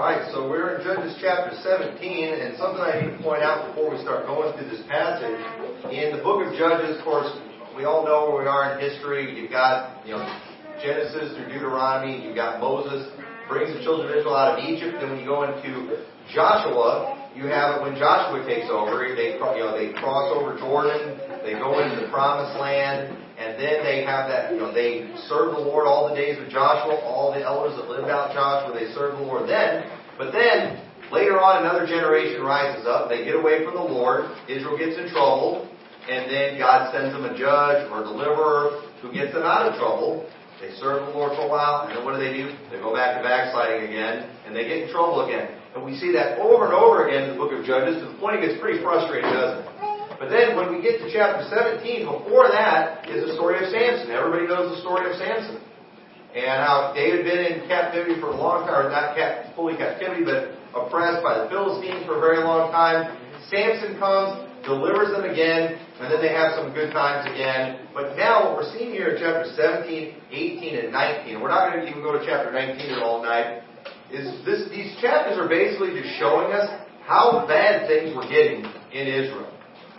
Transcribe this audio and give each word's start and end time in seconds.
right, 0.00 0.32
so 0.32 0.48
we're 0.48 0.80
in 0.80 0.84
Judges 0.84 1.12
chapter 1.20 1.52
17, 1.60 2.00
and 2.00 2.56
something 2.56 2.80
I 2.80 3.04
need 3.04 3.12
to 3.16 3.22
point 3.22 3.44
out 3.44 3.68
before 3.68 3.92
we 3.92 4.00
start 4.00 4.24
going 4.24 4.56
through 4.56 4.72
this 4.72 4.80
passage. 4.88 5.36
In 5.92 6.16
the 6.16 6.22
book 6.24 6.40
of 6.40 6.56
Judges, 6.56 6.96
of 6.96 7.04
course, 7.04 7.28
we 7.76 7.84
all 7.84 8.04
know 8.04 8.32
where 8.32 8.44
we 8.44 8.48
are 8.48 8.72
in 8.72 8.80
history. 8.80 9.36
You've 9.36 9.52
got, 9.52 10.00
you 10.08 10.16
know, 10.16 10.24
Genesis 10.80 11.36
through 11.36 11.52
Deuteronomy. 11.52 12.24
You've 12.24 12.36
got 12.36 12.60
Moses 12.60 13.12
brings 13.44 13.76
the 13.76 13.82
children 13.82 14.08
of 14.08 14.16
Israel 14.16 14.38
out 14.38 14.56
of 14.56 14.64
Egypt. 14.64 14.96
Then 15.02 15.10
when 15.10 15.20
you 15.20 15.26
go 15.26 15.42
into 15.42 16.06
Joshua, 16.32 17.28
you 17.34 17.50
have 17.50 17.76
it 17.76 17.82
when 17.82 17.98
Joshua 17.98 18.46
takes 18.46 18.70
over, 18.70 19.04
they, 19.10 19.36
you 19.36 19.62
know, 19.62 19.76
they 19.76 19.92
cross 19.98 20.30
over 20.32 20.56
Jordan, 20.56 21.18
they 21.42 21.58
go 21.58 21.76
into 21.82 22.00
the 22.00 22.08
promised 22.08 22.56
land, 22.56 23.10
and 23.40 23.56
then 23.56 23.80
they 23.80 24.04
have 24.04 24.28
that, 24.28 24.52
you 24.52 24.60
know, 24.60 24.68
they 24.68 25.08
serve 25.24 25.56
the 25.56 25.64
Lord 25.64 25.88
all 25.88 26.12
the 26.12 26.14
days 26.14 26.36
of 26.36 26.52
Joshua, 26.52 27.00
all 27.00 27.32
the 27.32 27.40
elders 27.40 27.72
that 27.80 27.88
lived 27.88 28.12
out 28.12 28.36
Joshua, 28.36 28.76
they 28.76 28.92
serve 28.92 29.16
the 29.16 29.24
Lord 29.24 29.48
then. 29.48 29.88
But 30.20 30.36
then, 30.36 30.84
later 31.08 31.40
on, 31.40 31.64
another 31.64 31.88
generation 31.88 32.44
rises 32.44 32.84
up, 32.84 33.08
they 33.08 33.24
get 33.24 33.40
away 33.40 33.64
from 33.64 33.80
the 33.80 33.88
Lord, 33.88 34.28
Israel 34.44 34.76
gets 34.76 35.00
in 35.00 35.08
trouble, 35.08 35.64
and 36.04 36.28
then 36.28 36.60
God 36.60 36.92
sends 36.92 37.16
them 37.16 37.24
a 37.24 37.32
judge 37.32 37.88
or 37.88 38.04
a 38.04 38.04
deliverer 38.04 38.84
who 39.00 39.08
gets 39.08 39.32
them 39.32 39.48
out 39.48 39.72
of 39.72 39.80
trouble. 39.80 40.28
They 40.60 40.76
serve 40.76 41.08
the 41.08 41.16
Lord 41.16 41.32
for 41.32 41.48
a 41.48 41.48
while, 41.48 41.88
and 41.88 41.96
then 41.96 42.04
what 42.04 42.12
do 42.12 42.20
they 42.20 42.36
do? 42.36 42.52
They 42.68 42.76
go 42.76 42.92
back 42.92 43.16
to 43.16 43.24
backsliding 43.24 43.88
again, 43.88 44.28
and 44.44 44.52
they 44.52 44.68
get 44.68 44.84
in 44.84 44.92
trouble 44.92 45.24
again. 45.24 45.56
And 45.72 45.80
we 45.80 45.96
see 45.96 46.12
that 46.12 46.36
over 46.44 46.68
and 46.68 46.76
over 46.76 47.08
again 47.08 47.24
in 47.24 47.30
the 47.32 47.40
book 47.40 47.56
of 47.56 47.64
Judges 47.64 48.04
to 48.04 48.12
the 48.12 48.18
point 48.20 48.36
it 48.36 48.44
gets 48.44 48.60
pretty 48.60 48.84
frustrating, 48.84 49.32
doesn't 49.32 49.64
it? 49.64 49.79
But 50.20 50.28
then 50.28 50.52
when 50.52 50.68
we 50.68 50.84
get 50.84 51.00
to 51.00 51.08
chapter 51.08 51.48
17, 51.48 52.04
before 52.04 52.52
that 52.52 53.08
is 53.08 53.24
the 53.24 53.32
story 53.40 53.56
of 53.56 53.72
Samson. 53.72 54.12
Everybody 54.12 54.44
knows 54.44 54.76
the 54.76 54.84
story 54.84 55.08
of 55.08 55.16
Samson. 55.16 55.64
And 56.36 56.60
how 56.60 56.92
David 56.92 57.24
had 57.24 57.32
been 57.32 57.40
in 57.40 57.56
captivity 57.64 58.20
for 58.20 58.28
a 58.28 58.36
long 58.36 58.68
time, 58.68 58.84
or 58.84 58.92
not 58.92 59.16
cap, 59.16 59.56
fully 59.56 59.80
captivity, 59.80 60.20
but 60.20 60.52
oppressed 60.76 61.24
by 61.24 61.40
the 61.40 61.48
Philistines 61.48 62.04
for 62.04 62.20
a 62.20 62.22
very 62.22 62.44
long 62.44 62.68
time. 62.68 63.16
Samson 63.48 63.96
comes, 63.96 64.44
delivers 64.62 65.08
them 65.16 65.24
again, 65.24 65.80
and 66.04 66.12
then 66.12 66.20
they 66.20 66.36
have 66.36 66.52
some 66.52 66.76
good 66.76 66.92
times 66.92 67.24
again. 67.24 67.88
But 67.96 68.12
now 68.14 68.52
what 68.52 68.60
we're 68.60 68.70
seeing 68.76 68.92
here 68.92 69.16
in 69.16 69.24
chapter 69.24 69.48
17, 69.56 69.88
18, 69.88 70.84
and 70.84 70.92
19, 70.92 71.40
we're 71.40 71.48
not 71.48 71.72
going 71.72 71.80
to 71.80 71.88
even 71.88 72.04
go 72.04 72.12
to 72.12 72.20
chapter 72.28 72.52
19 72.52 72.76
at 72.92 73.00
all 73.00 73.24
night, 73.24 73.64
is 74.12 74.28
this, 74.44 74.68
these 74.68 74.92
chapters 75.00 75.40
are 75.40 75.48
basically 75.48 75.96
just 75.96 76.12
showing 76.20 76.52
us 76.52 76.68
how 77.08 77.48
bad 77.48 77.88
things 77.88 78.14
were 78.14 78.28
getting 78.28 78.68
in 78.92 79.08
Israel 79.08 79.49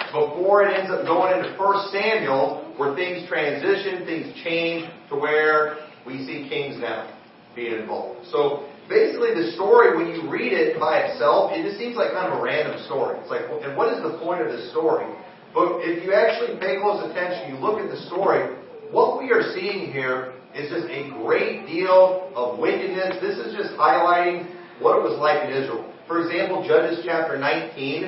before 0.10 0.66
it 0.66 0.74
ends 0.74 0.90
up 0.90 1.06
going 1.06 1.38
into 1.38 1.54
1 1.54 1.92
Samuel, 1.92 2.74
where 2.78 2.96
things 2.96 3.28
transition, 3.28 4.06
things 4.06 4.34
change 4.44 4.90
to 5.10 5.16
where 5.16 5.78
we 6.06 6.26
see 6.26 6.50
kings 6.50 6.80
now 6.80 7.14
being 7.56 7.80
involved. 7.80 8.26
So 8.32 8.66
basically, 8.90 9.36
the 9.36 9.52
story, 9.54 9.96
when 9.96 10.10
you 10.16 10.30
read 10.30 10.54
it 10.54 10.80
by 10.80 11.06
itself, 11.06 11.52
it 11.54 11.64
just 11.64 11.78
seems 11.78 11.96
like 11.96 12.12
kind 12.12 12.32
of 12.32 12.40
a 12.40 12.42
random 12.42 12.82
story. 12.86 13.20
It's 13.20 13.30
like, 13.30 13.46
and 13.64 13.78
what 13.78 13.94
is 13.94 14.02
the 14.02 14.18
point 14.20 14.42
of 14.42 14.50
this 14.50 14.72
story? 14.72 15.06
But 15.54 15.84
if 15.84 16.04
you 16.04 16.14
actually 16.14 16.58
pay 16.58 16.80
close 16.80 17.04
attention, 17.12 17.54
you 17.54 17.60
look 17.60 17.80
at 17.80 17.92
the 17.92 18.00
story, 18.08 18.56
what 18.92 19.20
we 19.20 19.32
are 19.32 19.52
seeing 19.54 19.92
here 19.92 20.34
is 20.56 20.72
just 20.72 20.88
a 20.88 21.12
great 21.24 21.68
deal 21.68 22.32
of 22.36 22.60
wickedness. 22.60 23.20
This 23.22 23.38
is 23.38 23.56
just 23.56 23.76
highlighting 23.76 24.48
what 24.80 24.98
it 24.98 25.04
was 25.04 25.20
like 25.20 25.48
in 25.48 25.52
Israel. 25.56 25.88
For 26.08 26.24
example, 26.24 26.64
Judges 26.68 27.04
chapter 27.06 27.38
19 27.38 28.04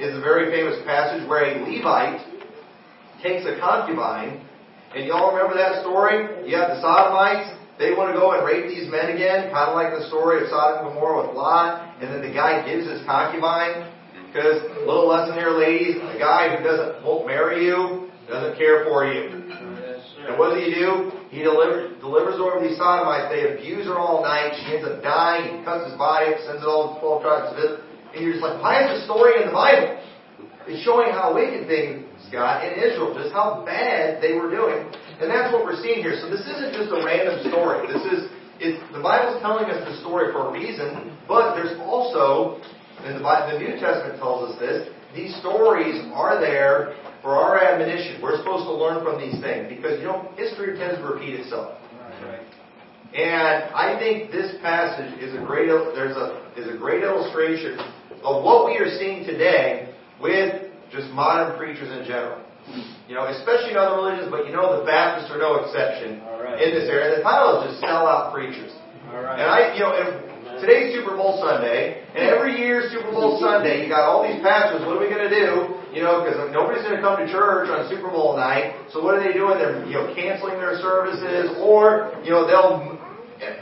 is 0.00 0.16
a 0.16 0.20
very 0.20 0.50
famous 0.50 0.80
passage 0.84 1.26
where 1.28 1.44
a 1.44 1.60
Levite 1.64 2.20
takes 3.22 3.44
a 3.46 3.58
concubine, 3.58 4.44
and 4.94 5.06
y'all 5.06 5.32
remember 5.32 5.56
that 5.56 5.82
story? 5.82 6.48
You 6.48 6.56
have 6.56 6.76
the 6.76 6.80
Sodomites, 6.80 7.52
they 7.78 7.92
want 7.92 8.12
to 8.12 8.16
go 8.16 8.32
and 8.32 8.44
rape 8.44 8.68
these 8.68 8.88
men 8.88 9.12
again, 9.12 9.52
kind 9.52 9.68
of 9.68 9.76
like 9.76 9.92
the 9.92 10.08
story 10.08 10.40
of 10.44 10.48
Sodom 10.48 10.86
and 10.86 10.94
Gomorrah 10.94 11.28
with 11.28 11.36
Lot, 11.36 11.96
and 12.00 12.08
then 12.12 12.20
the 12.24 12.32
guy 12.32 12.64
gives 12.64 12.88
his 12.88 13.04
concubine, 13.04 13.92
because, 14.28 14.60
a 14.64 14.84
little 14.84 15.08
lesson 15.08 15.32
here, 15.36 15.52
ladies, 15.52 15.96
the 15.96 16.20
guy 16.20 16.56
who 16.56 16.64
doesn't 16.64 17.04
won't 17.04 17.26
marry 17.26 17.64
you 17.64 18.10
doesn't 18.28 18.58
care 18.58 18.84
for 18.84 19.08
you. 19.08 19.32
And 20.26 20.36
what 20.36 20.52
does 20.52 20.64
he 20.64 20.74
do? 20.74 21.12
He 21.30 21.42
delivers, 21.42 21.96
delivers 22.00 22.36
over 22.40 22.58
these 22.58 22.76
sodomites. 22.76 23.30
They 23.30 23.54
abuse 23.54 23.86
her 23.86 23.94
all 23.94 24.22
night. 24.22 24.58
She 24.58 24.74
ends 24.74 24.84
up 24.84 25.00
dying. 25.00 25.58
He 25.58 25.64
cuts 25.64 25.88
his 25.88 25.96
body 25.96 26.34
up, 26.34 26.40
sends 26.42 26.62
it 26.62 26.66
all 26.66 26.94
to 26.94 27.00
12 27.00 27.22
tribes 27.22 27.52
of 27.52 27.58
Israel. 27.62 27.85
And 28.16 28.24
you're 28.24 28.32
just 28.32 28.42
like, 28.42 28.56
why 28.64 28.80
is 28.80 28.96
the 28.96 29.04
story 29.04 29.36
in 29.36 29.52
the 29.52 29.52
Bible? 29.52 30.00
It's 30.64 30.80
showing 30.88 31.12
how 31.12 31.36
wicked 31.36 31.68
things 31.68 32.08
got 32.32 32.64
in 32.64 32.72
Israel, 32.80 33.12
just 33.12 33.36
how 33.36 33.60
bad 33.68 34.24
they 34.24 34.32
were 34.32 34.48
doing. 34.48 34.88
And 35.20 35.28
that's 35.28 35.52
what 35.52 35.68
we're 35.68 35.76
seeing 35.84 36.00
here. 36.00 36.16
So 36.16 36.32
this 36.32 36.40
isn't 36.48 36.72
just 36.72 36.88
a 36.96 37.04
random 37.04 37.44
story. 37.52 37.84
This 37.92 38.02
is, 38.08 38.20
it's, 38.56 38.80
the 38.96 39.04
Bible's 39.04 39.44
telling 39.44 39.68
us 39.68 39.84
the 39.84 40.00
story 40.00 40.32
for 40.32 40.48
a 40.48 40.50
reason, 40.50 41.12
but 41.28 41.60
there's 41.60 41.76
also, 41.84 42.56
and 43.04 43.20
the, 43.20 43.22
the 43.22 43.60
New 43.60 43.76
Testament 43.76 44.16
tells 44.16 44.48
us 44.48 44.58
this, 44.58 44.88
these 45.12 45.36
stories 45.44 46.00
are 46.16 46.40
there 46.40 46.96
for 47.20 47.36
our 47.36 47.60
admonition. 47.60 48.24
We're 48.24 48.40
supposed 48.40 48.64
to 48.64 48.74
learn 48.74 49.04
from 49.04 49.20
these 49.20 49.36
things 49.44 49.68
because, 49.68 50.00
you 50.00 50.08
know, 50.08 50.32
history 50.40 50.72
tends 50.80 50.98
to 50.98 51.04
repeat 51.04 51.36
itself. 51.36 51.76
And 53.14 53.72
I 53.72 53.96
think 53.98 54.32
this 54.32 54.56
passage 54.60 55.20
is 55.20 55.32
a 55.32 55.44
great 55.44 55.68
there's 55.68 56.16
a 56.16 56.42
is 56.56 56.68
a 56.68 56.76
great 56.76 57.02
illustration 57.02 57.78
of 58.22 58.44
what 58.44 58.66
we 58.66 58.78
are 58.78 58.90
seeing 58.98 59.24
today 59.24 59.92
with 60.20 60.72
just 60.92 61.10
modern 61.12 61.56
preachers 61.58 61.90
in 61.90 62.06
general. 62.06 62.42
You 63.06 63.14
know, 63.14 63.30
especially 63.30 63.70
in 63.70 63.78
other 63.78 63.94
religions, 64.02 64.26
but 64.26 64.46
you 64.46 64.52
know 64.52 64.82
the 64.82 64.84
Baptists 64.84 65.30
are 65.30 65.38
no 65.38 65.62
exception 65.62 66.18
right. 66.18 66.58
in 66.58 66.74
this 66.74 66.90
area. 66.90 67.14
The 67.14 67.22
title 67.22 67.62
is 67.62 67.70
just 67.70 67.78
sellout 67.78 68.34
preachers. 68.34 68.74
And 69.06 69.46
I, 69.46 69.70
you 69.78 69.86
know, 69.86 69.94
today's 70.58 70.90
Super 70.90 71.14
Bowl 71.14 71.38
Sunday, 71.38 72.02
and 72.10 72.26
every 72.26 72.58
year 72.58 72.90
Super 72.90 73.14
Bowl 73.14 73.38
Sunday, 73.38 73.86
you 73.86 73.88
got 73.88 74.02
all 74.02 74.26
these 74.26 74.42
pastors. 74.42 74.82
What 74.82 74.98
are 74.98 75.02
we 75.02 75.06
going 75.06 75.22
to 75.22 75.30
do? 75.30 75.78
You 75.94 76.02
know, 76.02 76.26
because 76.26 76.50
nobody's 76.50 76.82
going 76.82 76.98
to 76.98 77.02
come 77.02 77.22
to 77.22 77.30
church 77.30 77.70
on 77.70 77.86
Super 77.88 78.10
Bowl 78.10 78.34
night. 78.34 78.74
So 78.90 78.98
what 78.98 79.14
are 79.14 79.22
they 79.22 79.32
doing? 79.32 79.62
They're 79.62 79.86
you 79.86 79.94
know 79.94 80.10
canceling 80.18 80.58
their 80.58 80.74
services, 80.82 81.54
or 81.62 82.18
you 82.26 82.34
know 82.34 82.50
they'll. 82.50 82.98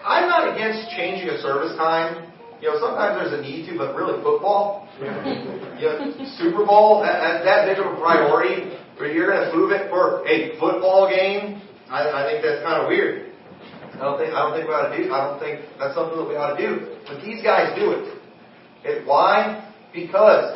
I'm 0.00 0.32
not 0.32 0.54
against 0.54 0.88
changing 0.96 1.28
a 1.28 1.38
service 1.42 1.76
time. 1.76 2.32
You 2.60 2.72
know, 2.72 2.78
sometimes 2.80 3.20
there's 3.20 3.34
a 3.38 3.42
need 3.42 3.66
to, 3.68 3.76
but 3.76 3.94
really 3.94 4.22
football, 4.22 4.88
you 5.00 5.86
know, 5.86 6.14
Super 6.38 6.64
Bowl, 6.64 7.02
that, 7.02 7.20
that, 7.20 7.44
that 7.44 7.66
big 7.66 7.78
of 7.78 7.92
a 7.92 7.96
priority, 8.00 8.72
but 8.98 9.12
you're 9.12 9.30
going 9.30 9.50
to 9.50 9.56
move 9.56 9.72
it 9.72 9.90
for 9.90 10.26
a 10.26 10.58
football 10.58 11.08
game. 11.10 11.60
I, 11.90 12.08
I 12.08 12.30
think 12.30 12.44
that's 12.44 12.62
kind 12.62 12.80
of 12.80 12.88
weird. 12.88 13.34
I 13.94 13.98
don't 13.98 14.18
think 14.18 14.34
I 14.34 14.42
don't 14.42 14.58
think 14.58 14.66
we 14.66 14.74
ought 14.74 14.90
to 14.90 14.96
do. 14.96 15.12
I 15.12 15.22
don't 15.22 15.38
think 15.38 15.60
that's 15.78 15.94
something 15.94 16.18
that 16.18 16.26
we 16.26 16.34
ought 16.34 16.56
to 16.56 16.60
do. 16.60 16.98
But 17.06 17.22
these 17.22 17.42
guys 17.42 17.78
do 17.78 17.94
it. 17.94 18.18
it 18.82 19.06
why? 19.06 19.70
Because 19.94 20.50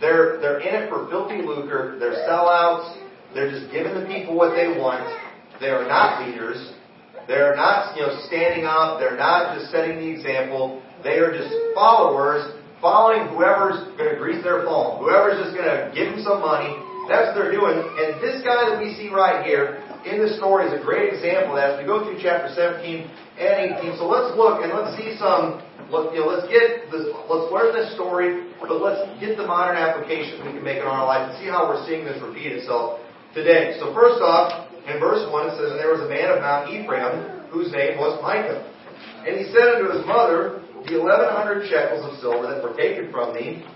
they're 0.00 0.38
they're 0.38 0.60
in 0.60 0.70
it 0.70 0.88
for 0.88 1.08
filthy 1.10 1.42
lucre. 1.42 1.98
They're 1.98 2.22
sellouts. 2.30 2.94
They're 3.34 3.50
just 3.50 3.72
giving 3.72 3.94
the 3.94 4.06
people 4.06 4.36
what 4.36 4.54
they 4.54 4.78
want. 4.78 5.02
They 5.58 5.68
are 5.68 5.82
not 5.82 6.26
leaders. 6.26 6.74
They're 7.26 7.56
not 7.56 7.96
you 7.96 8.06
know 8.06 8.22
standing 8.28 8.64
up. 8.64 9.00
They're 9.00 9.18
not 9.18 9.58
just 9.58 9.72
setting 9.72 9.98
the 9.98 10.06
example. 10.06 10.82
They 11.02 11.18
are 11.18 11.32
just 11.32 11.52
followers 11.74 12.56
following 12.80 13.28
whoever's 13.32 13.80
going 13.96 14.12
to 14.12 14.18
grease 14.20 14.44
their 14.44 14.64
palm, 14.64 15.00
whoever's 15.00 15.40
just 15.42 15.56
going 15.56 15.68
to 15.68 15.90
give 15.96 16.12
them 16.12 16.20
some 16.22 16.40
money. 16.44 16.76
That's 17.08 17.32
what 17.32 17.38
they're 17.38 17.54
doing. 17.54 17.78
And 17.78 18.18
this 18.20 18.42
guy 18.42 18.68
that 18.68 18.82
we 18.82 18.92
see 18.98 19.08
right 19.08 19.46
here 19.46 19.80
in 20.02 20.18
this 20.18 20.36
story 20.36 20.66
is 20.66 20.74
a 20.74 20.82
great 20.82 21.14
example 21.14 21.54
of 21.54 21.62
that 21.62 21.74
as 21.74 21.76
we 21.78 21.86
go 21.86 22.02
through 22.02 22.18
chapter 22.18 22.50
17 22.50 22.82
and 23.38 23.78
18. 23.78 23.98
So 23.98 24.10
let's 24.10 24.34
look 24.34 24.62
and 24.62 24.74
let's 24.74 24.98
see 24.98 25.14
some. 25.16 25.62
You 25.86 26.18
know, 26.18 26.26
let's 26.26 26.50
get 26.50 26.90
this. 26.90 27.06
Let's 27.30 27.46
learn 27.54 27.70
this 27.70 27.94
story, 27.94 28.50
but 28.58 28.74
let's 28.82 29.06
get 29.22 29.38
the 29.38 29.46
modern 29.46 29.78
applications 29.78 30.42
we 30.42 30.50
can 30.50 30.66
make 30.66 30.82
in 30.82 30.86
our 30.86 31.06
life 31.06 31.30
and 31.30 31.38
see 31.38 31.46
how 31.46 31.70
we're 31.70 31.78
seeing 31.86 32.02
this 32.02 32.18
repeat 32.18 32.58
itself 32.58 32.98
today. 33.38 33.78
So 33.78 33.94
first 33.94 34.18
off, 34.18 34.66
in 34.90 34.98
verse 34.98 35.22
one 35.30 35.46
it 35.46 35.54
says, 35.54 35.70
"And 35.70 35.78
there 35.78 35.94
was 35.94 36.02
a 36.02 36.10
man 36.10 36.34
of 36.34 36.42
Mount 36.42 36.74
Ephraim 36.74 37.46
whose 37.54 37.70
name 37.70 38.02
was 38.02 38.18
Micah, 38.18 38.66
and 39.22 39.38
he 39.38 39.46
said 39.54 39.78
unto 39.78 39.94
his 39.94 40.02
mother." 40.06 40.65
The 40.86 41.00
eleven 41.00 41.28
hundred 41.30 41.68
shekels 41.68 42.04
of 42.06 42.18
silver 42.20 42.46
that 42.46 42.62
were 42.62 42.76
taken 42.76 43.10
from 43.10 43.34
thee, 43.34 43.66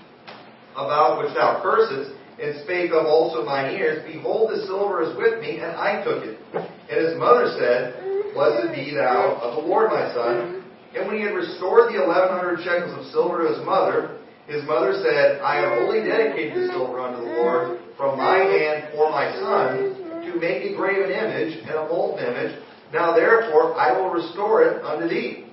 about 0.75 1.19
which 1.19 1.35
thou 1.35 1.61
cursest, 1.63 2.15
and 2.41 2.63
spake 2.63 2.91
of 2.93 3.05
also 3.05 3.45
mine 3.45 3.75
ears, 3.75 4.01
Behold, 4.07 4.51
the 4.51 4.65
silver 4.67 5.03
is 5.03 5.15
with 5.17 5.41
me, 5.43 5.59
and 5.61 5.77
I 5.77 6.03
took 6.03 6.25
it. 6.25 6.39
And 6.55 6.97
his 6.97 7.19
mother 7.19 7.53
said, 7.59 8.33
Blessed 8.33 8.73
be 8.73 8.95
thou 8.95 9.37
of 9.43 9.61
the 9.61 9.69
Lord, 9.69 9.91
my 9.91 10.09
son. 10.15 10.65
And 10.97 11.07
when 11.07 11.19
he 11.19 11.23
had 11.23 11.35
restored 11.35 11.93
the 11.93 12.03
eleven 12.03 12.31
hundred 12.31 12.65
shekels 12.65 12.97
of 12.97 13.13
silver 13.13 13.45
to 13.45 13.55
his 13.55 13.67
mother, 13.67 14.17
his 14.47 14.65
mother 14.67 14.95
said, 15.03 15.41
I 15.43 15.63
have 15.63 15.79
only 15.79 16.03
dedicated 16.03 16.57
the 16.57 16.73
silver 16.73 16.99
unto 16.99 17.23
the 17.23 17.31
Lord 17.39 17.79
from 17.97 18.17
my 18.17 18.39
hand 18.39 18.95
for 18.95 19.11
my 19.11 19.31
son, 19.35 20.23
to 20.25 20.41
make 20.41 20.65
a 20.65 20.75
graven 20.75 21.11
image 21.11 21.59
and 21.63 21.77
a 21.77 21.87
molten 21.87 22.25
image. 22.25 22.59
Now 22.93 23.15
therefore 23.15 23.77
I 23.77 23.93
will 23.93 24.11
restore 24.11 24.63
it 24.65 24.83
unto 24.83 25.09
thee. 25.09 25.50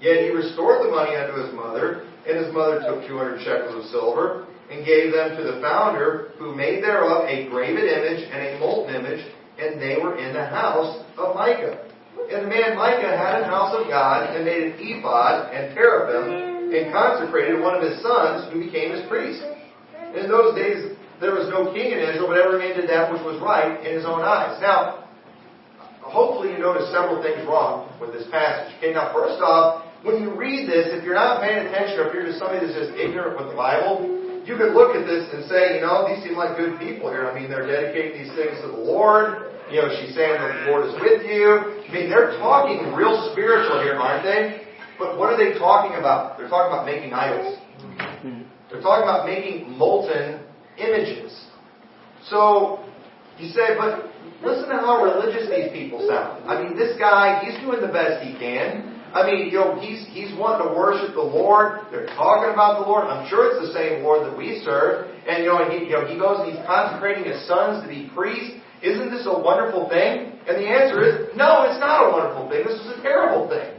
Yet 0.00 0.22
he 0.22 0.30
restored 0.30 0.84
the 0.84 0.90
money 0.90 1.16
unto 1.16 1.40
his 1.40 1.54
mother, 1.54 2.06
and 2.26 2.36
his 2.36 2.52
mother 2.52 2.80
took 2.84 3.06
two 3.06 3.16
hundred 3.16 3.40
shekels 3.42 3.74
of 3.74 3.90
silver, 3.90 4.46
and 4.70 4.84
gave 4.84 5.12
them 5.12 5.36
to 5.36 5.42
the 5.42 5.60
founder, 5.62 6.32
who 6.38 6.54
made 6.54 6.82
thereof 6.82 7.24
a 7.28 7.48
graven 7.48 7.86
image 7.86 8.28
and 8.28 8.42
a 8.42 8.58
molten 8.58 8.94
image, 8.94 9.24
and 9.58 9.80
they 9.80 9.96
were 10.02 10.18
in 10.18 10.34
the 10.34 10.44
house 10.44 11.04
of 11.16 11.34
Micah. 11.34 11.86
And 12.32 12.44
the 12.44 12.50
man 12.50 12.76
Micah 12.76 13.16
had 13.16 13.40
an 13.40 13.44
house 13.44 13.72
of 13.78 13.86
God, 13.88 14.34
and 14.34 14.44
made 14.44 14.62
an 14.64 14.74
ephod 14.76 15.54
and 15.54 15.72
teraphim, 15.72 16.74
and 16.74 16.92
consecrated 16.92 17.62
one 17.62 17.76
of 17.76 17.82
his 17.82 18.02
sons 18.02 18.52
who 18.52 18.64
became 18.64 18.90
his 18.90 19.06
priest. 19.06 19.40
In 20.18 20.28
those 20.28 20.58
days, 20.58 20.96
there 21.20 21.32
was 21.32 21.48
no 21.48 21.72
king 21.72 21.92
in 21.92 21.98
Israel, 22.02 22.26
but 22.26 22.36
every 22.36 22.58
man 22.58 22.76
did 22.76 22.90
that 22.90 23.10
which 23.12 23.22
was 23.22 23.40
right 23.40 23.80
in 23.86 23.94
his 23.94 24.04
own 24.04 24.20
eyes. 24.20 24.60
Now, 24.60 25.06
hopefully 26.02 26.52
you 26.52 26.58
notice 26.58 26.90
several 26.90 27.22
things 27.22 27.46
wrong 27.46 27.88
with 28.00 28.12
this 28.12 28.26
passage. 28.30 28.74
Okay, 28.78 28.92
now 28.92 29.14
first 29.14 29.40
off, 29.40 29.85
when 30.06 30.22
you 30.22 30.30
read 30.38 30.70
this, 30.70 30.94
if 30.94 31.02
you're 31.02 31.18
not 31.18 31.42
paying 31.42 31.66
attention 31.66 31.98
or 31.98 32.06
if 32.08 32.14
you're 32.14 32.30
just 32.30 32.38
somebody 32.38 32.62
that's 32.62 32.78
just 32.78 32.94
ignorant 32.94 33.34
with 33.34 33.50
the 33.50 33.58
Bible, 33.58 34.06
you 34.46 34.54
could 34.54 34.70
look 34.70 34.94
at 34.94 35.02
this 35.02 35.26
and 35.34 35.42
say, 35.50 35.74
you 35.74 35.82
know, 35.82 36.06
these 36.06 36.22
seem 36.22 36.38
like 36.38 36.54
good 36.54 36.78
people 36.78 37.10
here. 37.10 37.26
I 37.26 37.34
mean, 37.34 37.50
they're 37.50 37.66
dedicating 37.66 38.22
these 38.22 38.30
things 38.38 38.62
to 38.62 38.70
the 38.70 38.78
Lord. 38.78 39.50
You 39.66 39.82
know, 39.82 39.90
she's 39.98 40.14
saying 40.14 40.38
that 40.38 40.62
the 40.62 40.70
Lord 40.70 40.86
is 40.86 40.94
with 41.02 41.26
you. 41.26 41.82
I 41.82 41.90
mean, 41.90 42.06
they're 42.06 42.38
talking 42.38 42.94
real 42.94 43.18
spiritual 43.34 43.82
here, 43.82 43.98
aren't 43.98 44.22
they? 44.22 44.62
But 44.94 45.18
what 45.18 45.34
are 45.34 45.36
they 45.36 45.58
talking 45.58 45.98
about? 45.98 46.38
They're 46.38 46.48
talking 46.48 46.70
about 46.70 46.86
making 46.86 47.10
idols. 47.10 47.58
They're 48.70 48.80
talking 48.80 49.02
about 49.02 49.26
making 49.26 49.76
molten 49.76 50.38
images. 50.78 51.34
So, 52.30 52.86
you 53.38 53.50
say, 53.50 53.74
but 53.76 54.06
listen 54.46 54.70
to 54.70 54.78
how 54.78 55.02
religious 55.02 55.50
these 55.50 55.74
people 55.74 56.06
sound. 56.06 56.46
I 56.46 56.62
mean, 56.62 56.78
this 56.78 56.96
guy, 56.96 57.42
he's 57.42 57.58
doing 57.60 57.80
the 57.82 57.90
best 57.90 58.22
he 58.22 58.38
can. 58.38 58.95
I 59.16 59.24
mean, 59.24 59.48
you 59.48 59.56
know, 59.56 59.80
he's, 59.80 60.04
he's 60.12 60.28
wanting 60.36 60.68
to 60.68 60.76
worship 60.76 61.16
the 61.16 61.24
Lord. 61.24 61.88
They're 61.88 62.04
talking 62.12 62.52
about 62.52 62.84
the 62.84 62.84
Lord. 62.84 63.08
I'm 63.08 63.24
sure 63.32 63.48
it's 63.48 63.64
the 63.64 63.72
same 63.72 64.04
Lord 64.04 64.28
that 64.28 64.36
we 64.36 64.60
serve. 64.60 65.08
And, 65.24 65.40
you 65.40 65.48
know, 65.48 65.64
he, 65.64 65.88
you 65.88 65.96
know, 65.96 66.04
he 66.04 66.20
goes 66.20 66.44
and 66.44 66.52
he's 66.52 66.60
consecrating 66.68 67.24
his 67.24 67.40
sons 67.48 67.80
to 67.80 67.88
be 67.88 68.12
priests. 68.12 68.60
Isn't 68.84 69.08
this 69.08 69.24
a 69.24 69.32
wonderful 69.32 69.88
thing? 69.88 70.36
And 70.44 70.60
the 70.60 70.68
answer 70.68 71.00
is, 71.00 71.32
no, 71.32 71.64
it's 71.64 71.80
not 71.80 72.04
a 72.04 72.12
wonderful 72.12 72.44
thing. 72.52 72.68
This 72.68 72.76
is 72.76 72.92
a 72.92 73.00
terrible 73.00 73.48
thing. 73.48 73.72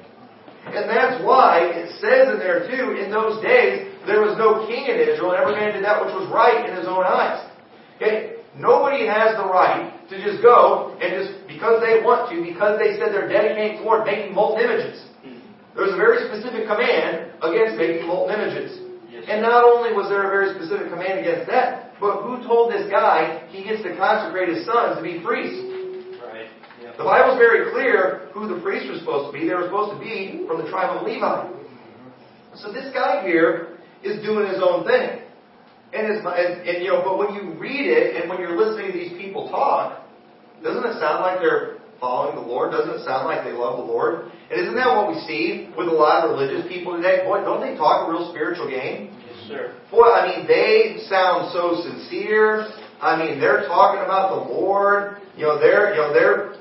And 0.74 0.90
that's 0.90 1.22
why 1.22 1.70
it 1.70 1.94
says 2.02 2.34
in 2.34 2.42
there 2.42 2.66
too, 2.66 2.98
in 2.98 3.14
those 3.14 3.38
days, 3.40 3.94
there 4.10 4.26
was 4.26 4.36
no 4.42 4.66
king 4.66 4.90
in 4.90 4.98
Israel, 4.98 5.38
and 5.38 5.40
every 5.40 5.54
man 5.54 5.78
did 5.78 5.86
that 5.86 6.02
which 6.02 6.12
was 6.18 6.26
right 6.34 6.66
in 6.66 6.76
his 6.76 6.90
own 6.90 7.06
eyes. 7.06 7.46
Okay? 8.02 8.42
Nobody 8.58 9.06
has 9.06 9.38
the 9.38 9.46
right 9.46 9.94
to 10.10 10.16
just 10.18 10.42
go 10.42 10.98
and 10.98 11.14
just, 11.14 11.48
because 11.48 11.80
they 11.80 12.02
want 12.02 12.34
to, 12.34 12.42
because 12.42 12.82
they 12.82 12.98
said 12.98 13.14
they're 13.14 13.30
dedicating 13.30 13.80
to 13.80 14.04
making 14.04 14.34
molten 14.34 14.66
images. 14.66 15.07
There's 15.78 15.94
a 15.94 16.02
very 16.02 16.26
specific 16.26 16.66
command 16.66 17.38
against 17.38 17.78
making 17.78 18.10
molten 18.10 18.34
images. 18.34 18.82
And 19.30 19.46
not 19.46 19.62
only 19.62 19.94
was 19.94 20.10
there 20.10 20.26
a 20.26 20.32
very 20.34 20.58
specific 20.58 20.90
command 20.90 21.22
against 21.22 21.46
that, 21.54 21.94
but 22.02 22.26
who 22.26 22.42
told 22.42 22.74
this 22.74 22.90
guy 22.90 23.46
he 23.54 23.62
gets 23.64 23.84
to 23.84 23.94
consecrate 23.94 24.50
his 24.50 24.66
sons 24.66 24.98
to 24.98 25.04
be 25.06 25.22
priests? 25.22 25.62
Right. 26.18 26.50
The 26.82 27.06
Bible's 27.06 27.38
very 27.38 27.70
clear 27.70 28.30
who 28.34 28.50
the 28.50 28.58
priests 28.62 28.90
were 28.90 28.98
supposed 28.98 29.30
to 29.30 29.34
be. 29.34 29.46
They 29.46 29.54
were 29.54 29.70
supposed 29.70 29.94
to 29.94 30.02
be 30.02 30.46
from 30.50 30.64
the 30.64 30.70
tribe 30.70 30.98
of 30.98 31.06
Levi. 31.06 31.22
Mm-hmm. 31.22 32.58
So 32.58 32.74
this 32.74 32.90
guy 32.94 33.22
here 33.22 33.78
is 34.02 34.24
doing 34.26 34.50
his 34.50 34.58
own 34.58 34.82
thing. 34.86 35.22
And, 35.94 36.10
and, 36.10 36.26
and 36.26 36.84
you 36.84 36.90
know, 36.90 37.06
but 37.06 37.18
when 37.22 37.38
you 37.38 37.54
read 37.60 37.86
it 37.86 38.18
and 38.18 38.30
when 38.30 38.40
you're 38.40 38.58
listening 38.58 38.92
to 38.92 38.98
these 38.98 39.14
people 39.14 39.50
talk, 39.50 40.04
doesn't 40.64 40.86
it 40.86 40.98
sound 41.00 41.22
like 41.22 41.40
they're 41.40 41.77
following 42.00 42.36
the 42.36 42.46
Lord? 42.46 42.72
Doesn't 42.72 43.02
it 43.02 43.06
sound 43.06 43.26
like 43.26 43.44
they 43.44 43.52
love 43.52 43.78
the 43.78 43.86
Lord? 43.86 44.32
And 44.52 44.62
isn't 44.62 44.76
that 44.76 44.88
what 44.88 45.10
we 45.10 45.20
see 45.28 45.70
with 45.78 45.88
a 45.88 45.92
lot 45.92 46.26
of 46.26 46.32
religious 46.32 46.68
people 46.68 46.96
today? 46.96 47.24
Boy, 47.26 47.42
don't 47.42 47.62
they 47.62 47.76
talk 47.76 48.08
a 48.08 48.12
real 48.12 48.30
spiritual 48.32 48.70
game? 48.70 49.16
Yes, 49.26 49.48
sir. 49.48 49.76
Boy, 49.92 50.08
I 50.08 50.38
mean, 50.38 50.48
they 50.48 51.04
sound 51.10 51.52
so 51.52 51.82
sincere. 51.84 52.70
I 53.02 53.18
mean, 53.18 53.40
they're 53.40 53.68
talking 53.68 54.02
about 54.04 54.34
the 54.34 54.54
Lord. 54.54 55.18
You 55.36 55.44
know, 55.44 55.60
they're, 55.60 55.92
you 55.92 56.02
know, 56.02 56.14
they're, 56.14 56.56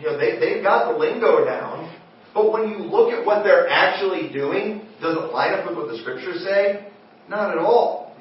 you 0.00 0.06
know, 0.06 0.18
they, 0.18 0.38
they've 0.38 0.62
got 0.62 0.92
the 0.92 0.98
lingo 0.98 1.44
down. 1.44 1.94
But 2.34 2.52
when 2.52 2.68
you 2.70 2.78
look 2.78 3.12
at 3.12 3.24
what 3.24 3.44
they're 3.44 3.68
actually 3.68 4.32
doing, 4.32 4.86
does 5.00 5.16
it 5.16 5.32
line 5.32 5.54
up 5.54 5.68
with 5.68 5.76
what 5.76 5.88
the 5.88 5.98
scriptures 5.98 6.42
say? 6.42 6.88
Not 7.28 7.52
at 7.52 7.58
all. 7.58 8.16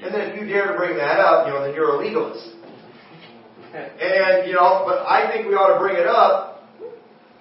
And 0.00 0.14
then 0.14 0.30
if 0.30 0.40
you 0.40 0.46
dare 0.46 0.70
to 0.70 0.78
bring 0.78 0.96
that 0.96 1.18
up, 1.18 1.46
you 1.46 1.52
know, 1.52 1.64
then 1.64 1.74
you're 1.74 1.96
a 1.96 1.98
legalist. 1.98 2.54
And, 3.74 4.48
you 4.48 4.54
know, 4.54 4.84
but 4.88 5.04
I 5.04 5.28
think 5.32 5.48
we 5.48 5.54
ought 5.54 5.76
to 5.76 5.80
bring 5.80 5.96
it 5.96 6.08
up. 6.08 6.64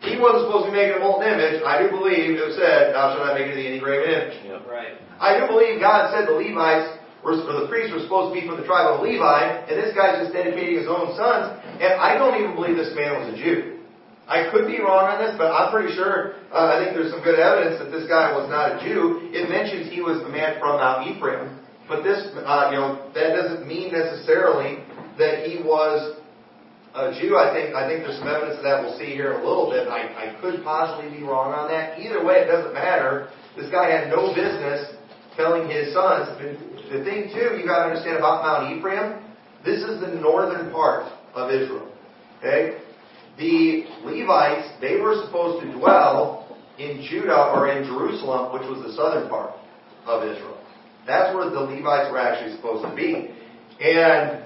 He 0.06 0.14
wasn't 0.20 0.46
supposed 0.46 0.70
to 0.70 0.72
be 0.72 0.78
making 0.78 1.00
a 1.00 1.02
molten 1.02 1.26
image. 1.26 1.66
I 1.66 1.82
do 1.82 1.90
believe 1.90 2.38
it 2.38 2.54
said, 2.54 2.94
Thou 2.94 3.18
shalt 3.18 3.26
not 3.26 3.34
make 3.34 3.50
it 3.50 3.58
any 3.58 3.82
graven 3.82 4.14
image. 4.14 4.36
Yep. 4.46 4.70
Right. 4.70 4.94
I 5.18 5.42
do 5.42 5.50
believe 5.50 5.82
God 5.82 6.14
said 6.14 6.30
the 6.30 6.38
Levites 6.38 7.02
were, 7.26 7.34
or 7.34 7.66
the 7.66 7.68
priests 7.68 7.90
were 7.90 8.06
supposed 8.06 8.30
to 8.30 8.36
be 8.38 8.46
from 8.46 8.62
the 8.62 8.68
tribe 8.70 8.94
of 8.94 9.02
Levi, 9.02 9.66
and 9.66 9.74
this 9.74 9.98
guy's 9.98 10.22
just 10.22 10.38
dedicating 10.38 10.78
his 10.78 10.86
own 10.86 11.18
sons. 11.18 11.58
And 11.82 11.98
I 11.98 12.14
don't 12.14 12.38
even 12.38 12.54
believe 12.54 12.78
this 12.78 12.94
man 12.94 13.18
was 13.18 13.34
a 13.34 13.36
Jew. 13.38 13.82
I 14.28 14.52
could 14.52 14.68
be 14.68 14.78
wrong 14.84 15.08
on 15.08 15.24
this, 15.24 15.34
but 15.40 15.50
I'm 15.50 15.72
pretty 15.72 15.96
sure, 15.96 16.36
uh, 16.52 16.76
I 16.76 16.84
think 16.84 16.94
there's 16.94 17.10
some 17.10 17.24
good 17.24 17.40
evidence 17.40 17.80
that 17.80 17.96
this 17.96 18.06
guy 18.12 18.36
was 18.36 18.52
not 18.52 18.76
a 18.76 18.84
Jew. 18.84 19.32
It 19.32 19.48
mentions 19.48 19.88
he 19.88 20.04
was 20.04 20.20
the 20.20 20.28
man 20.28 20.60
from 20.60 20.84
Mount 20.84 21.08
Ephraim. 21.08 21.64
But 21.88 22.04
this, 22.04 22.28
uh, 22.36 22.68
you 22.70 22.78
know, 22.78 23.08
that 23.16 23.32
doesn't 23.32 23.64
mean 23.64 23.96
necessarily 23.96 24.84
that 25.16 25.48
he 25.48 25.64
was 25.64 26.17
Uh, 26.98 27.12
a 27.12 27.22
Jew. 27.22 27.38
I 27.38 27.54
think 27.54 27.76
I 27.76 27.88
think 27.88 28.02
there's 28.02 28.18
some 28.18 28.28
evidence 28.28 28.58
of 28.58 28.64
that 28.64 28.82
we'll 28.82 28.98
see 28.98 29.14
here 29.14 29.34
in 29.34 29.42
a 29.42 29.46
little 29.46 29.70
bit. 29.70 29.88
I, 29.88 30.34
I 30.34 30.42
could 30.42 30.64
possibly 30.64 31.16
be 31.16 31.24
wrong 31.24 31.54
on 31.54 31.70
that. 31.70 32.00
Either 32.00 32.26
way, 32.26 32.42
it 32.42 32.48
doesn't 32.48 32.74
matter. 32.74 33.30
This 33.56 33.70
guy 33.70 33.92
had 33.92 34.10
no 34.10 34.34
business 34.34 34.98
telling 35.36 35.70
his 35.70 35.94
sons. 35.94 36.34
The 36.90 37.04
thing 37.06 37.30
too, 37.30 37.54
you 37.54 37.66
got 37.70 37.86
to 37.86 37.94
understand 37.94 38.18
about 38.18 38.42
Mount 38.42 38.74
Ephraim. 38.74 39.22
This 39.64 39.84
is 39.84 40.02
the 40.02 40.08
northern 40.08 40.72
part 40.72 41.06
of 41.36 41.52
Israel. 41.52 41.92
Okay, 42.40 42.82
the 43.38 43.86
Levites 44.02 44.82
they 44.82 44.98
were 44.98 45.22
supposed 45.26 45.62
to 45.66 45.72
dwell 45.78 46.58
in 46.80 47.06
Judah 47.08 47.54
or 47.54 47.70
in 47.70 47.86
Jerusalem, 47.86 48.54
which 48.54 48.66
was 48.66 48.82
the 48.82 48.94
southern 48.98 49.30
part 49.30 49.54
of 50.08 50.24
Israel. 50.24 50.58
That's 51.06 51.36
where 51.36 51.46
the 51.50 51.62
Levites 51.62 52.10
were 52.10 52.18
actually 52.18 52.56
supposed 52.56 52.90
to 52.90 52.96
be. 52.96 53.30
And 53.80 54.42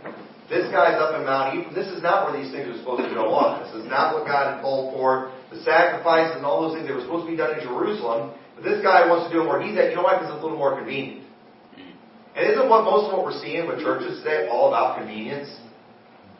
this 0.51 0.67
guy's 0.67 0.99
up 0.99 1.15
in 1.15 1.23
Mount 1.23 1.55
Ephraim. 1.55 1.71
This 1.71 1.87
is 1.87 2.03
not 2.03 2.27
where 2.27 2.35
these 2.35 2.51
things 2.51 2.67
are 2.67 2.75
supposed 2.83 3.07
to 3.07 3.15
go 3.15 3.31
on. 3.31 3.63
This 3.63 3.71
is 3.79 3.87
not 3.87 4.11
what 4.11 4.27
God 4.27 4.51
had 4.51 4.57
called 4.59 4.91
for. 4.91 5.31
The 5.47 5.63
sacrifices 5.63 6.35
and 6.35 6.43
all 6.43 6.67
those 6.67 6.75
things, 6.75 6.83
they 6.83 6.91
were 6.91 7.07
supposed 7.07 7.23
to 7.23 7.31
be 7.31 7.39
done 7.39 7.55
in 7.55 7.63
Jerusalem. 7.63 8.35
But 8.59 8.67
this 8.67 8.83
guy 8.83 9.07
wants 9.07 9.25
to 9.25 9.29
do 9.31 9.39
them 9.39 9.47
where 9.47 9.63
he's 9.63 9.79
at. 9.79 9.95
You 9.95 9.95
know 9.95 10.03
why? 10.03 10.19
Because 10.19 10.35
it's 10.35 10.43
a 10.43 10.43
little 10.43 10.59
more 10.59 10.75
convenient. 10.75 11.23
And 12.35 12.43
isn't 12.51 12.67
what 12.67 12.83
most 12.83 13.07
of 13.07 13.15
what 13.15 13.31
we're 13.31 13.39
seeing 13.39 13.63
with 13.63 13.79
churches 13.79 14.19
today 14.19 14.51
all 14.51 14.67
about 14.67 14.99
convenience? 14.99 15.47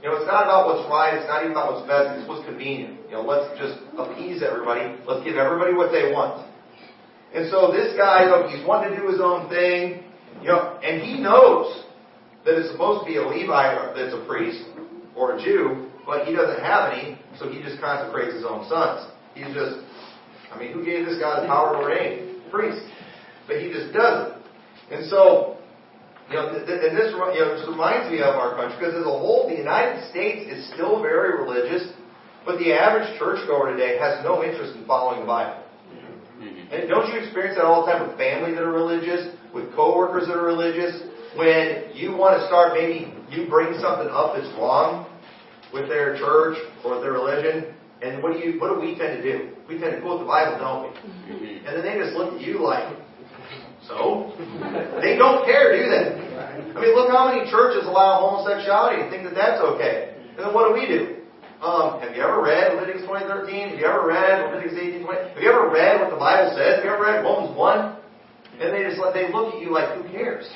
You 0.04 0.12
know, 0.12 0.20
it's 0.20 0.28
not 0.28 0.44
about 0.44 0.68
what's 0.68 0.84
right. 0.92 1.16
It's 1.16 1.32
not 1.32 1.48
even 1.48 1.56
about 1.56 1.72
what's 1.72 1.88
best. 1.88 2.20
It's 2.20 2.28
what's 2.28 2.44
convenient. 2.44 3.08
You 3.08 3.16
know, 3.16 3.24
let's 3.24 3.48
just 3.56 3.80
appease 3.96 4.44
everybody. 4.44 4.92
Let's 5.08 5.24
give 5.24 5.40
everybody 5.40 5.72
what 5.72 5.96
they 5.96 6.12
want. 6.12 6.52
And 7.32 7.48
so 7.48 7.72
this 7.72 7.96
guy, 7.96 8.28
look, 8.28 8.52
he's 8.52 8.66
wanting 8.68 8.92
to 8.92 9.00
do 9.00 9.08
his 9.08 9.24
own 9.24 9.48
thing. 9.48 10.04
You 10.44 10.52
know, 10.52 10.80
and 10.84 11.00
he 11.00 11.16
knows 11.16 11.88
that 12.46 12.58
it's 12.58 12.72
supposed 12.72 13.06
to 13.06 13.08
be 13.08 13.18
a 13.18 13.24
Levite 13.24 13.96
that's 13.96 14.14
a 14.14 14.26
priest 14.26 14.66
or 15.16 15.38
a 15.38 15.44
Jew, 15.44 15.90
but 16.06 16.26
he 16.26 16.34
doesn't 16.34 16.60
have 16.64 16.92
any, 16.92 17.20
so 17.38 17.50
he 17.50 17.62
just 17.62 17.80
consecrates 17.80 18.34
his 18.34 18.46
own 18.46 18.68
sons. 18.68 19.12
He's 19.36 19.54
just, 19.54 19.86
I 20.52 20.58
mean, 20.58 20.74
who 20.74 20.84
gave 20.84 21.06
this 21.06 21.20
guy 21.20 21.42
the 21.42 21.48
power 21.48 21.78
to 21.78 21.84
ordain? 21.86 22.42
Priest. 22.50 22.82
But 23.48 23.62
he 23.62 23.70
just 23.72 23.94
doesn't. 23.94 24.42
And 24.92 25.08
so, 25.10 25.58
you 26.28 26.36
know, 26.36 26.50
and 26.50 26.68
this 26.98 27.12
you 27.12 27.20
know, 27.20 27.56
just 27.56 27.70
reminds 27.70 28.12
me 28.12 28.20
of 28.20 28.36
our 28.36 28.56
country, 28.56 28.76
because 28.80 28.96
as 28.96 29.06
a 29.06 29.12
whole, 29.12 29.48
the 29.48 29.56
United 29.56 30.10
States 30.10 30.50
is 30.52 30.68
still 30.74 31.02
very 31.02 31.38
religious, 31.38 31.92
but 32.46 32.58
the 32.58 32.74
average 32.74 33.08
churchgoer 33.20 33.72
today 33.72 34.00
has 34.00 34.24
no 34.24 34.44
interest 34.44 34.76
in 34.76 34.84
following 34.88 35.22
the 35.22 35.28
Bible. 35.28 35.64
Mm-hmm. 36.42 36.74
And 36.74 36.90
don't 36.90 37.08
you 37.14 37.20
experience 37.20 37.56
that 37.56 37.66
all 37.66 37.86
the 37.86 37.92
time 37.92 38.08
with 38.08 38.18
family 38.18 38.52
that 38.56 38.64
are 38.64 38.72
religious, 38.72 39.36
with 39.54 39.76
coworkers 39.76 40.28
that 40.28 40.36
are 40.36 40.48
religious? 40.48 41.04
When 41.36 41.96
you 41.96 42.16
want 42.16 42.40
to 42.40 42.48
start, 42.48 42.74
maybe 42.74 43.14
you 43.30 43.48
bring 43.48 43.74
something 43.80 44.10
up 44.12 44.36
that's 44.36 44.52
wrong 44.60 45.08
with 45.74 45.88
their 45.88 46.18
church 46.18 46.58
or 46.84 47.00
their 47.00 47.14
religion, 47.14 47.74
and 48.02 48.22
what 48.22 48.34
do 48.34 48.40
you? 48.40 48.60
What 48.60 48.76
do 48.76 48.82
we 48.82 48.98
tend 48.98 49.22
to 49.22 49.24
do? 49.24 49.56
We 49.70 49.80
tend 49.80 49.96
to 49.96 50.02
quote 50.02 50.20
the 50.20 50.28
Bible, 50.28 50.60
don't 50.60 50.92
we? 50.92 51.64
And 51.64 51.78
then 51.78 51.84
they 51.88 51.96
just 51.96 52.18
look 52.18 52.34
at 52.34 52.42
you 52.42 52.60
like, 52.60 52.92
so? 53.88 54.34
They 55.02 55.16
don't 55.16 55.46
care, 55.46 55.72
do 55.72 55.88
they? 55.88 56.20
I 56.76 56.82
mean, 56.82 56.94
look 56.96 57.10
how 57.10 57.32
many 57.32 57.50
churches 57.50 57.88
allow 57.88 58.20
homosexuality 58.28 59.02
and 59.02 59.10
think 59.10 59.24
that 59.24 59.36
that's 59.36 59.62
okay. 59.62 60.16
And 60.36 60.40
then 60.40 60.54
what 60.54 60.68
do 60.68 60.74
we 60.74 60.88
do? 60.88 61.22
Um, 61.62 62.02
have 62.02 62.16
you 62.16 62.24
ever 62.24 62.42
read 62.42 62.74
Leviticus 62.74 63.04
2013? 63.06 63.70
Have 63.70 63.80
you 63.80 63.86
ever 63.86 64.04
read 64.08 64.50
Leviticus 64.50 64.78
18, 64.82 65.06
20? 65.06 65.30
Have 65.30 65.44
you 65.44 65.50
ever 65.50 65.70
read 65.70 66.02
what 66.02 66.10
the 66.10 66.18
Bible 66.18 66.58
says? 66.58 66.82
Have 66.82 66.86
you 66.86 66.92
ever 66.92 67.04
read 67.04 67.22
Romans 67.22 67.56
1? 67.56 67.98
And 68.60 68.74
they 68.74 68.84
just 68.84 68.98
let, 69.00 69.14
they 69.14 69.32
look 69.32 69.54
at 69.54 69.62
you 69.62 69.70
like, 69.72 69.94
who 69.94 70.04
cares? 70.10 70.50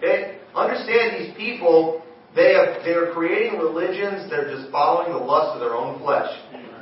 Okay? 0.00 0.40
Understand 0.56 1.20
these 1.20 1.36
people, 1.36 2.02
they 2.34 2.56
have, 2.56 2.82
they 2.82 2.96
are 2.96 3.12
creating 3.12 3.60
religions, 3.60 4.32
they're 4.32 4.48
just 4.48 4.72
following 4.72 5.12
the 5.12 5.20
lust 5.20 5.54
of 5.54 5.60
their 5.60 5.76
own 5.76 6.00
flesh. 6.00 6.32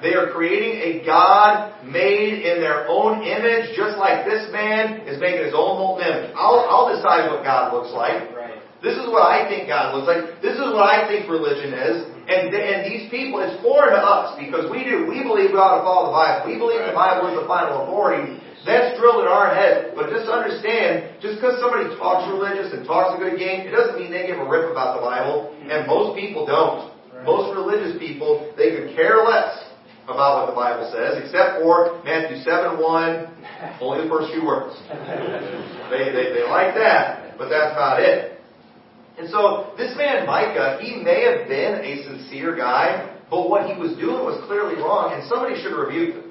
They 0.01 0.15
are 0.15 0.31
creating 0.31 0.79
a 0.79 0.91
God 1.05 1.83
made 1.83 2.47
in 2.47 2.63
their 2.63 2.87
own 2.87 3.27
image, 3.27 3.75
just 3.75 3.99
like 3.99 4.23
this 4.23 4.47
man 4.55 5.03
is 5.11 5.19
making 5.19 5.43
his 5.43 5.55
own 5.59 5.83
molten 5.83 6.07
image. 6.07 6.31
I'll, 6.39 6.63
I'll 6.71 6.95
decide 6.95 7.27
what 7.27 7.43
God 7.43 7.75
looks 7.75 7.91
like. 7.91 8.31
Right. 8.31 8.63
This 8.79 8.95
is 8.95 9.11
what 9.11 9.27
I 9.27 9.51
think 9.51 9.67
God 9.67 9.99
looks 9.99 10.07
like. 10.07 10.39
This 10.39 10.55
is 10.55 10.71
what 10.71 10.87
I 10.87 11.03
think 11.11 11.27
religion 11.27 11.75
is. 11.75 12.07
And, 12.31 12.55
and 12.55 12.87
these 12.87 13.11
people, 13.11 13.43
it's 13.43 13.59
foreign 13.59 13.99
to 13.99 13.99
us 13.99 14.39
because 14.39 14.71
we 14.71 14.87
do. 14.87 15.11
We 15.11 15.27
believe 15.27 15.51
we 15.51 15.59
ought 15.59 15.83
to 15.83 15.85
follow 15.85 16.15
the 16.15 16.15
Bible. 16.15 16.47
We 16.47 16.63
believe 16.63 16.87
the 16.87 16.95
Bible 16.95 17.35
is 17.35 17.35
the 17.35 17.49
final 17.51 17.83
authority. 17.83 18.39
That's 18.67 18.99
drilled 18.99 19.23
in 19.23 19.31
our 19.31 19.55
heads. 19.55 19.95
But 19.95 20.11
just 20.11 20.27
understand, 20.27 21.21
just 21.23 21.39
because 21.39 21.61
somebody 21.61 21.91
talks 21.99 22.27
religious 22.31 22.73
and 22.73 22.87
talks 22.87 23.15
a 23.15 23.19
good 23.19 23.39
game, 23.39 23.67
it 23.67 23.71
doesn't 23.71 23.99
mean 23.99 24.11
they 24.11 24.27
give 24.27 24.39
a 24.39 24.49
rip 24.49 24.71
about 24.71 24.99
the 24.99 25.05
Bible. 25.05 25.55
And 25.69 25.87
most 25.87 26.19
people 26.19 26.47
don't. 26.47 26.95
Most 27.25 27.55
religious 27.55 27.99
people, 27.99 28.53
they 28.57 28.71
could 28.75 28.95
care 28.95 29.23
less 29.23 29.69
about 30.09 30.41
what 30.41 30.47
the 30.49 30.57
Bible 30.57 30.89
says, 30.89 31.21
except 31.23 31.61
for 31.61 32.01
Matthew 32.05 32.41
7 32.41 32.81
1, 32.81 33.81
only 33.81 34.05
the 34.05 34.09
first 34.09 34.33
few 34.33 34.45
words. 34.47 34.73
They, 35.93 36.09
they, 36.09 36.33
they 36.33 36.45
like 36.49 36.75
that, 36.75 37.37
but 37.37 37.49
that's 37.49 37.73
about 37.73 38.01
it. 38.01 38.41
And 39.19 39.29
so, 39.29 39.75
this 39.77 39.97
man 39.97 40.27
Micah, 40.27 40.79
he 40.81 40.97
may 41.03 41.27
have 41.27 41.49
been 41.49 41.85
a 41.85 42.05
sincere 42.05 42.57
guy, 42.57 43.19
but 43.29 43.51
what 43.51 43.67
he 43.69 43.79
was 43.79 43.99
doing 43.99 44.25
was 44.25 44.41
clearly 44.47 44.77
wrong, 44.77 45.13
and 45.13 45.29
somebody 45.29 45.61
should 45.61 45.73
have 45.73 45.91
rebuked 45.91 46.25
him. 46.25 46.28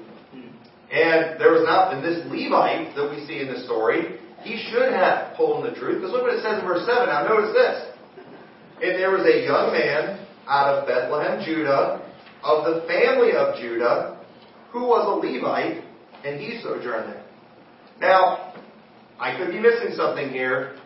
And 0.90 1.38
there 1.38 1.52
was 1.52 1.64
not, 1.64 1.92
and 1.92 2.02
this 2.02 2.24
Levite 2.26 2.96
that 2.96 3.10
we 3.10 3.24
see 3.26 3.40
in 3.40 3.52
the 3.52 3.60
story, 3.64 4.18
he 4.42 4.56
should 4.70 4.92
have 4.92 5.36
told 5.36 5.64
him 5.64 5.72
the 5.72 5.78
truth. 5.78 6.00
Because 6.00 6.12
look 6.12 6.22
what 6.22 6.34
it 6.34 6.42
says 6.42 6.60
in 6.60 6.64
verse 6.64 6.86
7. 6.86 7.06
Now 7.06 7.28
notice 7.28 7.52
this. 7.52 7.92
And 8.80 8.96
there 8.96 9.10
was 9.10 9.26
a 9.26 9.44
young 9.44 9.72
man 9.72 10.24
out 10.48 10.74
of 10.74 10.88
Bethlehem, 10.88 11.44
Judah, 11.44 12.00
of 12.42 12.64
the 12.64 12.86
family 12.86 13.32
of 13.32 13.60
Judah, 13.60 14.24
who 14.70 14.86
was 14.86 15.04
a 15.04 15.16
Levite, 15.20 15.84
and 16.24 16.40
he 16.40 16.60
sojourned 16.62 17.12
there. 17.12 17.24
Now, 18.00 18.54
I 19.18 19.36
could 19.36 19.50
be 19.50 19.58
missing 19.58 19.92
something 19.94 20.30
here. 20.30 20.78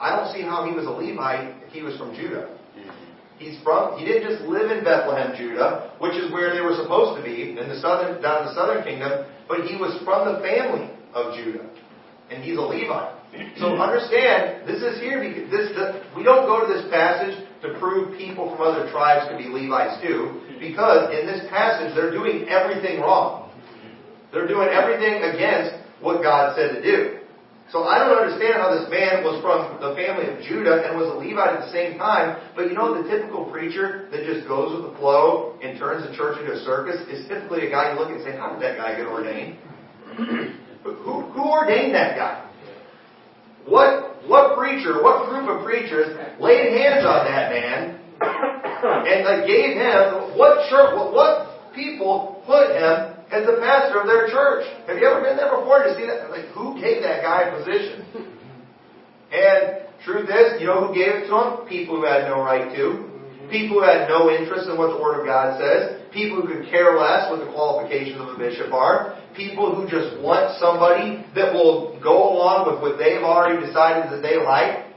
I 0.00 0.16
don't 0.16 0.32
see 0.34 0.42
how 0.42 0.64
he 0.66 0.72
was 0.72 0.86
a 0.86 0.90
Levite 0.90 1.54
if 1.66 1.72
he 1.72 1.82
was 1.82 1.96
from 1.96 2.14
Judah. 2.16 2.57
He's 3.38 3.56
from, 3.62 3.98
he 3.98 4.04
didn't 4.04 4.28
just 4.28 4.42
live 4.50 4.70
in 4.70 4.82
Bethlehem, 4.82 5.34
Judah, 5.38 5.94
which 5.98 6.14
is 6.14 6.30
where 6.32 6.52
they 6.54 6.60
were 6.60 6.74
supposed 6.74 7.16
to 7.18 7.22
be, 7.22 7.54
in 7.54 7.68
the 7.68 7.78
southern, 7.80 8.20
down 8.20 8.42
in 8.42 8.46
the 8.50 8.54
southern 8.54 8.82
kingdom, 8.82 9.26
but 9.46 9.62
he 9.62 9.76
was 9.76 9.94
from 10.04 10.26
the 10.26 10.42
family 10.42 10.90
of 11.14 11.34
Judah. 11.34 11.70
And 12.30 12.42
he's 12.42 12.58
a 12.58 12.60
Levite. 12.60 13.14
So 13.58 13.76
understand, 13.76 14.66
this 14.66 14.82
is 14.82 15.00
here 15.00 15.20
because 15.22 15.50
this, 15.50 15.70
the, 15.76 16.02
we 16.16 16.22
don't 16.24 16.46
go 16.46 16.66
to 16.66 16.68
this 16.72 16.90
passage 16.90 17.36
to 17.62 17.78
prove 17.78 18.16
people 18.16 18.50
from 18.50 18.66
other 18.66 18.90
tribes 18.90 19.28
can 19.28 19.38
be 19.38 19.48
Levites 19.48 20.02
too, 20.02 20.40
because 20.58 21.14
in 21.14 21.26
this 21.26 21.46
passage 21.50 21.94
they're 21.94 22.10
doing 22.10 22.48
everything 22.48 23.00
wrong. 23.00 23.50
They're 24.32 24.48
doing 24.48 24.68
everything 24.68 25.22
against 25.22 25.76
what 26.00 26.22
God 26.22 26.56
said 26.56 26.74
to 26.74 26.82
do. 26.82 27.17
So 27.70 27.84
I 27.84 28.00
don't 28.00 28.16
understand 28.16 28.64
how 28.64 28.72
this 28.72 28.88
man 28.88 29.20
was 29.20 29.44
from 29.44 29.76
the 29.76 29.92
family 29.92 30.24
of 30.32 30.40
Judah 30.40 30.88
and 30.88 30.96
was 30.96 31.12
a 31.12 31.20
Levite 31.20 31.60
at 31.60 31.68
the 31.68 31.72
same 31.72 32.00
time, 32.00 32.40
but 32.56 32.72
you 32.72 32.72
know 32.72 32.96
the 32.96 33.04
typical 33.04 33.44
preacher 33.52 34.08
that 34.08 34.24
just 34.24 34.48
goes 34.48 34.72
with 34.72 34.88
the 34.88 34.96
flow 34.96 35.60
and 35.60 35.78
turns 35.78 36.08
the 36.08 36.16
church 36.16 36.40
into 36.40 36.56
a 36.56 36.60
circus 36.64 36.96
is 37.12 37.28
typically 37.28 37.68
a 37.68 37.70
guy 37.70 37.92
you 37.92 38.00
look 38.00 38.08
at 38.08 38.16
and 38.16 38.24
say, 38.24 38.32
how 38.40 38.56
did 38.56 38.64
that 38.64 38.80
guy 38.80 38.96
get 38.96 39.04
ordained? 39.04 39.60
who, 40.16 41.28
who 41.28 41.44
ordained 41.44 41.92
that 41.92 42.16
guy? 42.16 42.48
What, 43.68 44.24
what 44.24 44.56
preacher, 44.56 45.04
what 45.04 45.28
group 45.28 45.44
of 45.52 45.60
preachers 45.60 46.16
laid 46.40 46.72
hands 46.72 47.04
on 47.04 47.28
that 47.28 47.52
man 47.52 48.00
and 48.24 49.24
like, 49.28 49.44
gave 49.44 49.76
him, 49.76 50.40
what 50.40 50.64
church, 50.72 50.96
what, 50.96 51.12
what 51.12 51.74
people 51.74 52.42
put 52.46 52.72
him 52.72 53.18
as 53.30 53.44
the 53.44 53.60
pastor 53.60 54.00
of 54.00 54.06
their 54.06 54.28
church. 54.28 54.64
Have 54.86 54.96
you 54.96 55.06
ever 55.06 55.20
been 55.20 55.36
there 55.36 55.52
to 55.68 55.92
see 55.96 56.06
that? 56.08 56.30
Like, 56.30 56.48
who 56.56 56.80
gave 56.80 57.02
that 57.02 57.20
guy 57.20 57.48
a 57.48 57.56
position? 57.60 58.32
And 59.28 59.84
truth 60.04 60.28
is, 60.30 60.60
you 60.60 60.66
know 60.66 60.88
who 60.88 60.94
gave 60.96 61.20
it 61.20 61.28
to 61.28 61.34
him? 61.36 61.68
People 61.68 62.00
who 62.00 62.04
had 62.08 62.24
no 62.24 62.40
right 62.40 62.72
to. 62.72 62.84
Mm-hmm. 62.96 63.50
People 63.52 63.80
who 63.80 63.84
had 63.84 64.08
no 64.08 64.32
interest 64.32 64.68
in 64.68 64.78
what 64.80 64.96
the 64.96 65.00
Word 65.00 65.20
of 65.20 65.26
God 65.28 65.60
says. 65.60 66.00
People 66.12 66.40
who 66.40 66.48
could 66.48 66.70
care 66.72 66.96
less 66.96 67.28
what 67.28 67.44
the 67.44 67.50
qualifications 67.52 68.16
of 68.16 68.32
a 68.32 68.38
bishop 68.38 68.72
are. 68.72 69.20
People 69.36 69.76
who 69.76 69.84
just 69.84 70.16
want 70.24 70.56
somebody 70.56 71.20
that 71.36 71.52
will 71.52 72.00
go 72.00 72.32
along 72.32 72.72
with 72.72 72.80
what 72.80 72.96
they've 72.96 73.20
already 73.20 73.60
decided 73.60 74.08
that 74.08 74.24
they 74.24 74.40
like. 74.40 74.88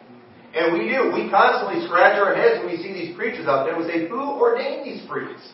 And 0.56 0.74
we 0.74 0.88
do. 0.88 1.12
We 1.12 1.30
constantly 1.30 1.86
scratch 1.88 2.20
our 2.20 2.36
heads 2.36 2.64
when 2.64 2.72
we 2.72 2.80
see 2.80 2.92
these 2.92 3.16
preachers 3.16 3.48
out 3.48 3.68
there. 3.68 3.78
We 3.78 3.88
say, 3.88 4.08
who 4.08 4.40
ordained 4.40 4.88
these 4.88 5.04
priests? 5.08 5.48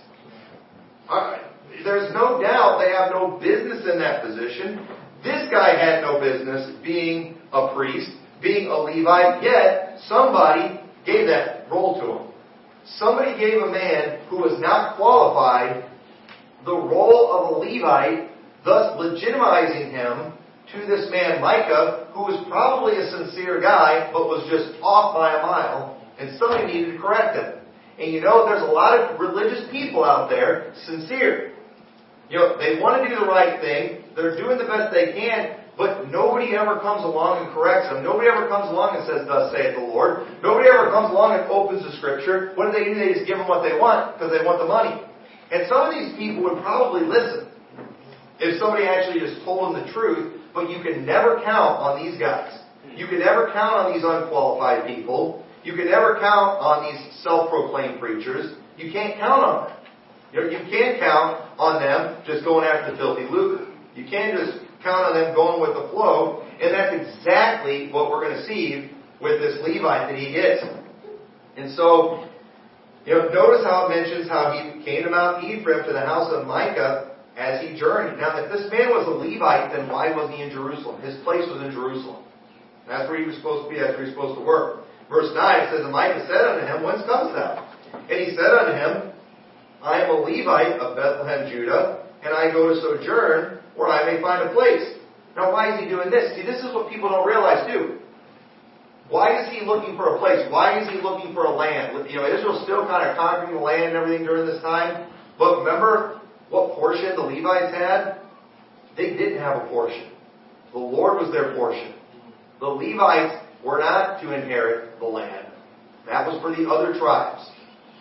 Uh, 1.10 1.38
there's 1.84 2.14
no 2.14 2.42
doubt 2.42 2.82
they 2.82 2.94
have 2.94 3.12
no 3.12 3.38
business 3.38 3.86
in 3.86 4.00
that 4.00 4.24
position. 4.24 4.86
This 5.24 5.50
guy 5.50 5.76
had 5.78 6.02
no 6.02 6.20
business 6.20 6.72
being 6.84 7.38
a 7.52 7.74
priest, 7.74 8.12
being 8.42 8.68
a 8.68 8.78
Levite, 8.78 9.44
yet 9.44 10.00
somebody 10.08 10.80
gave 11.06 11.28
that 11.28 11.70
role 11.72 12.00
to 12.00 12.06
him. 12.06 12.34
Somebody 12.98 13.38
gave 13.38 13.62
a 13.62 13.72
man 13.72 14.20
who 14.30 14.38
was 14.38 14.60
not 14.62 14.96
qualified 14.96 15.90
the 16.66 16.74
role 16.74 17.32
of 17.32 17.56
a 17.56 17.60
Levite, 17.60 18.30
thus 18.64 18.98
legitimizing 19.00 19.92
him 19.92 20.34
to 20.74 20.86
this 20.86 21.10
man 21.10 21.42
Micah, 21.42 22.08
who 22.14 22.22
was 22.22 22.46
probably 22.50 22.98
a 22.98 23.10
sincere 23.10 23.62
guy, 23.62 24.10
but 24.12 24.28
was 24.28 24.48
just 24.52 24.80
off 24.84 25.16
by 25.16 25.40
a 25.40 25.42
mile, 25.42 26.02
and 26.20 26.38
somebody 26.38 26.74
needed 26.74 26.94
to 26.94 27.00
correct 27.00 27.36
him. 27.36 27.54
And 28.00 28.12
you 28.12 28.22
know, 28.22 28.46
there's 28.46 28.62
a 28.62 28.72
lot 28.72 29.00
of 29.00 29.20
religious 29.20 29.70
people 29.72 30.04
out 30.04 30.30
there, 30.30 30.74
sincere, 30.86 31.58
you 32.30 32.38
know, 32.38 32.58
they 32.58 32.80
want 32.80 33.02
to 33.02 33.08
do 33.08 33.16
the 33.16 33.26
right 33.26 33.60
thing. 33.62 34.04
They're 34.18 34.34
doing 34.34 34.58
the 34.58 34.66
best 34.66 34.90
they 34.90 35.14
can, 35.14 35.62
but 35.78 36.10
nobody 36.10 36.58
ever 36.58 36.82
comes 36.82 37.06
along 37.06 37.46
and 37.46 37.54
corrects 37.54 37.94
them. 37.94 38.02
Nobody 38.02 38.26
ever 38.26 38.50
comes 38.50 38.74
along 38.74 38.98
and 38.98 39.06
says, 39.06 39.30
Thus 39.30 39.54
saith 39.54 39.78
the 39.78 39.86
Lord. 39.86 40.26
Nobody 40.42 40.66
ever 40.74 40.90
comes 40.90 41.14
along 41.14 41.38
and 41.38 41.46
opens 41.54 41.86
the 41.86 41.94
scripture. 42.02 42.58
What 42.58 42.74
do 42.74 42.74
they 42.74 42.90
do? 42.90 42.98
They 42.98 43.14
just 43.14 43.30
give 43.30 43.38
them 43.38 43.46
what 43.46 43.62
they 43.62 43.78
want 43.78 44.18
because 44.18 44.34
they 44.34 44.42
want 44.42 44.58
the 44.58 44.66
money. 44.66 44.98
And 45.54 45.70
some 45.70 45.86
of 45.86 45.94
these 45.94 46.18
people 46.18 46.50
would 46.50 46.66
probably 46.66 47.06
listen 47.06 47.46
if 48.42 48.58
somebody 48.58 48.90
actually 48.90 49.22
just 49.22 49.46
told 49.46 49.70
them 49.70 49.86
the 49.86 49.86
truth, 49.94 50.42
but 50.50 50.66
you 50.74 50.82
can 50.82 51.06
never 51.06 51.38
count 51.46 51.78
on 51.78 52.02
these 52.02 52.18
guys. 52.18 52.50
You 52.98 53.06
can 53.06 53.22
never 53.22 53.54
count 53.54 53.86
on 53.86 53.94
these 53.94 54.02
unqualified 54.02 54.90
people. 54.90 55.46
You 55.62 55.78
can 55.78 55.86
never 55.94 56.18
count 56.18 56.58
on 56.58 56.90
these 56.90 57.22
self-proclaimed 57.22 58.02
preachers. 58.02 58.58
You 58.82 58.90
can't 58.90 59.22
count 59.22 59.46
on 59.46 59.56
them. 59.70 59.78
You, 60.34 60.60
can't 60.74 61.00
count 61.00 61.46
on 61.58 61.82
them 61.82 62.22
just 62.26 62.44
going 62.44 62.66
after 62.66 62.92
the 62.92 62.98
filthy 62.98 63.30
lucre. 63.30 63.67
You 63.98 64.06
can't 64.06 64.38
just 64.38 64.62
count 64.86 65.10
on 65.10 65.14
them 65.18 65.34
going 65.34 65.58
with 65.58 65.74
the 65.74 65.90
flow, 65.90 66.46
and 66.62 66.70
that's 66.70 66.94
exactly 66.94 67.90
what 67.90 68.12
we're 68.14 68.22
going 68.22 68.38
to 68.38 68.46
see 68.46 68.94
with 69.20 69.42
this 69.42 69.58
Levite 69.66 70.14
that 70.14 70.18
he 70.18 70.32
gets. 70.32 70.62
And 71.58 71.74
so, 71.74 72.30
you 73.06 73.18
know, 73.18 73.34
notice 73.34 73.66
how 73.66 73.90
it 73.90 73.98
mentions 73.98 74.30
how 74.30 74.54
he 74.54 74.86
came 74.86 75.04
to 75.04 75.10
Mount 75.10 75.44
Ephraim 75.44 75.82
to 75.90 75.94
the 75.94 76.06
house 76.06 76.30
of 76.32 76.46
Micah 76.46 77.18
as 77.36 77.62
he 77.66 77.74
journeyed. 77.74 78.22
Now, 78.22 78.38
if 78.38 78.54
this 78.54 78.70
man 78.70 78.94
was 78.94 79.10
a 79.10 79.18
Levite, 79.18 79.74
then 79.74 79.90
why 79.90 80.14
wasn't 80.14 80.38
he 80.38 80.46
in 80.46 80.54
Jerusalem? 80.54 81.02
His 81.02 81.18
place 81.26 81.50
was 81.50 81.66
in 81.66 81.74
Jerusalem. 81.74 82.22
That's 82.86 83.10
where 83.10 83.18
he 83.18 83.26
was 83.26 83.36
supposed 83.38 83.66
to 83.66 83.70
be. 83.74 83.82
That's 83.82 83.98
where 83.98 84.06
he 84.06 84.14
was 84.14 84.16
supposed 84.16 84.38
to 84.38 84.46
work. 84.46 84.86
Verse 85.10 85.34
9 85.34 85.42
it 85.42 85.68
says, 85.74 85.82
And 85.82 85.92
Micah 85.92 86.22
said 86.30 86.46
unto 86.46 86.66
him, 86.70 86.86
Whence 86.86 87.02
comest 87.10 87.34
thou? 87.34 87.66
And 88.06 88.18
he 88.22 88.38
said 88.38 88.54
unto 88.54 88.78
him, 88.78 89.14
I 89.82 90.06
am 90.06 90.10
a 90.14 90.18
Levite 90.22 90.78
of 90.78 90.94
Bethlehem, 90.94 91.50
Judah, 91.50 92.06
and 92.22 92.34
I 92.34 92.52
go 92.52 92.70
to 92.70 92.76
sojourn 92.82 93.58
where 93.78 93.88
I 93.88 94.12
may 94.12 94.22
find 94.22 94.50
a 94.50 94.54
place. 94.54 94.98
Now, 95.36 95.54
why 95.54 95.74
is 95.74 95.80
he 95.80 95.88
doing 95.88 96.10
this? 96.10 96.36
See, 96.36 96.42
this 96.42 96.60
is 96.60 96.74
what 96.74 96.90
people 96.90 97.10
don't 97.10 97.28
realize 97.28 97.72
too. 97.72 98.00
Why 99.10 99.40
is 99.40 99.54
he 99.54 99.66
looking 99.66 99.96
for 99.96 100.16
a 100.16 100.20
place? 100.20 100.46
Why 100.52 100.82
is 100.82 100.90
he 100.90 101.00
looking 101.00 101.34
for 101.34 101.46
a 101.46 101.56
land? 101.56 102.10
You 102.10 102.18
know, 102.18 102.28
Israel's 102.28 102.64
still 102.64 102.86
kind 102.88 103.08
of 103.08 103.16
conquering 103.16 103.56
the 103.56 103.62
land 103.62 103.96
and 103.96 103.96
everything 103.96 104.26
during 104.26 104.46
this 104.46 104.62
time. 104.62 105.10
But 105.40 105.60
remember 105.60 106.20
what 106.50 106.74
portion 106.76 107.16
the 107.16 107.22
Levites 107.22 107.74
had? 107.74 108.20
They 108.98 109.16
didn't 109.16 109.40
have 109.40 109.64
a 109.64 109.68
portion. 109.70 110.12
The 110.74 110.80
Lord 110.80 111.22
was 111.22 111.32
their 111.32 111.56
portion. 111.56 111.94
The 112.60 112.68
Levites 112.68 113.46
were 113.64 113.80
not 113.80 114.20
to 114.22 114.34
inherit 114.34 115.00
the 115.00 115.06
land. 115.06 115.48
That 116.08 116.28
was 116.28 116.42
for 116.42 116.50
the 116.56 116.70
other 116.70 116.98
tribes. 116.98 117.48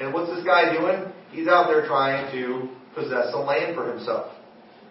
And 0.01 0.13
what's 0.13 0.35
this 0.35 0.45
guy 0.45 0.73
doing? 0.77 1.13
He's 1.31 1.49
out 1.49 1.69
there 1.69 1.87
trying 1.87 2.33
to 2.33 2.69
possess 2.95 3.31
some 3.31 3.47
land 3.47 3.75
for 3.75 3.91
himself, 3.91 4.33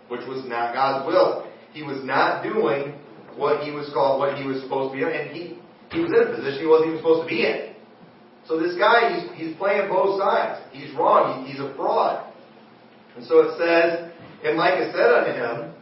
which 0.08 0.22
was 0.28 0.44
not 0.46 0.74
God's 0.74 1.08
will. 1.08 1.48
He 1.74 1.84
was 1.84 2.04
not 2.04 2.44
doing 2.44 2.96
what 3.36 3.64
he 3.64 3.72
was 3.72 3.90
called, 3.94 4.20
what 4.20 4.38
he 4.38 4.48
was 4.48 4.62
supposed 4.62 4.94
to 4.94 4.98
be 4.98 5.04
in, 5.04 5.12
and 5.12 5.30
he, 5.32 5.60
he 5.92 6.00
was 6.00 6.12
in 6.16 6.32
a 6.32 6.36
position 6.36 6.62
he 6.62 6.68
wasn't 6.68 6.96
even 6.96 7.00
supposed 7.00 7.28
to 7.28 7.30
be 7.30 7.46
in. 7.46 7.76
So 8.48 8.60
this 8.60 8.78
guy, 8.78 9.12
he's, 9.12 9.26
he's 9.36 9.58
playing 9.58 9.90
both 9.90 10.20
sides. 10.22 10.62
He's 10.72 10.94
wrong. 10.96 11.46
He, 11.46 11.52
he's 11.52 11.60
a 11.60 11.74
fraud. 11.76 12.32
And 13.18 13.26
so 13.26 13.42
it 13.42 13.58
says, 13.58 14.12
And 14.44 14.58
Micah 14.58 14.92
said 14.94 15.10
unto 15.10 15.34
him, 15.34 15.74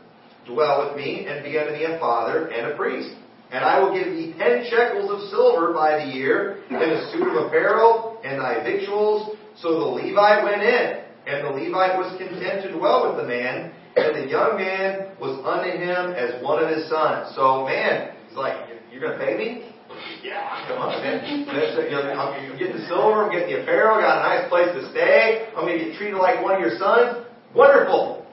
Dwell 0.48 0.88
with 0.88 0.98
me, 0.98 1.26
and 1.28 1.44
be 1.44 1.58
unto 1.58 1.74
me 1.74 1.84
a 1.86 2.00
father 2.00 2.48
and 2.48 2.72
a 2.72 2.76
priest. 2.76 3.16
And 3.52 3.64
I 3.64 3.80
will 3.80 3.94
give 3.94 4.08
thee 4.08 4.34
ten 4.38 4.66
shekels 4.70 5.12
of 5.12 5.30
silver 5.30 5.74
by 5.74 6.04
the 6.04 6.12
year, 6.12 6.64
and 6.70 6.82
a 6.82 7.12
suit 7.12 7.28
of 7.28 7.48
apparel, 7.48 8.20
and 8.24 8.42
thy 8.42 8.64
victuals. 8.64 9.38
So 9.62 9.80
the 9.80 9.86
Levite 9.86 10.44
went 10.44 10.64
in, 10.64 11.04
and 11.28 11.46
the 11.46 11.50
Levite 11.50 11.98
was 11.98 12.18
content 12.18 12.64
to 12.64 12.72
dwell 12.72 13.08
with 13.08 13.22
the 13.22 13.28
man, 13.28 13.72
and 13.96 14.16
the 14.16 14.30
young 14.30 14.58
man 14.58 15.14
was 15.22 15.38
unto 15.46 15.70
him 15.70 16.18
as 16.18 16.42
one 16.42 16.64
of 16.64 16.70
his 16.70 16.90
sons. 16.90 17.36
So, 17.36 17.66
man, 17.66 18.16
he's 18.28 18.38
like, 18.38 18.58
You're 18.92 19.02
going 19.02 19.18
to 19.18 19.24
pay 19.24 19.38
me? 19.38 19.70
Yeah, 20.24 20.66
come 20.68 20.82
on, 20.82 20.98
man. 21.04 21.46
I'm 22.18 22.58
getting 22.58 22.78
the 22.78 22.88
silver, 22.88 23.26
I'm 23.26 23.32
getting 23.32 23.54
the 23.54 23.62
apparel, 23.62 24.02
got 24.02 24.20
a 24.20 24.26
nice 24.26 24.50
place 24.50 24.74
to 24.74 24.90
stay, 24.90 25.48
I'm 25.56 25.68
going 25.70 25.78
to 25.78 25.86
get 25.86 25.98
treated 25.98 26.18
like 26.18 26.42
one 26.42 26.56
of 26.56 26.62
your 26.62 26.78
sons. 26.80 27.28
Wonderful. 27.54 28.26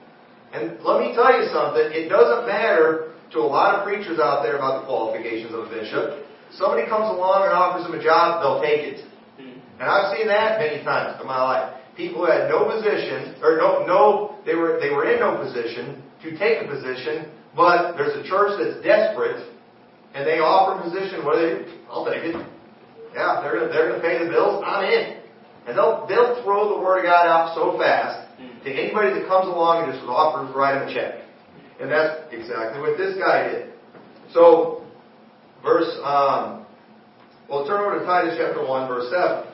And 0.51 0.81
let 0.83 0.99
me 0.99 1.13
tell 1.13 1.31
you 1.37 1.47
something, 1.53 1.93
it 1.93 2.09
doesn't 2.09 2.47
matter 2.47 3.13
to 3.31 3.39
a 3.39 3.47
lot 3.47 3.75
of 3.75 3.87
preachers 3.87 4.19
out 4.19 4.43
there 4.43 4.57
about 4.57 4.81
the 4.81 4.85
qualifications 4.87 5.53
of 5.53 5.67
a 5.67 5.69
bishop. 5.69 6.25
Somebody 6.57 6.89
comes 6.89 7.07
along 7.07 7.47
and 7.47 7.53
offers 7.53 7.87
them 7.87 7.95
a 7.95 8.03
job, 8.03 8.43
they'll 8.43 8.59
take 8.59 8.83
it. 8.83 8.99
Mm-hmm. 9.39 9.79
And 9.79 9.85
I've 9.87 10.17
seen 10.17 10.27
that 10.27 10.59
many 10.59 10.83
times 10.83 11.21
in 11.21 11.27
my 11.27 11.39
life. 11.39 11.80
People 11.97 12.25
who 12.25 12.31
had 12.31 12.49
no 12.49 12.65
position, 12.65 13.35
or 13.43 13.57
no, 13.57 13.85
no, 13.85 14.35
they 14.45 14.55
were, 14.55 14.79
they 14.79 14.89
were 14.89 15.09
in 15.11 15.19
no 15.19 15.37
position 15.37 16.01
to 16.23 16.37
take 16.37 16.63
a 16.63 16.67
position, 16.67 17.29
but 17.55 17.97
there's 17.97 18.15
a 18.15 18.23
church 18.27 18.59
that's 18.61 18.83
desperate, 18.83 19.43
and 20.13 20.25
they 20.25 20.39
offer 20.39 20.79
a 20.79 20.83
position, 20.83 21.25
what 21.25 21.35
do 21.35 21.41
they 21.41 21.63
do? 21.63 21.77
I'll 21.89 22.05
take 22.05 22.23
it. 22.23 22.35
Yeah, 23.13 23.41
they're 23.43 23.59
gonna, 23.59 23.71
they're 23.71 23.89
gonna 23.91 24.01
pay 24.01 24.23
the 24.23 24.31
bills, 24.31 24.63
I'm 24.65 24.85
in. 24.85 25.19
And 25.67 25.77
they'll, 25.77 26.07
they'll 26.07 26.41
throw 26.43 26.75
the 26.75 26.81
Word 26.81 26.99
of 26.99 27.05
God 27.05 27.27
out 27.27 27.55
so 27.55 27.77
fast 27.77 28.27
to 28.63 28.69
anybody 28.71 29.19
that 29.19 29.27
comes 29.27 29.47
along 29.47 29.83
and 29.83 29.93
just 29.93 30.05
offers 30.07 30.53
write 30.55 30.79
them 30.79 30.89
a 30.89 30.93
check. 30.93 31.21
And 31.79 31.91
that's 31.91 32.31
exactly 32.31 32.81
what 32.81 32.97
this 32.97 33.17
guy 33.17 33.51
did. 33.51 33.73
So, 34.33 34.85
verse, 35.61 35.91
um, 36.03 36.65
well, 37.49 37.67
turn 37.67 37.81
over 37.81 37.99
to 37.99 38.05
Titus 38.05 38.35
chapter 38.37 38.65
1, 38.65 38.87
verse 38.87 39.11
7. 39.11 39.50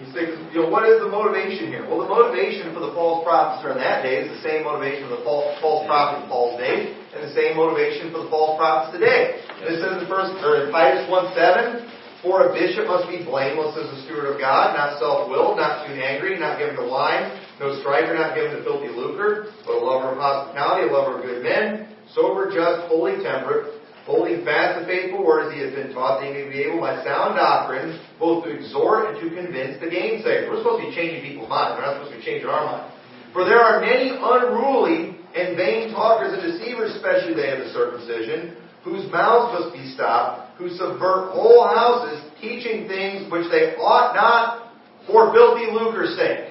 He 0.00 0.08
says, 0.16 0.32
you 0.56 0.64
know, 0.64 0.72
what 0.72 0.88
is 0.88 0.96
the 0.96 1.12
motivation 1.12 1.68
here? 1.68 1.84
Well, 1.84 2.00
the 2.00 2.08
motivation 2.08 2.72
for 2.72 2.80
the 2.80 2.96
false 2.96 3.20
prophets 3.20 3.60
during 3.60 3.84
that 3.84 4.00
day 4.00 4.24
is 4.24 4.32
the 4.32 4.40
same 4.40 4.64
motivation 4.64 5.12
for 5.12 5.20
the 5.20 5.24
false, 5.28 5.52
false 5.60 5.84
prophet 5.84 6.24
in 6.24 6.32
Paul's 6.32 6.56
day, 6.56 6.96
and 7.12 7.20
the 7.20 7.34
same 7.36 7.60
motivation 7.60 8.08
for 8.08 8.24
the 8.24 8.30
false 8.32 8.56
prophets 8.56 8.96
today. 8.96 9.44
This 9.60 9.76
says 9.76 10.00
in 10.00 10.08
first, 10.08 10.32
or 10.40 10.64
in 10.64 10.72
Titus 10.72 11.04
1 11.04 11.36
7, 11.36 12.24
for 12.24 12.48
a 12.48 12.52
bishop 12.52 12.88
must 12.88 13.12
be 13.12 13.24
blameless 13.24 13.76
as 13.76 13.88
a 13.92 13.98
steward 14.08 14.32
of 14.32 14.40
God, 14.40 14.76
not 14.76 14.96
self-willed, 15.00 15.56
not 15.60 15.84
too 15.84 15.96
angry, 15.96 16.36
not 16.40 16.56
given 16.56 16.76
to 16.76 16.84
wine, 16.88 17.36
no 17.60 17.76
striker, 17.80 18.16
not 18.16 18.32
given 18.32 18.56
to 18.56 18.64
filthy 18.64 18.88
lucre, 18.88 19.52
but 19.64 19.76
a 19.76 19.80
lover 19.80 20.16
of 20.16 20.20
hospitality, 20.20 20.88
a 20.88 20.92
lover 20.92 21.20
of 21.20 21.24
good 21.24 21.44
men, 21.44 21.92
sober, 22.12 22.48
just, 22.48 22.88
fully 22.88 23.20
temperate, 23.24 23.79
holding 24.04 24.44
fast 24.44 24.80
the 24.80 24.86
faithful 24.86 25.24
word 25.24 25.48
as 25.48 25.54
he 25.54 25.60
has 25.60 25.72
been 25.74 25.92
taught, 25.92 26.20
that 26.20 26.26
he 26.26 26.32
may 26.32 26.48
be 26.48 26.60
able 26.64 26.80
by 26.80 27.02
sound 27.04 27.36
doctrine 27.36 28.00
both 28.18 28.44
to 28.44 28.50
exhort 28.50 29.12
and 29.12 29.16
to 29.20 29.26
convince 29.34 29.80
the 29.80 29.86
gainsayer. 29.86 30.48
We're 30.48 30.62
supposed 30.62 30.84
to 30.84 30.90
be 30.90 30.94
changing 30.96 31.22
people's 31.22 31.48
minds. 31.48 31.76
We're 31.76 31.86
not 31.86 32.00
supposed 32.00 32.12
to 32.12 32.18
be 32.18 32.24
changing 32.24 32.48
our 32.48 32.64
minds. 32.64 32.94
For 33.32 33.44
there 33.44 33.60
are 33.60 33.80
many 33.80 34.10
unruly 34.10 35.20
and 35.36 35.56
vain 35.56 35.92
talkers 35.92 36.34
and 36.34 36.42
deceivers, 36.42 36.96
especially 36.96 37.34
they 37.34 37.54
of 37.54 37.62
the 37.62 37.70
circumcision, 37.70 38.56
whose 38.82 39.06
mouths 39.12 39.54
must 39.54 39.76
be 39.76 39.92
stopped, 39.94 40.58
who 40.58 40.68
subvert 40.74 41.30
whole 41.30 41.68
houses, 41.68 42.24
teaching 42.40 42.88
things 42.88 43.30
which 43.30 43.46
they 43.50 43.76
ought 43.76 44.16
not 44.16 44.72
for 45.06 45.32
filthy 45.32 45.70
lucre's 45.70 46.16
sake. 46.16 46.50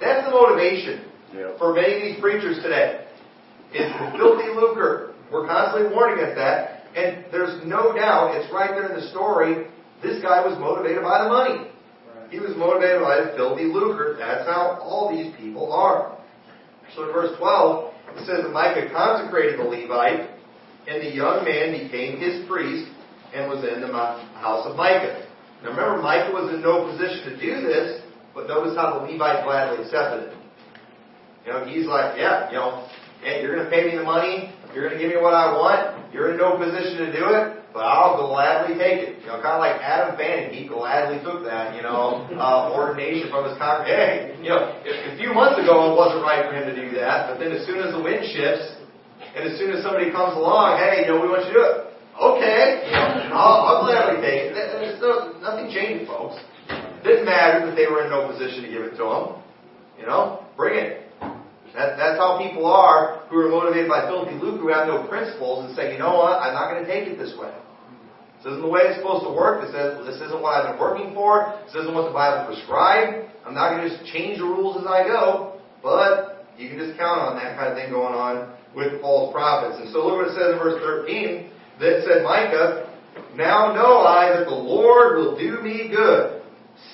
That's 0.00 0.24
the 0.26 0.30
motivation 0.30 1.10
yep. 1.34 1.58
for 1.58 1.74
many 1.74 1.96
of 1.96 2.02
these 2.02 2.20
preachers 2.20 2.62
today. 2.62 3.06
Is 3.74 3.92
filthy 4.16 4.48
lucre. 4.54 5.07
We're 5.32 5.46
constantly 5.46 5.94
warning 5.94 6.18
against 6.18 6.36
that. 6.36 6.84
And 6.96 7.26
there's 7.30 7.64
no 7.66 7.92
doubt, 7.94 8.34
it's 8.34 8.52
right 8.52 8.70
there 8.70 8.88
in 8.88 9.00
the 9.00 9.08
story, 9.10 9.68
this 10.02 10.22
guy 10.22 10.46
was 10.46 10.58
motivated 10.58 11.02
by 11.02 11.24
the 11.24 11.28
money. 11.28 11.70
He 12.30 12.40
was 12.40 12.56
motivated 12.56 13.00
by 13.00 13.24
the 13.24 13.36
filthy 13.36 13.64
lucre. 13.64 14.16
That's 14.18 14.46
how 14.46 14.78
all 14.80 15.10
these 15.10 15.34
people 15.36 15.72
are. 15.72 16.18
So 16.94 17.08
in 17.08 17.12
verse 17.12 17.36
12, 17.38 17.94
it 18.16 18.26
says 18.26 18.44
that 18.44 18.52
Micah 18.52 18.88
consecrated 18.92 19.58
the 19.58 19.64
Levite, 19.64 20.30
and 20.88 21.02
the 21.04 21.12
young 21.12 21.44
man 21.44 21.72
became 21.72 22.18
his 22.20 22.46
priest 22.48 22.90
and 23.34 23.48
was 23.48 23.64
in 23.64 23.80
the 23.80 23.92
house 23.92 24.64
of 24.66 24.76
Micah. 24.76 25.26
Now 25.62 25.70
remember, 25.70 26.02
Micah 26.02 26.32
was 26.32 26.54
in 26.54 26.62
no 26.62 26.88
position 26.88 27.32
to 27.32 27.36
do 27.36 27.60
this, 27.60 28.00
but 28.34 28.46
notice 28.48 28.76
how 28.76 28.98
the 28.98 29.04
Levite 29.04 29.44
gladly 29.44 29.84
accepted 29.84 30.28
it. 30.28 30.34
You 31.44 31.52
know, 31.52 31.64
he's 31.64 31.86
like, 31.86 32.16
yeah, 32.16 32.48
you 32.50 32.56
know, 32.56 32.88
hey, 33.22 33.42
you're 33.42 33.56
going 33.56 33.64
to 33.64 33.70
pay 33.70 33.84
me 33.84 33.96
the 33.96 34.04
money. 34.04 34.54
You're 34.74 34.88
going 34.88 34.96
to 34.96 35.00
give 35.00 35.14
me 35.14 35.20
what 35.20 35.32
I 35.34 35.52
want. 35.52 36.12
You're 36.12 36.32
in 36.32 36.38
no 36.38 36.56
position 36.56 37.04
to 37.04 37.12
do 37.12 37.24
it, 37.32 37.58
but 37.72 37.84
I'll 37.84 38.16
gladly 38.16 38.76
take 38.76 39.00
it. 39.04 39.20
You 39.20 39.32
know, 39.32 39.40
kind 39.40 39.56
of 39.56 39.62
like 39.64 39.80
Adam 39.80 40.16
Fannin, 40.16 40.52
he 40.52 40.68
gladly 40.68 41.20
took 41.24 41.44
that, 41.44 41.76
you 41.76 41.82
know, 41.82 42.24
uh, 42.36 42.72
ordination 42.72 43.28
from 43.28 43.48
his 43.48 43.56
congregation. 43.56 44.38
Hey, 44.38 44.44
you 44.44 44.50
know, 44.52 44.76
a 44.84 45.16
few 45.16 45.32
months 45.32 45.60
ago 45.60 45.92
it 45.92 45.94
wasn't 45.96 46.24
right 46.24 46.44
for 46.48 46.56
him 46.56 46.68
to 46.68 46.76
do 46.76 46.92
that, 47.00 47.28
but 47.28 47.40
then 47.40 47.52
as 47.52 47.64
soon 47.64 47.80
as 47.80 47.92
the 47.92 48.00
wind 48.00 48.24
shifts, 48.28 48.76
and 49.36 49.44
as 49.44 49.58
soon 49.58 49.72
as 49.72 49.84
somebody 49.84 50.10
comes 50.10 50.36
along, 50.36 50.80
hey, 50.80 51.04
you 51.04 51.12
know, 51.12 51.20
we 51.20 51.28
want 51.28 51.44
you 51.46 51.52
to 51.52 51.58
do 51.58 51.64
it. 51.64 51.78
Okay, 52.18 52.90
you 52.90 53.30
know, 53.30 53.38
I'll, 53.38 53.60
I'll 53.62 53.80
gladly 53.86 54.20
take 54.20 54.50
it. 54.50 54.54
There's 54.54 55.00
no, 55.00 55.38
nothing 55.38 55.70
changed, 55.70 56.10
folks. 56.10 56.34
It 56.68 57.04
didn't 57.04 57.26
matter 57.26 57.64
that 57.66 57.76
they 57.76 57.86
were 57.86 58.02
in 58.04 58.10
no 58.10 58.26
position 58.26 58.64
to 58.64 58.68
give 58.68 58.82
it 58.82 58.96
to 58.98 59.04
him. 59.06 59.24
You 60.00 60.06
know, 60.06 60.42
bring 60.56 60.78
it. 60.78 61.07
That, 61.74 61.96
that's 61.96 62.16
how 62.18 62.40
people 62.40 62.64
are 62.66 63.26
who 63.28 63.36
are 63.38 63.48
motivated 63.48 63.88
by 63.88 64.08
filthy 64.08 64.34
lucre, 64.34 64.58
who 64.58 64.72
have 64.72 64.88
no 64.88 65.06
principles, 65.06 65.66
and 65.66 65.76
say, 65.76 65.92
you 65.92 65.98
know 65.98 66.16
what, 66.16 66.40
I'm 66.40 66.54
not 66.54 66.72
going 66.72 66.84
to 66.84 66.88
take 66.88 67.08
it 67.08 67.18
this 67.18 67.36
way. 67.36 67.52
This 68.38 68.54
isn't 68.54 68.62
the 68.62 68.70
way 68.70 68.86
it's 68.86 69.02
supposed 69.02 69.26
to 69.26 69.34
work. 69.34 69.66
This, 69.66 69.74
is, 69.74 70.06
this 70.06 70.18
isn't 70.30 70.40
what 70.40 70.54
I've 70.54 70.72
been 70.72 70.80
working 70.80 71.10
for. 71.12 71.58
This 71.66 71.74
isn't 71.82 71.92
what 71.92 72.06
the 72.06 72.14
Bible 72.14 72.46
prescribed. 72.46 73.26
I'm 73.42 73.54
not 73.54 73.74
going 73.74 73.82
to 73.82 73.90
just 73.90 74.06
change 74.14 74.38
the 74.38 74.46
rules 74.46 74.78
as 74.78 74.86
I 74.86 75.02
go. 75.02 75.58
But 75.82 76.46
you 76.56 76.70
can 76.70 76.78
just 76.78 76.98
count 76.98 77.18
on 77.18 77.36
that 77.36 77.58
kind 77.58 77.70
of 77.70 77.74
thing 77.74 77.90
going 77.90 78.14
on 78.14 78.54
with 78.74 79.00
false 79.00 79.34
prophets. 79.34 79.82
And 79.82 79.90
so 79.90 80.06
look 80.06 80.22
what 80.22 80.30
it 80.30 80.38
says 80.38 80.54
in 80.54 80.58
verse 80.58 80.78
13. 80.78 81.50
That 81.82 82.06
said 82.06 82.22
Micah, 82.22 82.90
Now 83.34 83.74
know 83.74 84.06
I 84.06 84.38
that 84.38 84.46
the 84.46 84.54
Lord 84.54 85.18
will 85.18 85.38
do 85.38 85.62
me 85.62 85.90
good, 85.90 86.42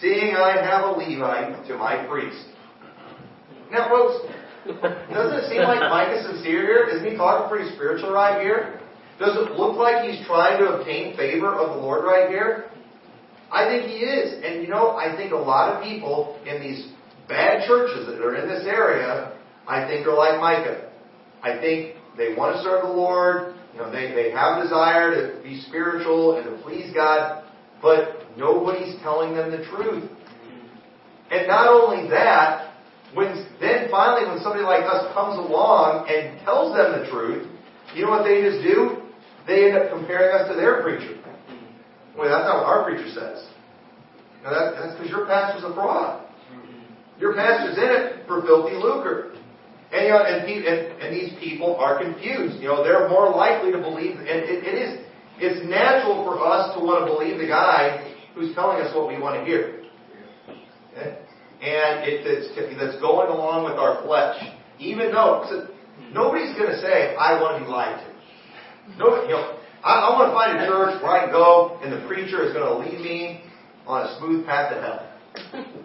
seeing 0.00 0.36
I 0.36 0.56
have 0.64 0.84
a 0.84 0.92
Levite 0.96 1.66
to 1.68 1.76
my 1.76 2.06
priest. 2.08 2.44
Now, 3.70 3.88
folks, 3.88 4.32
doesn't 4.64 5.38
it 5.38 5.50
seem 5.50 5.62
like 5.62 5.80
Mike 5.90 6.16
is 6.16 6.24
sincere 6.26 6.62
here? 6.62 6.88
Isn't 6.88 7.10
he 7.10 7.16
talking 7.16 7.48
pretty 7.48 7.74
spiritual 7.74 8.12
right 8.12 8.40
here? 8.40 8.80
Does 9.18 9.36
it 9.36 9.52
look 9.52 9.76
like 9.76 10.08
he's 10.08 10.24
trying 10.26 10.58
to 10.58 10.80
obtain 10.80 11.16
favor 11.16 11.54
of 11.54 11.76
the 11.76 11.82
Lord 11.82 12.04
right 12.04 12.28
here? 12.28 12.70
I 13.52 13.68
think 13.68 13.86
he 13.86 13.98
is. 13.98 14.42
And 14.44 14.62
you 14.62 14.68
know, 14.68 14.96
I 14.96 15.14
think 15.16 15.32
a 15.32 15.36
lot 15.36 15.72
of 15.72 15.82
people 15.84 16.40
in 16.46 16.60
these 16.60 16.88
bad 17.28 17.66
churches 17.66 18.06
that 18.06 18.20
are 18.20 18.34
in 18.34 18.48
this 18.48 18.64
area, 18.66 19.38
I 19.68 19.86
think 19.86 20.06
are 20.06 20.16
like 20.16 20.40
Micah. 20.40 20.90
I 21.42 21.58
think 21.60 21.96
they 22.16 22.34
want 22.34 22.56
to 22.56 22.62
serve 22.62 22.82
the 22.82 22.92
Lord. 22.92 23.54
You 23.72 23.80
know, 23.80 23.90
they, 23.90 24.12
they 24.12 24.30
have 24.30 24.62
desire 24.62 25.14
to 25.14 25.42
be 25.42 25.60
spiritual 25.60 26.36
and 26.36 26.44
to 26.44 26.62
please 26.62 26.92
God, 26.94 27.44
but 27.82 28.26
nobody's 28.36 29.00
telling 29.02 29.34
them 29.34 29.50
the 29.50 29.64
truth. 29.66 30.10
And 31.30 31.48
not 31.48 31.68
only 31.68 32.08
that, 32.10 32.73
when 33.14 33.46
then 33.60 33.88
finally 33.90 34.26
when 34.28 34.42
somebody 34.42 34.64
like 34.64 34.84
us 34.84 35.12
comes 35.14 35.38
along 35.38 36.10
and 36.10 36.38
tells 36.44 36.74
them 36.74 36.98
the 36.98 37.10
truth, 37.10 37.46
you 37.94 38.04
know 38.04 38.10
what 38.10 38.24
they 38.24 38.42
just 38.42 38.62
do? 38.62 39.02
They 39.46 39.70
end 39.70 39.78
up 39.78 39.90
comparing 39.90 40.34
us 40.34 40.50
to 40.50 40.54
their 40.56 40.82
preacher. 40.82 41.14
Well, 42.16 42.30
that's 42.30 42.46
not 42.46 42.62
what 42.62 42.66
our 42.66 42.84
preacher 42.84 43.08
says. 43.10 43.46
Now 44.42 44.50
that, 44.50 44.74
that's 44.74 44.92
because 44.94 45.10
your 45.10 45.26
pastor's 45.26 45.64
a 45.64 45.74
fraud. 45.74 46.26
Your 47.20 47.34
pastor's 47.34 47.78
in 47.78 47.90
it 47.90 48.26
for 48.26 48.42
filthy 48.42 48.74
lucre. 48.74 49.32
And, 49.92 50.06
you 50.06 50.10
know, 50.10 50.24
and, 50.26 50.42
and, 50.42 51.00
and 51.00 51.14
these 51.14 51.38
people 51.38 51.76
are 51.76 52.02
confused. 52.02 52.60
You 52.60 52.68
know, 52.68 52.82
they're 52.82 53.08
more 53.08 53.30
likely 53.30 53.70
to 53.70 53.78
believe, 53.78 54.18
and 54.18 54.42
it, 54.42 54.66
it 54.66 54.74
is, 54.74 55.06
it's 55.38 55.62
natural 55.68 56.24
for 56.24 56.42
us 56.42 56.74
to 56.74 56.82
want 56.82 57.06
to 57.06 57.12
believe 57.12 57.38
the 57.38 57.46
guy 57.46 58.14
who's 58.34 58.54
telling 58.54 58.82
us 58.82 58.94
what 58.94 59.06
we 59.06 59.20
want 59.20 59.38
to 59.38 59.44
hear. 59.44 59.83
And 61.64 62.04
it, 62.04 62.28
it's, 62.28 62.52
that's 62.52 63.00
going 63.00 63.32
along 63.32 63.64
with 63.64 63.80
our 63.80 64.04
flesh. 64.04 64.36
Even 64.78 65.12
though 65.12 65.48
nobody's 66.12 66.52
going 66.58 66.68
to 66.68 66.80
say, 66.80 67.16
"I 67.16 67.40
want 67.40 67.56
to 67.56 67.64
be 67.64 67.70
lied 67.70 68.04
to." 68.04 68.14
No, 68.98 69.24
you 69.24 69.32
know, 69.32 69.56
I, 69.84 70.08
I 70.08 70.08
want 70.12 70.28
to 70.28 70.34
find 70.36 70.60
a 70.60 70.66
church 70.68 71.00
where 71.00 71.12
I 71.12 71.24
can 71.24 71.32
go 71.32 71.80
and 71.82 71.92
the 71.92 72.04
preacher 72.08 72.44
is 72.44 72.52
going 72.52 72.64
to 72.64 72.76
lead 72.76 73.00
me 73.00 73.40
on 73.86 74.08
a 74.08 74.18
smooth 74.18 74.44
path 74.44 74.72
to 74.72 74.80
hell. 74.80 75.00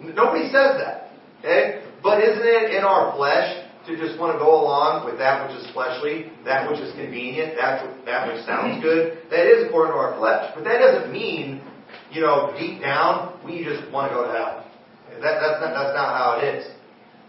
Nobody 0.00 0.48
says 0.48 0.80
that. 0.80 1.12
Okay? 1.40 1.84
But 2.02 2.24
isn't 2.24 2.44
it 2.44 2.76
in 2.76 2.84
our 2.84 3.16
flesh 3.16 3.68
to 3.86 3.96
just 3.96 4.18
want 4.18 4.32
to 4.32 4.38
go 4.38 4.52
along 4.52 5.04
with 5.04 5.18
that 5.18 5.48
which 5.48 5.56
is 5.56 5.68
fleshly, 5.72 6.32
that 6.44 6.68
which 6.68 6.80
is 6.80 6.92
convenient, 6.96 7.56
that, 7.56 7.84
that 8.04 8.28
which 8.28 8.44
sounds 8.44 8.82
good? 8.82 9.20
That 9.30 9.44
is 9.48 9.68
according 9.68 9.92
to 9.92 9.98
our 9.98 10.16
flesh. 10.16 10.52
But 10.54 10.64
that 10.64 10.78
doesn't 10.78 11.12
mean, 11.12 11.60
you 12.10 12.20
know, 12.20 12.56
deep 12.58 12.80
down, 12.80 13.40
we 13.44 13.64
just 13.64 13.90
want 13.92 14.12
to 14.12 14.16
go 14.16 14.24
to 14.24 14.32
hell. 14.32 14.69
That, 15.20 15.36
that's, 15.40 15.60
not, 15.60 15.76
that's 15.76 15.94
not 15.94 16.16
how 16.16 16.40
it 16.40 16.56
is. 16.56 16.64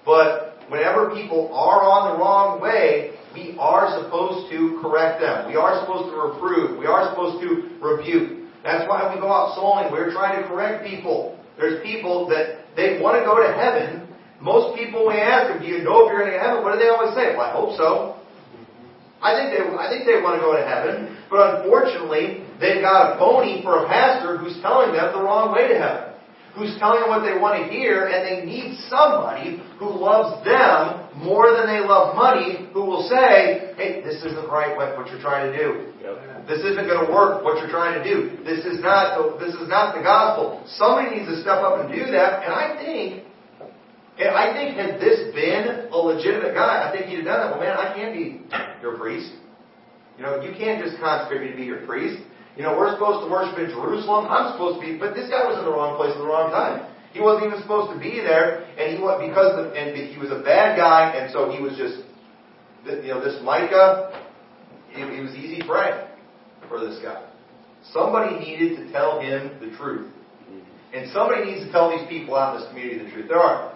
But 0.05 0.63
whenever 0.71 1.11
people 1.11 1.51
are 1.53 1.83
on 1.83 2.11
the 2.11 2.15
wrong 2.17 2.61
way, 2.63 3.19
we 3.35 3.55
are 3.59 3.91
supposed 3.99 4.51
to 4.51 4.79
correct 4.81 5.19
them. 5.19 5.47
We 5.47 5.55
are 5.55 5.79
supposed 5.83 6.11
to 6.11 6.15
reprove. 6.15 6.79
We 6.79 6.87
are 6.87 7.11
supposed 7.11 7.43
to 7.43 7.67
rebuke. 7.83 8.47
That's 8.63 8.87
why 8.87 9.11
we 9.13 9.19
go 9.19 9.27
out 9.27 9.57
souling. 9.59 9.91
We're 9.91 10.11
trying 10.11 10.41
to 10.41 10.47
correct 10.47 10.87
people. 10.87 11.37
There's 11.57 11.83
people 11.83 12.27
that 12.29 12.63
they 12.75 12.99
want 12.99 13.19
to 13.19 13.23
go 13.27 13.43
to 13.43 13.51
heaven. 13.51 14.07
Most 14.39 14.75
people, 14.75 15.07
we 15.07 15.15
ask 15.15 15.53
them, 15.53 15.61
"Do 15.61 15.67
you 15.67 15.83
know 15.83 16.07
if 16.07 16.11
you're 16.11 16.23
going 16.23 16.33
to 16.33 16.39
heaven?" 16.39 16.63
What 16.63 16.73
do 16.73 16.79
they 16.79 16.89
always 16.89 17.13
say? 17.13 17.35
Well, 17.35 17.45
I 17.45 17.51
hope 17.51 17.77
so. 17.77 18.15
I 19.21 19.37
think 19.37 19.53
they, 19.53 19.61
I 19.61 19.85
think 19.89 20.05
they 20.09 20.17
want 20.21 20.41
to 20.41 20.41
go 20.41 20.57
to 20.57 20.65
heaven, 20.65 21.15
but 21.29 21.61
unfortunately, 21.61 22.41
they've 22.59 22.81
got 22.81 23.15
a 23.15 23.19
phony 23.19 23.61
for 23.61 23.85
a 23.85 23.87
pastor 23.87 24.37
who's 24.37 24.59
telling 24.61 24.93
them 24.93 25.13
the 25.13 25.21
wrong 25.21 25.53
way 25.53 25.67
to 25.67 25.77
heaven 25.77 26.10
who's 26.55 26.75
telling 26.79 27.01
them 27.01 27.09
what 27.09 27.23
they 27.23 27.39
want 27.39 27.63
to 27.63 27.71
hear, 27.71 28.07
and 28.11 28.25
they 28.27 28.45
need 28.45 28.77
somebody 28.89 29.63
who 29.79 29.87
loves 29.87 30.43
them 30.43 31.07
more 31.15 31.55
than 31.55 31.67
they 31.67 31.79
love 31.79 32.15
money 32.15 32.67
who 32.73 32.83
will 32.83 33.07
say, 33.07 33.73
hey, 33.77 34.01
this 34.03 34.19
isn't 34.23 34.47
right 34.49 34.75
what, 34.75 34.97
what 34.97 35.07
you're 35.07 35.21
trying 35.21 35.51
to 35.51 35.57
do. 35.57 35.91
Yep. 36.01 36.47
This 36.47 36.59
isn't 36.59 36.87
going 36.87 37.05
to 37.05 37.11
work 37.11 37.43
what 37.43 37.57
you're 37.61 37.69
trying 37.69 38.01
to 38.01 38.03
do. 38.03 38.43
This 38.43 38.65
is 38.65 38.81
not 38.81 39.39
this 39.39 39.53
is 39.53 39.69
not 39.69 39.95
the 39.95 40.01
gospel. 40.01 40.63
Somebody 40.75 41.15
needs 41.15 41.29
to 41.29 41.41
step 41.41 41.61
up 41.61 41.79
and 41.79 41.87
do 41.93 42.11
that. 42.11 42.43
And 42.43 42.51
I 42.51 42.75
think, 42.75 43.23
and 44.17 44.29
I 44.35 44.51
think 44.51 44.75
had 44.75 44.99
this 44.99 45.33
been 45.33 45.87
a 45.91 45.97
legitimate 45.97 46.53
guy, 46.53 46.89
I 46.89 46.91
think 46.91 47.07
he'd 47.07 47.23
have 47.23 47.29
done 47.29 47.39
that. 47.45 47.49
Well, 47.53 47.61
man, 47.61 47.77
I 47.77 47.93
can't 47.93 48.13
be 48.13 48.41
your 48.81 48.97
priest. 48.97 49.31
You 50.17 50.23
know, 50.23 50.41
you 50.41 50.53
can't 50.57 50.83
just 50.83 50.99
consecrate 50.99 51.41
me 51.41 51.51
to 51.51 51.57
be 51.57 51.63
your 51.63 51.85
priest. 51.85 52.21
You 52.57 52.63
know, 52.63 52.75
we're 52.75 52.91
supposed 52.93 53.23
to 53.23 53.31
worship 53.31 53.57
in 53.59 53.71
Jerusalem. 53.71 54.27
I'm 54.27 54.51
supposed 54.51 54.81
to 54.81 54.83
be, 54.83 54.99
but 54.99 55.15
this 55.15 55.29
guy 55.31 55.47
was 55.47 55.57
in 55.59 55.65
the 55.65 55.71
wrong 55.71 55.95
place 55.95 56.11
at 56.11 56.19
the 56.19 56.27
wrong 56.27 56.51
time. 56.51 56.83
He 57.13 57.19
wasn't 57.19 57.47
even 57.47 57.61
supposed 57.61 57.91
to 57.95 57.99
be 57.99 58.19
there, 58.19 58.67
and 58.75 58.95
he 58.95 58.99
was 58.99 59.19
because 59.19 59.55
and 59.75 59.95
he 59.95 60.19
was 60.19 60.31
a 60.31 60.43
bad 60.43 60.75
guy, 60.75 61.15
and 61.15 61.31
so 61.31 61.51
he 61.51 61.59
was 61.63 61.75
just, 61.75 62.03
you 62.87 63.11
know, 63.11 63.23
this 63.23 63.39
Micah, 63.43 64.15
it, 64.95 65.03
it 65.03 65.21
was 65.21 65.35
easy 65.35 65.63
prey 65.63 66.07
for 66.67 66.79
this 66.79 66.99
guy. 67.03 67.23
Somebody 67.91 68.39
needed 68.39 68.77
to 68.79 68.91
tell 68.91 69.19
him 69.19 69.59
the 69.59 69.75
truth, 69.75 70.11
and 70.93 71.11
somebody 71.11 71.51
needs 71.51 71.65
to 71.65 71.71
tell 71.71 71.91
these 71.91 72.07
people 72.07 72.35
out 72.35 72.55
in 72.55 72.61
this 72.61 72.69
community 72.69 73.03
the 73.03 73.11
truth. 73.11 73.27
There 73.27 73.39
are, 73.39 73.75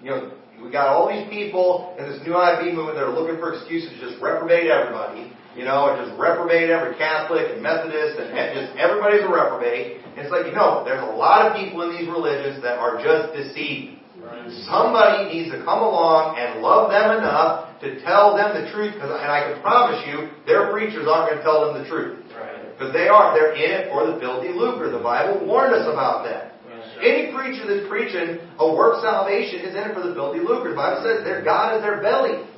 you 0.00 0.10
know, 0.10 0.32
we 0.62 0.70
got 0.70 0.88
all 0.88 1.08
these 1.08 1.28
people 1.28 1.96
in 1.98 2.08
this 2.08 2.20
new 2.24 2.36
IB 2.36 2.72
movement 2.72 2.96
that 2.96 3.04
are 3.04 3.12
looking 3.12 3.40
for 3.40 3.56
excuses 3.56 3.90
to 3.92 4.00
just 4.00 4.20
reprobate 4.20 4.68
everybody 4.68 5.32
you 5.60 5.68
know, 5.68 5.92
and 5.92 6.00
just 6.00 6.16
reprobate 6.16 6.72
every 6.72 6.96
Catholic 6.96 7.52
and 7.52 7.60
Methodist 7.60 8.16
and 8.16 8.32
just 8.56 8.72
everybody's 8.80 9.20
a 9.20 9.28
reprobate. 9.28 10.00
And 10.16 10.24
it's 10.24 10.32
like, 10.32 10.48
you 10.48 10.56
know, 10.56 10.88
there's 10.88 11.04
a 11.04 11.12
lot 11.12 11.44
of 11.44 11.52
people 11.52 11.84
in 11.84 12.00
these 12.00 12.08
religions 12.08 12.64
that 12.64 12.80
are 12.80 12.96
just 12.96 13.36
deceived. 13.36 14.00
Right. 14.16 14.48
Somebody 14.64 15.28
needs 15.28 15.52
to 15.52 15.60
come 15.60 15.84
along 15.84 16.40
and 16.40 16.64
love 16.64 16.88
them 16.88 17.20
enough 17.20 17.76
to 17.84 18.00
tell 18.00 18.40
them 18.40 18.56
the 18.56 18.72
truth, 18.72 18.96
Cause, 18.96 19.12
and 19.12 19.28
I 19.28 19.52
can 19.52 19.60
promise 19.60 20.00
you, 20.08 20.32
their 20.48 20.72
preachers 20.72 21.04
aren't 21.04 21.28
going 21.28 21.40
to 21.40 21.44
tell 21.44 21.68
them 21.68 21.76
the 21.76 21.84
truth. 21.84 22.24
Because 22.72 22.96
they 22.96 23.12
are, 23.12 23.36
they're 23.36 23.52
in 23.52 23.84
it 23.84 23.92
for 23.92 24.08
the 24.08 24.16
filthy 24.16 24.56
lucre. 24.56 24.88
The 24.88 25.04
Bible 25.04 25.44
warned 25.44 25.76
us 25.76 25.84
about 25.84 26.24
that. 26.24 26.56
Any 27.04 27.32
preacher 27.36 27.68
that's 27.68 27.84
preaching 27.88 28.40
a 28.56 28.64
work 28.64 29.04
salvation 29.04 29.60
is 29.60 29.76
in 29.76 29.84
it 29.84 29.92
for 29.92 30.00
the 30.00 30.16
filthy 30.16 30.40
lucre. 30.40 30.72
The 30.72 30.80
Bible 30.80 31.04
says 31.04 31.20
their 31.20 31.44
God 31.44 31.76
is 31.76 31.84
their 31.84 32.00
belly. 32.00 32.48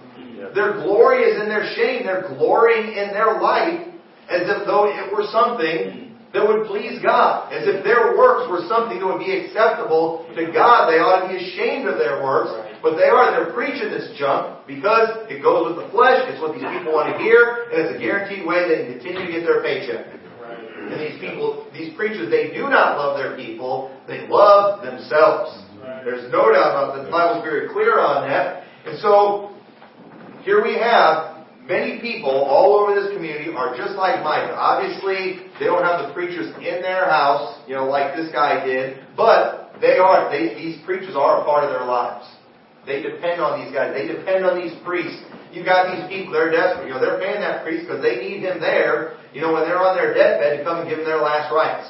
Their 0.51 0.83
glory 0.83 1.23
is 1.23 1.41
in 1.41 1.49
their 1.49 1.71
shame. 1.77 2.05
They're 2.05 2.27
glorying 2.35 2.99
in 2.99 3.15
their 3.15 3.41
life 3.41 3.87
as 4.27 4.43
if 4.51 4.67
though 4.67 4.91
it 4.91 5.13
were 5.15 5.27
something 5.31 6.17
that 6.33 6.43
would 6.43 6.67
please 6.67 6.99
God. 7.05 7.53
As 7.53 7.69
if 7.69 7.85
their 7.85 8.17
works 8.17 8.49
were 8.49 8.65
something 8.67 8.99
that 8.99 9.07
would 9.07 9.21
be 9.21 9.31
acceptable 9.31 10.25
to 10.35 10.49
God. 10.51 10.89
They 10.89 10.99
ought 10.99 11.29
to 11.29 11.29
be 11.29 11.37
ashamed 11.37 11.87
of 11.87 12.01
their 12.01 12.25
works. 12.25 12.51
But 12.81 12.97
they 12.97 13.07
are. 13.07 13.31
They're 13.31 13.53
preaching 13.53 13.93
this 13.93 14.17
junk 14.17 14.67
because 14.67 15.29
it 15.29 15.45
goes 15.45 15.69
with 15.69 15.85
the 15.85 15.89
flesh. 15.93 16.25
It's 16.33 16.41
what 16.41 16.57
these 16.57 16.65
people 16.65 16.97
want 16.97 17.13
to 17.13 17.21
hear. 17.21 17.69
And 17.71 17.85
it's 17.85 17.93
a 17.95 18.01
guaranteed 18.01 18.49
way 18.49 18.65
they 18.65 18.89
can 18.89 18.99
continue 18.99 19.29
to 19.29 19.33
get 19.33 19.45
their 19.45 19.61
paycheck. 19.61 20.09
And 20.89 20.99
these 20.99 21.21
people, 21.21 21.69
these 21.73 21.95
preachers, 21.95 22.33
they 22.33 22.51
do 22.51 22.67
not 22.67 22.99
love 22.99 23.21
their 23.21 23.37
people. 23.37 23.93
They 24.09 24.27
love 24.27 24.83
themselves. 24.83 25.63
There's 26.05 26.27
no 26.33 26.51
doubt 26.51 26.75
about 26.75 26.97
that. 26.97 27.05
The 27.05 27.11
Bible's 27.13 27.45
very 27.45 27.69
clear 27.69 28.01
on 28.01 28.27
that. 28.27 28.65
And 28.85 28.99
so, 28.99 29.52
here 30.45 30.63
we 30.63 30.75
have 30.75 31.47
many 31.67 32.01
people 32.01 32.31
all 32.31 32.75
over 32.83 32.99
this 32.99 33.15
community 33.15 33.51
are 33.55 33.77
just 33.77 33.95
like 33.95 34.23
Micah. 34.23 34.55
Obviously, 34.55 35.47
they 35.59 35.67
don't 35.67 35.85
have 35.85 36.09
the 36.09 36.15
preachers 36.15 36.51
in 36.59 36.83
their 36.83 37.07
house, 37.07 37.63
you 37.67 37.75
know, 37.75 37.87
like 37.87 38.17
this 38.17 38.31
guy 38.33 38.65
did, 38.65 38.99
but 39.17 39.75
they 39.81 39.99
are, 39.99 40.31
they, 40.31 40.55
these 40.55 40.83
preachers 40.85 41.15
are 41.15 41.43
a 41.43 41.45
part 41.45 41.65
of 41.65 41.71
their 41.71 41.87
lives. 41.87 42.27
They 42.87 43.01
depend 43.01 43.41
on 43.41 43.63
these 43.63 43.73
guys. 43.73 43.95
They 43.95 44.11
depend 44.11 44.45
on 44.45 44.59
these 44.59 44.75
priests. 44.83 45.23
You've 45.53 45.67
got 45.67 45.95
these 45.95 46.03
people, 46.11 46.33
they're 46.33 46.51
desperate. 46.51 46.89
You 46.89 46.95
know, 46.95 47.01
they're 47.01 47.21
paying 47.21 47.41
that 47.41 47.63
priest 47.63 47.87
because 47.87 48.03
they 48.03 48.19
need 48.19 48.43
him 48.43 48.59
there, 48.59 49.19
you 49.33 49.41
know, 49.41 49.53
when 49.53 49.63
they're 49.63 49.79
on 49.79 49.95
their 49.95 50.15
deathbed 50.15 50.59
to 50.59 50.65
come 50.65 50.81
and 50.83 50.89
give 50.89 50.99
them 50.99 51.07
their 51.07 51.23
last 51.23 51.53
rites. 51.55 51.87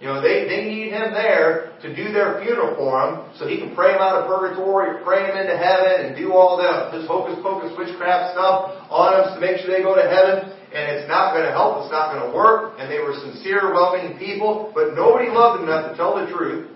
You 0.00 0.10
know, 0.10 0.20
they, 0.20 0.44
they 0.50 0.66
need 0.66 0.90
him 0.90 1.14
there 1.14 1.78
to 1.80 1.88
do 1.94 2.12
their 2.12 2.42
funeral 2.42 2.74
for 2.74 2.98
them 2.98 3.30
so 3.38 3.46
he 3.46 3.56
can 3.62 3.74
pray 3.74 3.94
them 3.94 4.02
out 4.02 4.20
of 4.20 4.26
purgatory 4.26 4.90
or 4.90 5.04
pray 5.06 5.22
them 5.22 5.38
into 5.38 5.56
heaven 5.56 6.04
and 6.04 6.16
do 6.18 6.34
all 6.34 6.58
the, 6.58 6.90
this 6.90 7.06
hocus 7.06 7.38
pocus 7.40 7.70
witchcraft 7.78 8.34
stuff 8.34 8.74
on 8.90 9.14
them 9.14 9.34
to 9.34 9.40
make 9.40 9.62
sure 9.62 9.70
they 9.70 9.86
go 9.86 9.94
to 9.94 10.02
heaven. 10.02 10.50
And 10.74 10.90
it's 10.90 11.06
not 11.06 11.32
going 11.32 11.46
to 11.46 11.54
help. 11.54 11.86
It's 11.86 11.94
not 11.94 12.10
going 12.10 12.26
to 12.26 12.34
work. 12.34 12.74
And 12.82 12.90
they 12.90 12.98
were 12.98 13.14
sincere, 13.14 13.70
welcoming 13.70 14.18
people, 14.18 14.74
but 14.74 14.98
nobody 14.98 15.30
loved 15.30 15.62
them 15.62 15.70
enough 15.70 15.92
to 15.92 15.96
tell 15.96 16.18
the 16.18 16.26
truth. 16.26 16.66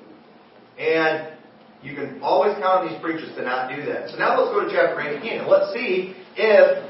And 0.78 1.34
you 1.82 1.98
can 1.98 2.22
always 2.22 2.54
count 2.62 2.86
on 2.86 2.88
these 2.88 3.02
preachers 3.02 3.34
to 3.34 3.42
not 3.42 3.74
do 3.74 3.82
that. 3.90 4.10
So 4.10 4.16
now 4.16 4.38
let's 4.38 4.54
go 4.54 4.62
to 4.62 4.70
chapter 4.70 5.02
18 5.02 5.42
and 5.42 5.48
let's 5.50 5.74
see 5.74 6.14
if 6.38 6.86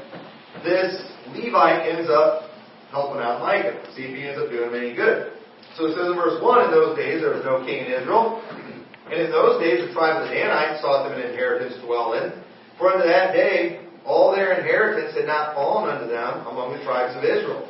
this 0.61 1.01
Levite 1.33 1.89
ends 1.89 2.09
up 2.09 2.49
helping 2.91 3.21
out 3.21 3.41
Micah. 3.41 3.81
See 3.97 4.03
if 4.03 4.15
he 4.15 4.29
ends 4.29 4.37
up 4.37 4.49
doing 4.49 4.69
him 4.69 4.75
any 4.77 4.93
good. 4.95 5.33
So 5.77 5.85
it 5.85 5.95
says 5.95 6.07
in 6.07 6.15
verse 6.15 6.41
1, 6.41 6.65
in 6.65 6.71
those 6.71 6.97
days 6.97 7.21
there 7.21 7.33
was 7.33 7.45
no 7.45 7.65
king 7.65 7.85
in 7.85 7.91
Israel. 7.91 8.41
And 9.09 9.17
in 9.21 9.31
those 9.31 9.61
days 9.61 9.85
the 9.85 9.93
tribe 9.93 10.21
of 10.21 10.29
the 10.29 10.33
Danites 10.33 10.81
sought 10.81 11.09
them 11.09 11.17
an 11.17 11.25
inheritance 11.25 11.75
to 11.75 11.81
dwell 11.85 12.13
in. 12.13 12.33
For 12.77 12.93
unto 12.93 13.07
that 13.07 13.33
day 13.33 13.85
all 14.05 14.35
their 14.35 14.57
inheritance 14.57 15.15
had 15.15 15.25
not 15.25 15.53
fallen 15.53 15.89
unto 15.89 16.07
them 16.07 16.45
among 16.47 16.77
the 16.77 16.83
tribes 16.83 17.15
of 17.17 17.23
Israel. 17.23 17.67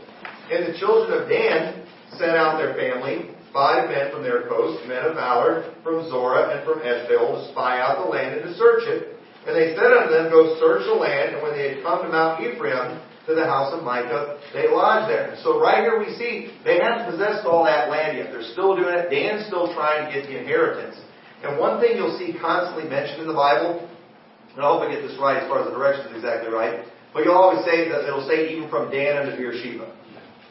And 0.52 0.66
the 0.66 0.78
children 0.78 1.14
of 1.14 1.30
Dan 1.30 1.86
sent 2.18 2.36
out 2.36 2.58
their 2.58 2.74
family, 2.74 3.36
five 3.54 3.90
men 3.90 4.12
from 4.12 4.24
their 4.24 4.48
coast, 4.48 4.82
men 4.88 5.06
of 5.06 5.16
valor, 5.16 5.74
from 5.84 6.10
Zorah 6.10 6.58
and 6.58 6.66
from 6.66 6.82
Eshtaol, 6.82 7.38
to 7.38 7.52
spy 7.52 7.80
out 7.80 8.04
the 8.04 8.10
land 8.10 8.40
and 8.40 8.50
to 8.50 8.54
search 8.58 8.88
it. 8.88 9.20
And 9.46 9.56
they 9.56 9.76
said 9.76 9.94
unto 9.94 10.14
them, 10.14 10.30
Go 10.30 10.58
search 10.60 10.86
the 10.86 10.94
land. 10.94 11.36
And 11.36 11.44
when 11.44 11.54
they 11.54 11.76
had 11.76 11.84
come 11.84 12.04
to 12.04 12.10
Mount 12.10 12.42
Ephraim, 12.42 13.00
to 13.30 13.38
the 13.38 13.46
house 13.46 13.70
of 13.78 13.86
Micah. 13.86 14.42
They 14.58 14.66
lodged 14.68 15.06
there. 15.06 15.38
So 15.46 15.62
right 15.62 15.86
here 15.86 16.02
we 16.02 16.18
see 16.18 16.50
they 16.66 16.82
haven't 16.82 17.14
possessed 17.14 17.46
all 17.46 17.64
that 17.70 17.88
land 17.94 18.18
yet. 18.18 18.34
They're 18.34 18.50
still 18.58 18.74
doing 18.76 18.90
it. 18.90 19.14
Dan's 19.14 19.46
still 19.46 19.70
trying 19.78 20.10
to 20.10 20.10
get 20.10 20.26
the 20.26 20.34
inheritance. 20.34 20.98
And 21.46 21.62
one 21.62 21.80
thing 21.80 21.96
you'll 21.96 22.18
see 22.18 22.34
constantly 22.34 22.90
mentioned 22.90 23.22
in 23.22 23.30
the 23.30 23.38
Bible, 23.38 23.86
and 23.86 24.60
I 24.60 24.66
hope 24.66 24.82
I 24.82 24.90
get 24.90 25.06
this 25.06 25.16
right 25.22 25.38
as 25.38 25.48
far 25.48 25.62
as 25.62 25.70
the 25.70 25.78
direction 25.78 26.10
is 26.12 26.26
exactly 26.26 26.50
right, 26.50 26.84
but 27.14 27.24
you'll 27.24 27.38
always 27.38 27.64
say 27.64 27.88
that 27.88 28.10
it'll 28.10 28.28
say 28.28 28.50
even 28.50 28.68
from 28.68 28.90
Dan 28.90 29.22
unto 29.22 29.38
Beersheba. 29.38 29.94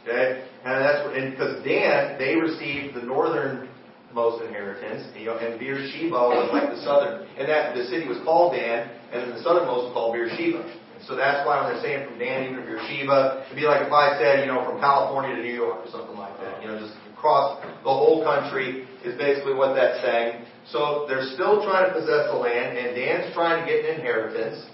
Okay? 0.06 0.46
And 0.64 0.78
that's 0.78 1.02
and 1.18 1.34
because 1.34 1.58
Dan, 1.66 2.16
they 2.16 2.38
received 2.38 2.94
the 2.94 3.02
northern 3.02 3.68
most 4.14 4.42
inheritance, 4.46 5.04
you 5.18 5.26
know, 5.26 5.36
and 5.36 5.58
Beersheba 5.60 6.14
was 6.14 6.48
like 6.54 6.70
the 6.70 6.80
southern. 6.80 7.26
And 7.36 7.50
that 7.50 7.74
the 7.74 7.84
city 7.90 8.08
was 8.08 8.16
called 8.24 8.54
Dan, 8.54 8.88
and 9.12 9.22
then 9.22 9.30
the 9.36 9.42
southernmost 9.42 9.90
was 9.90 9.92
called 9.92 10.14
Beersheba. 10.14 10.64
So 11.08 11.16
that's 11.16 11.40
why 11.48 11.64
when 11.64 11.72
they're 11.72 11.80
saying 11.80 12.04
from 12.04 12.20
Dan, 12.20 12.52
even 12.52 12.68
if 12.68 12.68
Sheba, 12.84 13.48
it'd 13.48 13.56
be 13.56 13.64
like 13.64 13.88
if 13.88 13.92
I 13.92 14.20
said, 14.20 14.44
you 14.44 14.52
know, 14.52 14.60
from 14.68 14.76
California 14.76 15.34
to 15.34 15.42
New 15.42 15.56
York 15.56 15.80
or 15.80 15.88
something 15.88 16.20
like 16.20 16.36
that. 16.44 16.60
You 16.60 16.68
know, 16.68 16.76
just 16.76 16.92
across 17.16 17.64
the 17.64 17.88
whole 17.88 18.20
country 18.20 18.84
is 19.00 19.16
basically 19.16 19.56
what 19.56 19.72
that's 19.72 20.04
saying. 20.04 20.44
So 20.68 21.08
they're 21.08 21.24
still 21.32 21.64
trying 21.64 21.88
to 21.88 21.96
possess 21.96 22.28
the 22.28 22.36
land, 22.36 22.76
and 22.76 22.92
Dan's 22.92 23.32
trying 23.32 23.64
to 23.64 23.66
get 23.66 23.88
an 23.88 24.04
inheritance. 24.04 24.68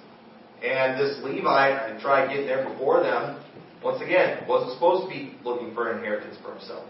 And 0.58 0.98
this 0.98 1.22
Levite 1.22 2.02
tried 2.02 2.34
getting 2.34 2.50
there 2.50 2.66
before 2.66 2.98
them. 2.98 3.38
Once 3.78 4.02
again, 4.02 4.42
wasn't 4.48 4.74
supposed 4.74 5.06
to 5.06 5.10
be 5.14 5.38
looking 5.46 5.70
for 5.70 5.92
an 5.92 6.02
inheritance 6.02 6.34
for 6.42 6.50
himself. 6.50 6.82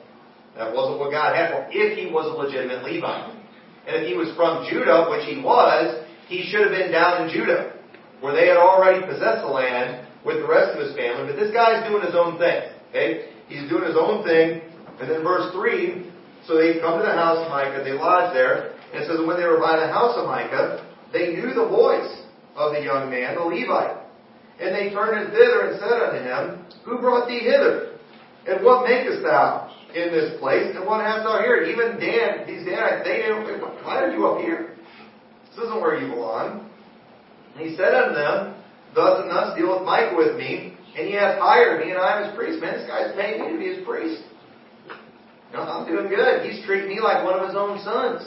That 0.56 0.72
wasn't 0.72 1.04
what 1.04 1.12
God 1.12 1.36
had 1.36 1.52
for 1.52 1.68
him, 1.68 1.70
if 1.70 1.98
he 1.98 2.08
was 2.08 2.32
a 2.32 2.36
legitimate 2.40 2.80
Levite. 2.80 3.36
And 3.84 4.00
if 4.00 4.08
he 4.08 4.16
was 4.16 4.32
from 4.40 4.64
Judah, 4.70 5.12
which 5.12 5.28
he 5.28 5.42
was, 5.42 6.00
he 6.28 6.48
should 6.48 6.62
have 6.62 6.72
been 6.72 6.92
down 6.92 7.28
in 7.28 7.34
Judah 7.34 7.73
where 8.20 8.34
they 8.34 8.48
had 8.48 8.56
already 8.56 9.04
possessed 9.06 9.42
the 9.42 9.52
land 9.52 10.06
with 10.24 10.40
the 10.40 10.48
rest 10.48 10.72
of 10.72 10.80
his 10.80 10.96
family, 10.96 11.32
but 11.32 11.36
this 11.36 11.52
guy's 11.52 11.86
doing 11.88 12.02
his 12.04 12.14
own 12.14 12.38
thing. 12.38 12.72
Okay? 12.90 13.28
He's 13.48 13.68
doing 13.68 13.84
his 13.84 13.96
own 13.96 14.24
thing. 14.24 14.62
And 15.00 15.10
then 15.10 15.22
verse 15.22 15.52
3, 15.52 16.10
so 16.46 16.56
they 16.56 16.80
come 16.80 17.00
to 17.00 17.04
the 17.04 17.12
house 17.12 17.42
of 17.44 17.50
Micah, 17.50 17.82
they 17.84 17.92
lodge 17.92 18.32
there, 18.32 18.72
and 18.92 19.02
it 19.02 19.06
says 19.08 19.18
when 19.26 19.36
they 19.36 19.44
were 19.46 19.58
by 19.58 19.80
the 19.80 19.90
house 19.90 20.14
of 20.16 20.26
Micah, 20.26 20.86
they 21.12 21.34
knew 21.34 21.52
the 21.52 21.66
voice 21.66 22.22
of 22.56 22.72
the 22.72 22.80
young 22.80 23.10
man, 23.10 23.34
the 23.34 23.42
Levite. 23.42 24.04
And 24.60 24.74
they 24.74 24.94
turned 24.94 25.32
thither 25.32 25.70
and 25.70 25.80
said 25.80 25.98
unto 25.98 26.22
him, 26.22 26.64
Who 26.84 26.98
brought 26.98 27.26
thee 27.26 27.40
hither? 27.40 27.98
And 28.46 28.64
what 28.64 28.86
makest 28.86 29.22
thou 29.22 29.74
in 29.94 30.12
this 30.12 30.38
place? 30.38 30.76
And 30.76 30.86
what 30.86 31.04
hast 31.04 31.24
thou 31.24 31.40
here? 31.40 31.64
Even 31.64 31.98
Dan, 31.98 32.46
these 32.46 32.64
Danites, 32.64 33.02
they 33.04 33.26
knew, 33.26 33.66
why 33.82 34.04
are 34.04 34.12
you 34.12 34.26
up 34.28 34.40
here? 34.40 34.76
This 35.50 35.64
isn't 35.64 35.80
where 35.80 35.98
you 35.98 36.08
belong. 36.08 36.70
And 37.54 37.68
he 37.68 37.76
said 37.76 37.94
unto 37.94 38.14
them, 38.14 38.54
Thus 38.94 39.22
and 39.22 39.30
thus 39.30 39.56
dealeth 39.58 39.82
Micah 39.82 40.14
with 40.14 40.36
me, 40.36 40.78
and 40.96 41.06
he 41.06 41.14
hath 41.14 41.38
hired 41.38 41.82
me, 41.82 41.90
and 41.90 41.98
I 41.98 42.18
am 42.18 42.30
his 42.30 42.34
priest. 42.34 42.62
Man, 42.62 42.78
this 42.78 42.86
guy's 42.86 43.14
paying 43.14 43.42
me 43.42 43.52
to 43.52 43.58
be 43.58 43.74
his 43.74 43.84
priest. 43.84 44.22
You 45.50 45.58
know, 45.58 45.66
I'm 45.66 45.86
doing 45.86 46.06
good. 46.06 46.46
He's 46.46 46.64
treating 46.66 46.88
me 46.88 47.00
like 47.02 47.22
one 47.22 47.34
of 47.34 47.46
his 47.46 47.58
own 47.58 47.82
sons. 47.82 48.22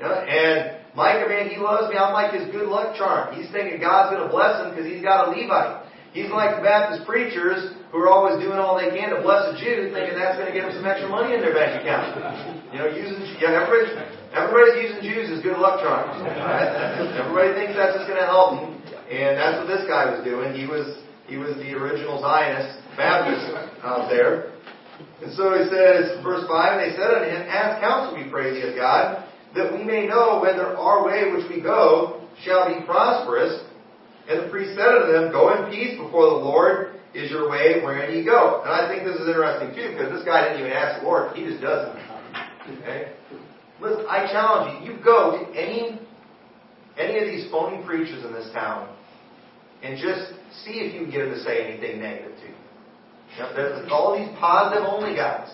You 0.00 0.04
know, 0.04 0.12
and 0.12 0.80
Micah, 0.96 1.28
man, 1.28 1.48
he 1.48 1.56
loves 1.56 1.92
me. 1.92 1.96
I'm 1.96 2.12
like 2.12 2.32
his 2.32 2.48
good 2.52 2.68
luck 2.68 2.96
charm. 2.96 3.36
He's 3.36 3.50
thinking 3.52 3.80
God's 3.80 4.16
going 4.16 4.24
to 4.24 4.32
bless 4.32 4.64
him 4.64 4.72
because 4.72 4.88
he's 4.88 5.04
got 5.04 5.28
a 5.28 5.32
Levite. 5.32 5.88
He's 6.16 6.32
like 6.32 6.56
the 6.56 6.64
Baptist 6.64 7.04
preachers 7.04 7.76
who 7.92 8.00
are 8.00 8.08
always 8.08 8.40
doing 8.40 8.56
all 8.56 8.76
they 8.76 8.88
can 8.88 9.12
to 9.12 9.20
bless 9.20 9.52
a 9.52 9.54
Jew, 9.60 9.92
thinking 9.92 10.16
that's 10.16 10.40
going 10.40 10.48
to 10.48 10.56
give 10.56 10.64
them 10.64 10.74
some 10.76 10.88
extra 10.88 11.08
money 11.08 11.36
in 11.36 11.40
their 11.44 11.52
bank 11.52 11.76
account. 11.80 12.16
You 12.72 12.80
know, 12.80 12.88
using 12.88 13.20
yeah, 13.36 13.60
everybody, 13.60 13.92
everybody's 14.32 14.88
using 14.88 15.02
Jews 15.04 15.26
as 15.32 15.40
good 15.42 15.58
luck 15.58 15.80
charms. 15.80 16.20
Right? 16.20 16.68
Everybody 17.16 17.54
thinks 17.54 17.76
that's 17.76 17.96
just 17.96 18.08
going 18.08 18.20
to 18.20 18.28
help 18.28 18.58
them. 18.58 18.76
And 19.08 19.40
that's 19.40 19.56
what 19.60 19.68
this 19.68 19.88
guy 19.88 20.12
was 20.12 20.24
doing. 20.24 20.52
He 20.52 20.66
was 20.68 21.00
he 21.28 21.36
was 21.36 21.54
the 21.60 21.76
original 21.76 22.20
Zionist 22.20 22.80
Baptist 22.96 23.52
out 23.84 24.08
there. 24.08 24.56
And 25.22 25.30
so 25.36 25.52
he 25.52 25.68
says, 25.68 26.24
verse 26.24 26.48
5, 26.48 26.48
and 26.48 26.80
they 26.80 26.96
said 26.96 27.12
unto 27.12 27.28
him, 27.28 27.44
Ask 27.46 27.80
counsel, 27.80 28.16
we 28.16 28.28
pray 28.30 28.50
thee 28.50 28.66
of 28.66 28.74
God, 28.74 29.28
that 29.54 29.72
we 29.72 29.84
may 29.84 30.06
know 30.06 30.40
whether 30.40 30.74
our 30.76 31.04
way 31.04 31.30
which 31.30 31.44
we 31.48 31.60
go 31.60 32.26
shall 32.42 32.66
be 32.66 32.84
prosperous. 32.84 33.62
And 34.28 34.44
the 34.44 34.48
priest 34.48 34.74
said 34.74 34.88
unto 34.88 35.12
them, 35.12 35.30
Go 35.30 35.52
in 35.52 35.70
peace 35.70 36.00
before 36.00 36.32
the 36.32 36.40
Lord 36.40 36.96
is 37.14 37.30
your 37.30 37.48
way 37.48 37.80
wherein 37.84 38.16
ye 38.16 38.24
go. 38.24 38.62
And 38.64 38.72
I 38.72 38.88
think 38.88 39.04
this 39.04 39.20
is 39.20 39.28
interesting 39.28 39.76
too, 39.76 39.92
because 39.92 40.12
this 40.12 40.24
guy 40.24 40.48
didn't 40.48 40.60
even 40.60 40.72
ask 40.72 41.00
the 41.00 41.06
Lord, 41.06 41.36
he 41.36 41.44
just 41.44 41.60
does 41.60 41.92
it. 41.92 41.96
Okay? 42.80 43.12
Listen, 43.80 44.04
I 44.08 44.26
challenge 44.30 44.84
you, 44.84 44.92
you 44.92 45.04
go 45.04 45.38
to 45.38 45.58
any 45.58 46.00
any 46.98 47.18
of 47.18 47.26
these 47.26 47.50
phony 47.50 47.84
preachers 47.86 48.24
in 48.24 48.32
this 48.32 48.50
town 48.52 48.88
and 49.82 49.96
just 49.96 50.34
see 50.64 50.82
if 50.82 50.94
you 50.94 51.06
can 51.06 51.10
get 51.10 51.18
them 51.26 51.30
to 51.30 51.40
say 51.44 51.70
anything 51.70 52.00
negative 52.02 52.34
to 52.34 52.46
you. 52.50 52.58
know, 53.38 53.54
there's 53.54 53.88
all 53.90 54.18
these 54.18 54.28
positive 54.38 54.82
only 54.82 55.14
guys. 55.14 55.46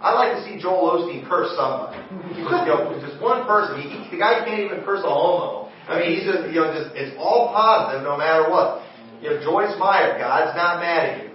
I 0.00 0.12
like 0.12 0.40
to 0.40 0.44
see 0.44 0.60
Joel 0.60 1.04
Osteen 1.04 1.28
curse 1.28 1.52
somebody. 1.56 1.96
Just, 2.36 2.48
you 2.64 2.72
know, 2.72 2.96
just 3.00 3.20
one 3.20 3.44
person. 3.44 3.80
He, 3.80 3.88
the 4.12 4.20
guy 4.20 4.44
can't 4.44 4.60
even 4.60 4.84
curse 4.84 5.04
a 5.04 5.08
homo. 5.08 5.72
I 5.88 6.00
mean, 6.00 6.16
he's 6.16 6.24
just, 6.24 6.48
you 6.48 6.60
know, 6.60 6.72
just, 6.72 6.96
it's 6.96 7.16
all 7.20 7.52
positive 7.52 8.04
no 8.04 8.16
matter 8.16 8.48
what. 8.48 8.84
You 9.20 9.30
know, 9.30 9.36
Joyce 9.40 9.72
Meyer, 9.78 10.18
God's 10.18 10.56
not 10.56 10.80
mad 10.80 11.08
at 11.08 11.24
you. 11.24 11.30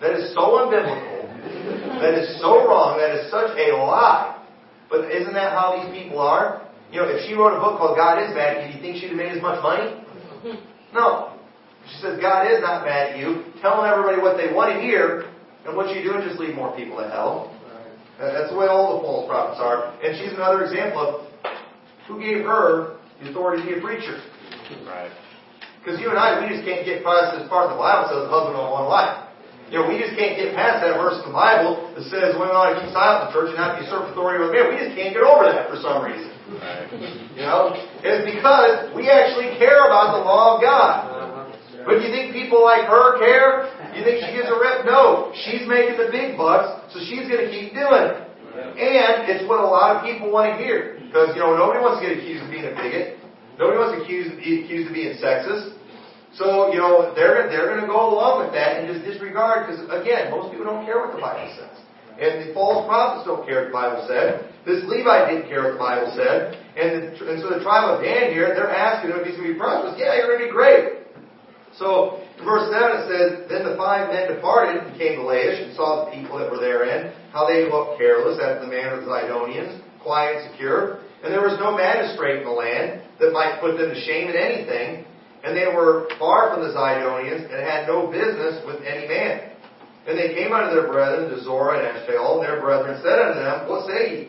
That 0.00 0.16
is 0.16 0.32
so 0.32 0.60
unbiblical. 0.60 1.20
That 2.00 2.16
is 2.16 2.40
so 2.40 2.64
wrong. 2.68 2.96
That 2.96 3.16
is 3.16 3.30
such 3.30 3.56
a 3.56 3.76
lie. 3.76 4.39
But 4.90 5.10
isn't 5.10 5.32
that 5.32 5.52
how 5.52 5.78
these 5.78 6.02
people 6.02 6.18
are? 6.18 6.66
You 6.92 7.00
know, 7.00 7.08
if 7.08 7.24
she 7.26 7.34
wrote 7.34 7.56
a 7.56 7.60
book 7.60 7.78
called 7.78 7.96
God 7.96 8.18
is 8.18 8.34
Mad 8.34 8.58
at 8.58 8.66
You, 8.66 8.72
do 8.72 8.76
you 8.78 8.82
think 8.82 9.00
she'd 9.00 9.14
have 9.14 9.16
made 9.16 9.32
as 9.32 9.42
much 9.42 9.62
money? 9.62 10.04
No. 10.92 11.38
She 11.86 12.02
says 12.02 12.18
God 12.20 12.50
is 12.50 12.60
not 12.60 12.84
mad 12.84 13.14
at 13.14 13.18
you, 13.18 13.44
telling 13.62 13.86
everybody 13.86 14.20
what 14.20 14.36
they 14.36 14.52
want 14.52 14.74
to 14.74 14.80
hear, 14.82 15.30
and 15.64 15.76
what 15.76 15.94
you 15.94 16.02
do 16.02 16.18
is 16.18 16.26
just 16.26 16.40
lead 16.40 16.56
more 16.56 16.74
people 16.74 16.98
to 16.98 17.06
hell. 17.08 17.54
That's 18.18 18.50
the 18.50 18.58
way 18.58 18.66
all 18.66 18.98
the 18.98 19.06
false 19.06 19.30
prophets 19.30 19.62
are. 19.62 19.96
And 20.04 20.18
she's 20.18 20.34
another 20.34 20.64
example 20.64 21.00
of 21.00 21.30
who 22.06 22.20
gave 22.20 22.44
her 22.44 22.98
the 23.22 23.30
authority 23.30 23.62
to 23.62 23.68
be 23.70 23.78
a 23.78 23.80
preacher. 23.80 24.20
Right. 24.84 25.10
Because 25.78 25.98
you 26.00 26.10
and 26.10 26.18
I, 26.18 26.42
we 26.42 26.52
just 26.52 26.66
can't 26.66 26.84
get 26.84 27.00
past 27.02 27.38
this 27.38 27.48
part 27.48 27.70
of 27.70 27.78
the 27.78 27.80
Bible 27.80 28.12
says 28.12 28.28
husband 28.28 28.58
on 28.60 28.68
one 28.68 28.90
wife. 28.90 29.29
You 29.70 29.78
know, 29.78 29.86
we 29.86 30.02
just 30.02 30.18
can't 30.18 30.34
get 30.34 30.50
past 30.58 30.82
that 30.82 30.98
verse 30.98 31.22
in 31.22 31.30
the 31.30 31.36
Bible 31.36 31.94
that 31.94 32.02
says 32.10 32.34
women 32.34 32.58
ought 32.58 32.74
to 32.74 32.82
keep 32.82 32.90
silent 32.90 33.22
in 33.22 33.26
the 33.30 33.34
church 33.38 33.48
and 33.54 33.58
not 33.62 33.78
usurp 33.78 34.10
authority 34.10 34.42
over 34.42 34.50
men. 34.50 34.66
We 34.66 34.82
just 34.82 34.98
can't 34.98 35.14
get 35.14 35.22
over 35.22 35.46
that 35.46 35.70
for 35.70 35.78
some 35.78 36.02
reason. 36.02 36.26
Right. 36.58 36.90
You 37.38 37.46
know, 37.46 37.78
it's 38.02 38.26
because 38.26 38.90
we 38.98 39.06
actually 39.06 39.54
care 39.62 39.86
about 39.86 40.18
the 40.18 40.26
law 40.26 40.58
of 40.58 40.66
God. 40.66 40.94
Uh-huh. 41.06 41.86
But 41.86 42.02
you 42.02 42.10
think 42.10 42.34
people 42.34 42.66
like 42.66 42.90
her 42.90 43.22
care? 43.22 43.70
You 43.94 44.02
think 44.02 44.26
she 44.26 44.34
gets 44.34 44.50
a 44.50 44.58
rep? 44.58 44.82
No. 44.82 45.30
She's 45.46 45.62
making 45.70 46.02
the 46.02 46.10
big 46.10 46.34
bucks, 46.34 46.90
so 46.90 46.98
she's 47.06 47.30
going 47.30 47.46
to 47.46 47.50
keep 47.54 47.70
doing 47.70 48.10
it. 48.10 48.26
And 48.74 49.30
it's 49.30 49.46
what 49.46 49.62
a 49.62 49.70
lot 49.70 49.96
of 49.96 50.02
people 50.02 50.34
want 50.34 50.50
to 50.50 50.54
hear. 50.58 50.98
Because, 51.06 51.30
you 51.38 51.40
know, 51.40 51.54
nobody 51.54 51.78
wants 51.78 52.02
to 52.02 52.10
get 52.10 52.18
accused 52.18 52.42
of 52.42 52.50
being 52.50 52.66
a 52.66 52.74
bigot. 52.74 53.22
Nobody 53.54 53.78
wants 53.78 53.94
to 53.94 53.98
accuse, 54.02 54.34
be 54.34 54.66
accused 54.66 54.90
of 54.90 54.94
being 54.98 55.14
sexist. 55.22 55.78
So, 56.34 56.70
you 56.70 56.78
know, 56.78 57.12
they're, 57.14 57.50
they're 57.50 57.66
going 57.66 57.82
to 57.82 57.90
go 57.90 58.14
along 58.14 58.46
with 58.46 58.54
that 58.54 58.78
and 58.78 58.86
just 58.86 59.02
disregard, 59.02 59.66
because 59.66 59.82
again, 59.90 60.30
most 60.30 60.54
people 60.54 60.64
don't 60.64 60.86
care 60.86 61.02
what 61.02 61.10
the 61.10 61.20
Bible 61.20 61.50
says. 61.58 61.74
And 62.20 62.46
the 62.46 62.54
false 62.54 62.86
prophets 62.86 63.26
don't 63.26 63.42
care 63.48 63.66
what 63.66 63.72
the 63.72 63.78
Bible 63.80 64.02
said. 64.06 64.46
This 64.62 64.84
Levi 64.86 65.26
didn't 65.26 65.48
care 65.48 65.66
what 65.66 65.74
the 65.74 65.82
Bible 65.82 66.12
said. 66.14 66.54
And, 66.76 67.16
the, 67.16 67.32
and 67.32 67.40
so 67.42 67.50
the 67.50 67.64
tribe 67.64 67.90
of 67.90 68.04
Dan 68.04 68.30
here, 68.30 68.54
they're 68.54 68.70
asking 68.70 69.10
him 69.10 69.18
if 69.18 69.26
he's 69.26 69.40
going 69.40 69.48
to 69.48 69.54
be 69.56 69.58
prosperous. 69.58 69.96
Yeah, 69.98 70.14
you're 70.14 70.30
going 70.30 70.44
to 70.44 70.46
be 70.46 70.54
great. 70.54 71.00
So, 71.74 72.20
in 72.38 72.44
verse 72.44 72.68
7 72.68 72.76
it 72.76 73.04
says, 73.08 73.28
Then 73.48 73.64
the 73.64 73.74
five 73.80 74.12
men 74.12 74.28
departed 74.28 74.84
and 74.84 74.92
came 74.98 75.18
to 75.18 75.24
Laish 75.24 75.64
and 75.64 75.74
saw 75.74 76.04
the 76.04 76.12
people 76.12 76.38
that 76.38 76.50
were 76.50 76.58
therein, 76.58 77.14
how 77.32 77.46
they 77.46 77.66
looked 77.70 77.98
careless 77.98 78.38
after 78.42 78.66
the 78.66 78.70
manner 78.70 78.98
of 78.98 79.06
the 79.06 79.10
Zidonians, 79.10 79.80
quiet 80.02 80.44
and 80.44 80.50
secure. 80.50 81.00
And 81.22 81.32
there 81.32 81.42
was 81.42 81.56
no 81.60 81.76
magistrate 81.76 82.42
in 82.42 82.44
the 82.44 82.52
land 82.52 83.02
that 83.20 83.32
might 83.32 83.60
put 83.60 83.76
them 83.76 83.92
to 83.92 83.98
shame 84.04 84.28
in 84.28 84.36
anything, 84.36 85.04
and 85.44 85.56
they 85.56 85.66
were 85.66 86.08
far 86.18 86.52
from 86.52 86.62
the 86.62 86.72
Zidonians 86.72 87.48
and 87.48 87.60
had 87.64 87.86
no 87.86 88.06
business 88.10 88.60
with 88.66 88.82
any 88.84 89.08
man. 89.08 89.50
And 90.06 90.18
they 90.18 90.34
came 90.34 90.52
unto 90.52 90.74
their 90.74 90.88
brethren 90.88 91.30
to 91.30 91.42
Zorah 91.44 91.78
and 91.78 91.86
Eshtaol, 91.96 92.40
and 92.40 92.44
their 92.44 92.60
brethren 92.60 93.00
said 93.02 93.18
unto 93.18 93.40
them, 93.40 93.68
What 93.68 93.86
say 93.86 94.00
ye? 94.10 94.28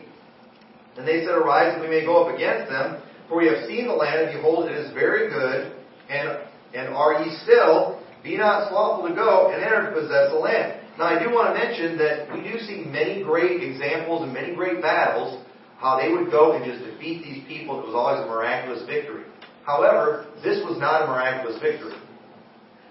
And 0.96 1.08
they 1.08 1.24
said, 1.24 1.34
Arise, 1.34 1.74
that 1.74 1.80
we 1.80 1.88
may 1.88 2.04
go 2.04 2.24
up 2.24 2.34
against 2.34 2.70
them, 2.70 3.02
for 3.28 3.38
we 3.38 3.48
have 3.48 3.66
seen 3.66 3.86
the 3.88 3.94
land, 3.94 4.28
and 4.28 4.36
behold, 4.36 4.68
it 4.68 4.76
is 4.76 4.92
very 4.92 5.28
good, 5.28 5.72
and, 6.08 6.38
and 6.74 6.94
are 6.94 7.24
ye 7.24 7.36
still? 7.44 8.00
Be 8.22 8.36
not 8.36 8.70
slothful 8.70 9.08
to 9.08 9.14
go 9.14 9.50
and 9.50 9.64
enter 9.64 9.90
to 9.90 9.92
possess 9.92 10.30
the 10.30 10.38
land. 10.38 10.78
Now, 10.98 11.06
I 11.06 11.18
do 11.18 11.32
want 11.32 11.50
to 11.50 11.58
mention 11.58 11.98
that 11.98 12.30
we 12.32 12.44
do 12.44 12.60
see 12.60 12.84
many 12.84 13.24
great 13.24 13.64
examples 13.64 14.22
and 14.22 14.32
many 14.32 14.54
great 14.54 14.80
battles, 14.80 15.42
how 15.78 15.98
they 15.98 16.12
would 16.12 16.30
go 16.30 16.52
and 16.52 16.64
just 16.64 16.84
defeat 16.84 17.24
these 17.24 17.42
people. 17.48 17.80
It 17.80 17.86
was 17.86 17.96
always 17.96 18.22
a 18.22 18.28
miraculous 18.28 18.86
victory. 18.86 19.24
However, 19.64 20.26
this 20.42 20.58
was 20.64 20.78
not 20.78 21.02
a 21.02 21.06
miraculous 21.06 21.60
victory. 21.60 21.94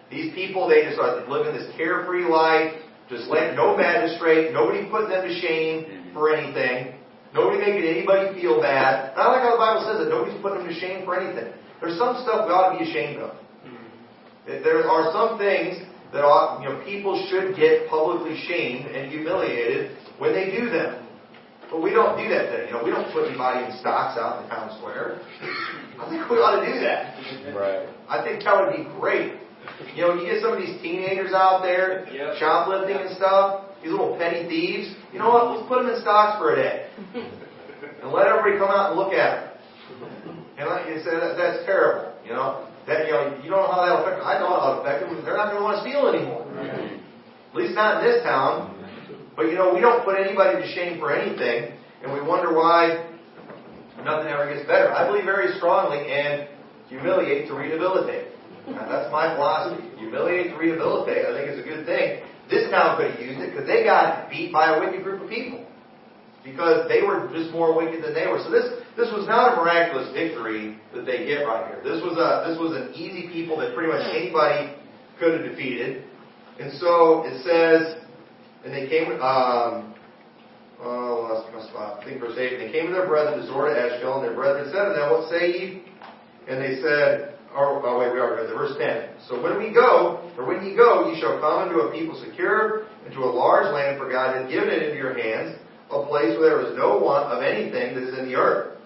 These 0.10 0.34
people, 0.34 0.68
they 0.68 0.84
just 0.84 1.00
are 1.00 1.28
living 1.28 1.54
this 1.54 1.72
carefree 1.76 2.28
life, 2.28 2.74
just 3.10 3.28
let 3.28 3.56
no 3.56 3.76
magistrate, 3.76 4.54
nobody 4.54 4.88
putting 4.90 5.10
them 5.10 5.28
to 5.28 5.34
shame 5.40 6.12
for 6.14 6.34
anything, 6.34 6.96
nobody 7.34 7.60
making 7.60 7.88
anybody 7.88 8.40
feel 8.40 8.60
bad. 8.60 9.12
And 9.12 9.22
I 9.22 9.28
like 9.32 9.44
how 9.44 9.52
the 9.52 9.64
Bible 9.64 9.84
says 9.88 9.98
that 10.04 10.10
nobody's 10.10 10.40
putting 10.42 10.60
them 10.60 10.68
to 10.68 10.80
shame 10.80 11.06
for 11.06 11.20
anything. 11.20 11.52
There's 11.80 11.98
some 11.98 12.20
stuff 12.24 12.48
we 12.48 12.54
ought 12.54 12.74
to 12.74 12.80
be 12.80 12.90
ashamed 12.90 13.20
of. 13.20 13.36
Hmm. 13.64 14.64
There 14.64 14.88
are 14.88 15.12
some 15.12 15.40
things 15.40 15.80
that 16.14 16.24
ought, 16.24 16.62
you 16.62 16.70
know, 16.70 16.84
people 16.84 17.16
should 17.32 17.56
get 17.56 17.88
publicly 17.88 18.36
shamed 18.48 18.92
and 18.92 19.12
humiliated 19.12 19.96
when 20.20 20.34
they 20.34 20.52
do 20.52 20.70
them. 20.70 21.08
But 21.72 21.82
we 21.82 21.92
don't 21.92 22.20
do 22.20 22.28
that 22.28 22.52
today. 22.52 22.68
You 22.68 22.74
know, 22.76 22.84
we 22.84 22.92
don't 22.92 23.08
put 23.14 23.28
anybody 23.28 23.64
in 23.64 23.80
stocks 23.80 24.20
out 24.20 24.44
in 24.44 24.50
the 24.50 24.56
town 24.56 24.76
square. 24.78 25.24
I 26.02 26.10
think 26.10 26.30
we 26.30 26.38
ought 26.38 26.60
to 26.60 26.66
do 26.66 26.80
that. 26.82 27.56
Right. 27.56 27.88
I 28.10 28.24
think 28.26 28.44
that 28.44 28.58
would 28.58 28.74
be 28.76 28.84
great. 29.00 29.38
You 29.96 30.02
know, 30.02 30.10
when 30.10 30.20
you 30.20 30.26
get 30.26 30.42
some 30.42 30.54
of 30.54 30.60
these 30.60 30.82
teenagers 30.82 31.34
out 31.34 31.62
there 31.62 32.08
Yep. 32.12 32.38
shoplifting 32.38 32.98
and 32.98 33.16
stuff, 33.16 33.70
these 33.84 33.92
little 33.92 34.18
petty 34.18 34.48
thieves. 34.50 34.96
You 35.14 35.20
know 35.20 35.30
what? 35.30 35.52
Let's 35.56 35.68
put 35.68 35.84
them 35.84 35.94
in 35.94 36.02
stocks 36.02 36.38
for 36.40 36.54
a 36.54 36.56
day. 36.56 36.90
And 38.02 38.12
let 38.12 38.26
everybody 38.26 38.58
come 38.58 38.70
out 38.70 38.92
and 38.92 38.98
look 38.98 39.14
at 39.14 39.62
them. 40.02 40.42
And 40.58 40.70
like 40.70 40.90
you 40.90 41.02
said, 41.06 41.22
that, 41.22 41.38
that's 41.38 41.66
terrible. 41.66 42.14
You 42.26 42.34
know, 42.34 42.66
that 42.88 43.06
you 43.06 43.14
know, 43.14 43.38
you 43.44 43.50
don't 43.50 43.62
know 43.62 43.70
how 43.70 43.86
that'll 43.86 44.02
affect 44.02 44.18
them. 44.18 44.26
I 44.26 44.40
know 44.42 44.50
how 44.50 44.74
it'll 44.74 44.82
affect 44.82 45.06
them. 45.06 45.22
They're 45.26 45.38
not 45.38 45.54
going 45.54 45.62
to 45.62 45.66
want 45.66 45.78
to 45.78 45.84
steal 45.86 46.10
anymore. 46.10 46.46
At 46.50 47.54
least 47.54 47.76
not 47.78 48.02
in 48.02 48.10
this 48.10 48.24
town. 48.24 48.74
But 49.36 49.54
you 49.54 49.56
know, 49.56 49.74
we 49.74 49.82
don't 49.82 50.02
put 50.04 50.18
anybody 50.18 50.62
to 50.62 50.68
shame 50.74 50.98
for 50.98 51.14
anything, 51.14 51.78
and 52.02 52.14
we 52.14 52.22
wonder 52.22 52.54
why 52.54 53.06
nothing 54.04 54.28
ever 54.32 54.52
gets 54.52 54.66
better. 54.68 54.92
I 54.92 55.08
believe 55.08 55.26
very 55.26 55.56
strongly 55.58 56.06
in 56.10 56.48
humiliate 56.88 57.48
to 57.48 57.54
rehabilitate. 57.56 58.28
Now, 58.68 58.86
that's 58.88 59.12
my 59.12 59.34
philosophy. 59.34 59.82
Humiliate 59.98 60.52
to 60.52 60.58
rehabilitate. 60.58 61.26
I 61.26 61.34
think 61.34 61.50
it's 61.50 61.62
a 61.62 61.68
good 61.68 61.86
thing. 61.86 62.22
This 62.50 62.70
town 62.70 62.98
could 62.98 63.12
have 63.12 63.20
used 63.20 63.40
it 63.40 63.52
because 63.52 63.66
they 63.66 63.84
got 63.84 64.30
beat 64.30 64.52
by 64.52 64.76
a 64.76 64.80
wicked 64.80 65.04
group 65.04 65.24
of 65.24 65.30
people 65.30 65.66
because 66.44 66.90
they 66.90 67.02
were 67.02 67.30
just 67.34 67.52
more 67.52 67.76
wicked 67.76 68.04
than 68.04 68.14
they 68.14 68.28
were. 68.28 68.42
So 68.44 68.52
this 68.52 68.68
this 68.98 69.10
was 69.14 69.26
not 69.28 69.54
a 69.54 69.56
miraculous 69.56 70.12
victory 70.14 70.78
that 70.94 71.06
they 71.06 71.26
get 71.26 71.48
right 71.48 71.66
here. 71.72 71.80
This 71.82 72.04
was 72.04 72.20
a 72.20 72.50
this 72.50 72.60
was 72.60 72.76
an 72.76 72.94
easy 72.94 73.30
people 73.32 73.58
that 73.60 73.74
pretty 73.74 73.92
much 73.92 74.04
anybody 74.10 74.76
could 75.18 75.40
have 75.40 75.50
defeated. 75.50 76.04
And 76.60 76.74
so 76.78 77.24
it 77.26 77.42
says, 77.42 78.04
and 78.66 78.74
they 78.74 78.90
came. 78.90 79.16
Um, 79.22 79.96
oh, 80.84 81.30
lost 81.30 81.54
my 81.54 81.62
spot. 81.70 82.02
I 82.02 82.06
think 82.06 82.20
verse 82.20 82.38
eight. 82.38 82.54
And 82.54 82.62
they 82.62 82.72
came 82.72 82.88
to 82.88 82.94
their 82.94 83.08
brethren 83.08 83.40
to 83.40 83.48
Zorah 83.48 83.76
Eshtaol, 83.76 84.20
and 84.20 84.24
their 84.26 84.36
brethren 84.36 84.70
said 84.74 84.90
to 84.90 84.94
them, 84.94 85.12
What 85.12 85.30
say 85.30 85.52
ye? 85.52 85.84
And 86.48 86.62
they 86.62 86.82
said, 86.82 87.38
Oh, 87.54 87.82
oh 87.84 88.00
wait, 88.00 88.14
we 88.14 88.20
are 88.20 88.36
good. 88.36 88.50
Verse 88.56 88.76
ten. 88.80 89.12
So 89.28 89.42
when 89.42 89.58
we 89.60 89.74
go, 89.74 90.32
or 90.38 90.46
when 90.46 90.66
ye 90.66 90.76
go, 90.76 91.12
ye 91.12 91.20
shall 91.20 91.40
come 91.40 91.68
into 91.68 91.84
a 91.84 91.92
people 91.92 92.16
secure, 92.18 92.88
into 93.06 93.20
a 93.20 93.32
large 93.32 93.72
land, 93.74 94.00
for 94.00 94.10
God 94.10 94.36
hath 94.36 94.50
given 94.50 94.70
it 94.70 94.84
into 94.84 94.98
your 94.98 95.14
hands, 95.14 95.60
a 95.92 96.06
place 96.08 96.38
where 96.40 96.58
there 96.58 96.72
is 96.72 96.78
no 96.78 96.98
want 96.98 97.28
of 97.28 97.44
anything 97.44 97.96
that 97.96 98.04
is 98.04 98.18
in 98.18 98.26
the 98.26 98.36
earth. 98.36 98.80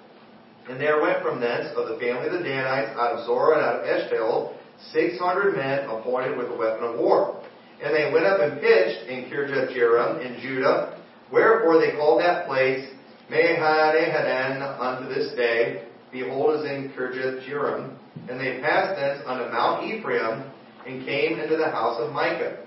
And 0.67 0.81
there 0.81 0.99
went 0.99 1.21
from 1.21 1.39
thence 1.39 1.69
of 1.77 1.89
the 1.89 1.97
family 2.01 2.25
of 2.25 2.33
the 2.33 2.41
Danites 2.41 2.97
out 2.97 3.13
of 3.13 3.25
Zorah 3.27 3.57
and 3.57 3.65
out 3.65 3.75
of 3.79 3.85
Eshtaol 3.85 4.57
six 4.91 5.17
hundred 5.19 5.55
men 5.55 5.87
appointed 5.87 6.37
with 6.37 6.49
a 6.49 6.57
weapon 6.57 6.83
of 6.83 6.99
war. 6.99 7.41
And 7.83 7.93
they 7.93 8.11
went 8.11 8.25
up 8.25 8.41
and 8.41 8.59
pitched 8.59 9.07
in 9.07 9.29
Kirjath 9.29 9.75
Jearim 9.75 10.25
in 10.25 10.41
Judah. 10.41 10.99
Wherefore 11.31 11.79
they 11.79 11.91
called 11.91 12.21
that 12.21 12.47
place 12.47 12.87
Mahanehdan 13.29 14.79
unto 14.79 15.13
this 15.13 15.33
day. 15.35 15.83
Behold, 16.11 16.59
is 16.59 16.65
in 16.65 16.93
Kirjath 16.95 17.47
Jearim. 17.47 17.97
And 18.29 18.39
they 18.39 18.59
passed 18.61 18.95
thence 18.95 19.21
unto 19.25 19.51
Mount 19.51 19.83
Ephraim 19.85 20.51
and 20.85 21.05
came 21.05 21.39
into 21.39 21.57
the 21.57 21.69
house 21.69 21.99
of 21.99 22.13
Micah. 22.13 22.63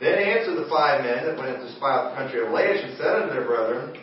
Then 0.00 0.18
answered 0.18 0.56
the 0.56 0.68
five 0.68 1.04
men 1.04 1.26
that 1.26 1.36
went 1.36 1.58
to 1.58 1.76
spy 1.76 1.92
out 1.92 2.10
the 2.10 2.16
country 2.16 2.40
of 2.40 2.48
Laish 2.48 2.82
and 2.82 2.96
said 2.96 3.22
unto 3.22 3.34
their 3.34 3.44
brethren, 3.44 4.00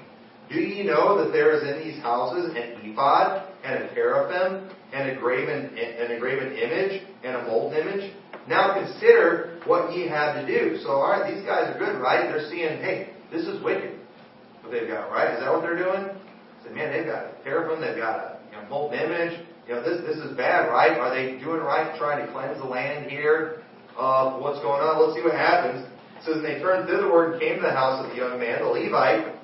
Do 0.49 0.59
ye 0.59 0.83
know 0.83 1.17
that 1.17 1.33
there 1.33 1.57
is 1.57 1.63
in 1.63 1.83
these 1.83 2.01
houses 2.01 2.51
an 2.55 2.91
ephod 2.91 3.47
and 3.63 3.83
a 3.83 3.93
teraphim 3.95 4.69
and 4.93 5.09
a 5.09 5.19
graven, 5.19 5.75
an 5.75 6.11
engraven 6.11 6.53
image 6.53 7.01
and 7.23 7.35
a 7.35 7.43
molten 7.43 7.79
image? 7.79 8.13
Now 8.47 8.75
consider 8.75 9.59
what 9.65 9.91
ye 9.91 10.07
have 10.07 10.35
to 10.35 10.47
do. 10.47 10.77
So, 10.83 10.91
all 10.91 11.09
right, 11.09 11.33
these 11.33 11.43
guys 11.43 11.75
are 11.75 11.79
good, 11.79 11.99
right? 11.99 12.31
They're 12.31 12.47
seeing, 12.47 12.79
hey, 12.79 13.09
this 13.31 13.47
is 13.47 13.63
wicked. 13.63 13.99
What 14.61 14.71
they've 14.71 14.87
got, 14.87 15.09
right? 15.09 15.33
Is 15.33 15.39
that 15.41 15.51
what 15.51 15.61
they're 15.61 15.77
doing? 15.77 16.15
Say, 16.63 16.73
man, 16.73 16.91
they've 16.91 17.05
got 17.05 17.25
a 17.25 17.31
teraphim, 17.43 17.81
they've 17.81 17.97
got 17.97 18.19
a 18.19 18.39
you 18.51 18.57
know, 18.57 18.69
molten 18.69 18.99
image. 18.99 19.39
You 19.67 19.75
know, 19.75 19.83
this 19.83 20.01
this 20.01 20.17
is 20.17 20.35
bad, 20.37 20.67
right? 20.69 20.97
Are 20.97 21.13
they 21.13 21.37
doing 21.39 21.59
right, 21.59 21.97
trying 21.97 22.25
to 22.25 22.31
cleanse 22.31 22.57
the 22.57 22.67
land 22.67 23.11
here? 23.11 23.63
Uh, 23.97 24.37
what's 24.39 24.59
going 24.59 24.81
on? 24.81 25.01
Let's 25.01 25.15
see 25.15 25.23
what 25.23 25.35
happens. 25.35 25.85
Says, 26.23 26.37
and 26.37 26.45
they 26.45 26.59
turned 26.59 26.87
thitherward 26.87 27.33
and 27.33 27.41
came 27.41 27.55
to 27.57 27.61
the 27.61 27.71
house 27.71 28.03
of 28.03 28.11
the 28.11 28.17
young 28.17 28.39
man, 28.39 28.59
the 28.61 28.67
Levite, 28.67 29.35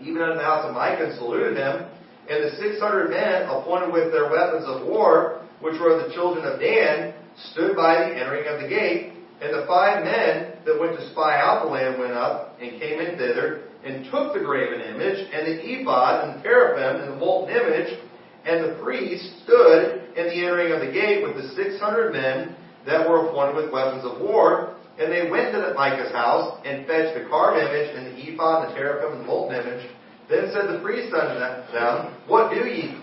even 0.00 0.22
unto 0.22 0.34
the 0.34 0.44
house 0.44 0.64
of 0.66 0.74
Micah, 0.74 1.10
and 1.10 1.14
saluted 1.18 1.56
him. 1.56 1.86
And 2.28 2.44
the 2.44 2.56
six 2.56 2.80
hundred 2.80 3.10
men, 3.10 3.48
appointed 3.48 3.92
with 3.92 4.10
their 4.10 4.30
weapons 4.30 4.64
of 4.66 4.86
war, 4.86 5.42
which 5.60 5.78
were 5.78 6.02
the 6.02 6.12
children 6.14 6.44
of 6.44 6.58
Dan, 6.58 7.14
stood 7.52 7.76
by 7.76 8.08
the 8.08 8.16
entering 8.16 8.48
of 8.48 8.60
the 8.62 8.68
gate. 8.68 9.12
And 9.40 9.52
the 9.52 9.66
five 9.66 10.04
men 10.04 10.51
that 10.64 10.80
went 10.80 10.98
to 10.98 11.10
spy 11.10 11.38
out 11.40 11.64
the 11.64 11.70
land 11.70 11.98
went 11.98 12.12
up 12.12 12.58
and 12.60 12.80
came 12.80 13.00
in 13.00 13.18
thither, 13.18 13.62
and 13.84 14.06
took 14.10 14.32
the 14.32 14.40
graven 14.40 14.80
image, 14.80 15.26
and 15.32 15.46
the 15.46 15.58
ephod, 15.58 16.24
and 16.24 16.38
the 16.38 16.42
teraphim, 16.42 17.02
and 17.02 17.12
the 17.12 17.16
molten 17.16 17.54
image, 17.54 17.98
and 18.46 18.64
the 18.64 18.82
priest 18.82 19.42
stood 19.42 20.02
in 20.16 20.26
the 20.26 20.44
entering 20.44 20.72
of 20.72 20.80
the 20.80 20.92
gate 20.92 21.22
with 21.22 21.34
the 21.36 21.48
six 21.54 21.80
hundred 21.80 22.12
men 22.12 22.54
that 22.86 23.08
were 23.08 23.26
appointed 23.26 23.56
with 23.56 23.72
weapons 23.72 24.04
of 24.04 24.20
war. 24.20 24.74
And 24.98 25.10
they 25.10 25.30
went 25.30 25.52
to 25.54 25.58
the 25.58 25.74
Micah's 25.74 26.12
house 26.12 26.60
and 26.66 26.86
fetched 26.86 27.16
the 27.16 27.28
carved 27.28 27.58
image 27.58 27.96
and 27.96 28.06
the 28.06 28.32
ephod, 28.32 28.66
and 28.66 28.72
the 28.72 28.76
teraphim, 28.76 29.12
and 29.12 29.20
the 29.22 29.26
molten 29.26 29.58
image. 29.58 29.88
Then 30.28 30.50
said 30.52 30.68
the 30.68 30.80
priest 30.80 31.14
unto 31.14 31.38
them, 31.72 32.14
What 32.26 32.50
do 32.52 32.60
ye? 32.68 33.00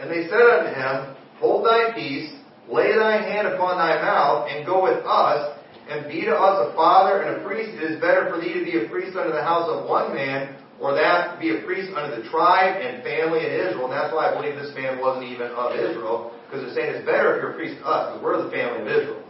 And 0.00 0.10
they 0.10 0.28
said 0.28 0.40
unto 0.40 0.72
him, 0.72 1.16
Hold 1.40 1.66
thy 1.66 1.92
peace, 1.94 2.32
lay 2.68 2.94
thy 2.96 3.20
hand 3.20 3.48
upon 3.48 3.76
thy 3.76 4.00
mouth, 4.00 4.48
and 4.50 4.64
go 4.64 4.82
with 4.82 5.04
us, 5.04 5.58
and 5.92 6.08
be 6.08 6.24
to 6.24 6.32
us 6.32 6.72
a 6.72 6.74
father 6.74 7.22
and 7.22 7.36
a 7.36 7.46
priest. 7.46 7.76
It 7.76 7.84
is 7.92 8.00
better 8.00 8.32
for 8.32 8.40
thee 8.40 8.56
to 8.56 8.64
be 8.64 8.80
a 8.80 8.88
priest 8.88 9.12
unto 9.12 9.30
the 9.30 9.44
house 9.44 9.68
of 9.68 9.84
one 9.84 10.16
man, 10.16 10.56
or 10.80 10.96
that 10.96 11.38
be 11.38 11.52
a 11.52 11.60
priest 11.62 11.92
unto 11.92 12.16
the 12.16 12.24
tribe 12.32 12.80
and 12.80 13.04
family 13.04 13.44
in 13.44 13.52
Israel. 13.52 13.86
And 13.86 13.94
that's 13.94 14.10
why 14.10 14.32
I 14.32 14.34
believe 14.34 14.56
this 14.56 14.72
man 14.74 14.98
wasn't 14.98 15.28
even 15.28 15.52
of 15.52 15.76
Israel, 15.76 16.32
because 16.48 16.64
they're 16.64 16.74
saying 16.74 16.96
it's 16.96 17.06
better 17.06 17.36
if 17.36 17.44
you're 17.44 17.52
a 17.52 17.58
priest 17.60 17.78
to 17.78 17.86
us, 17.86 18.16
because 18.16 18.24
we're 18.24 18.40
the 18.40 18.50
family 18.50 18.82
of 18.82 18.88
Israel. 18.88 19.22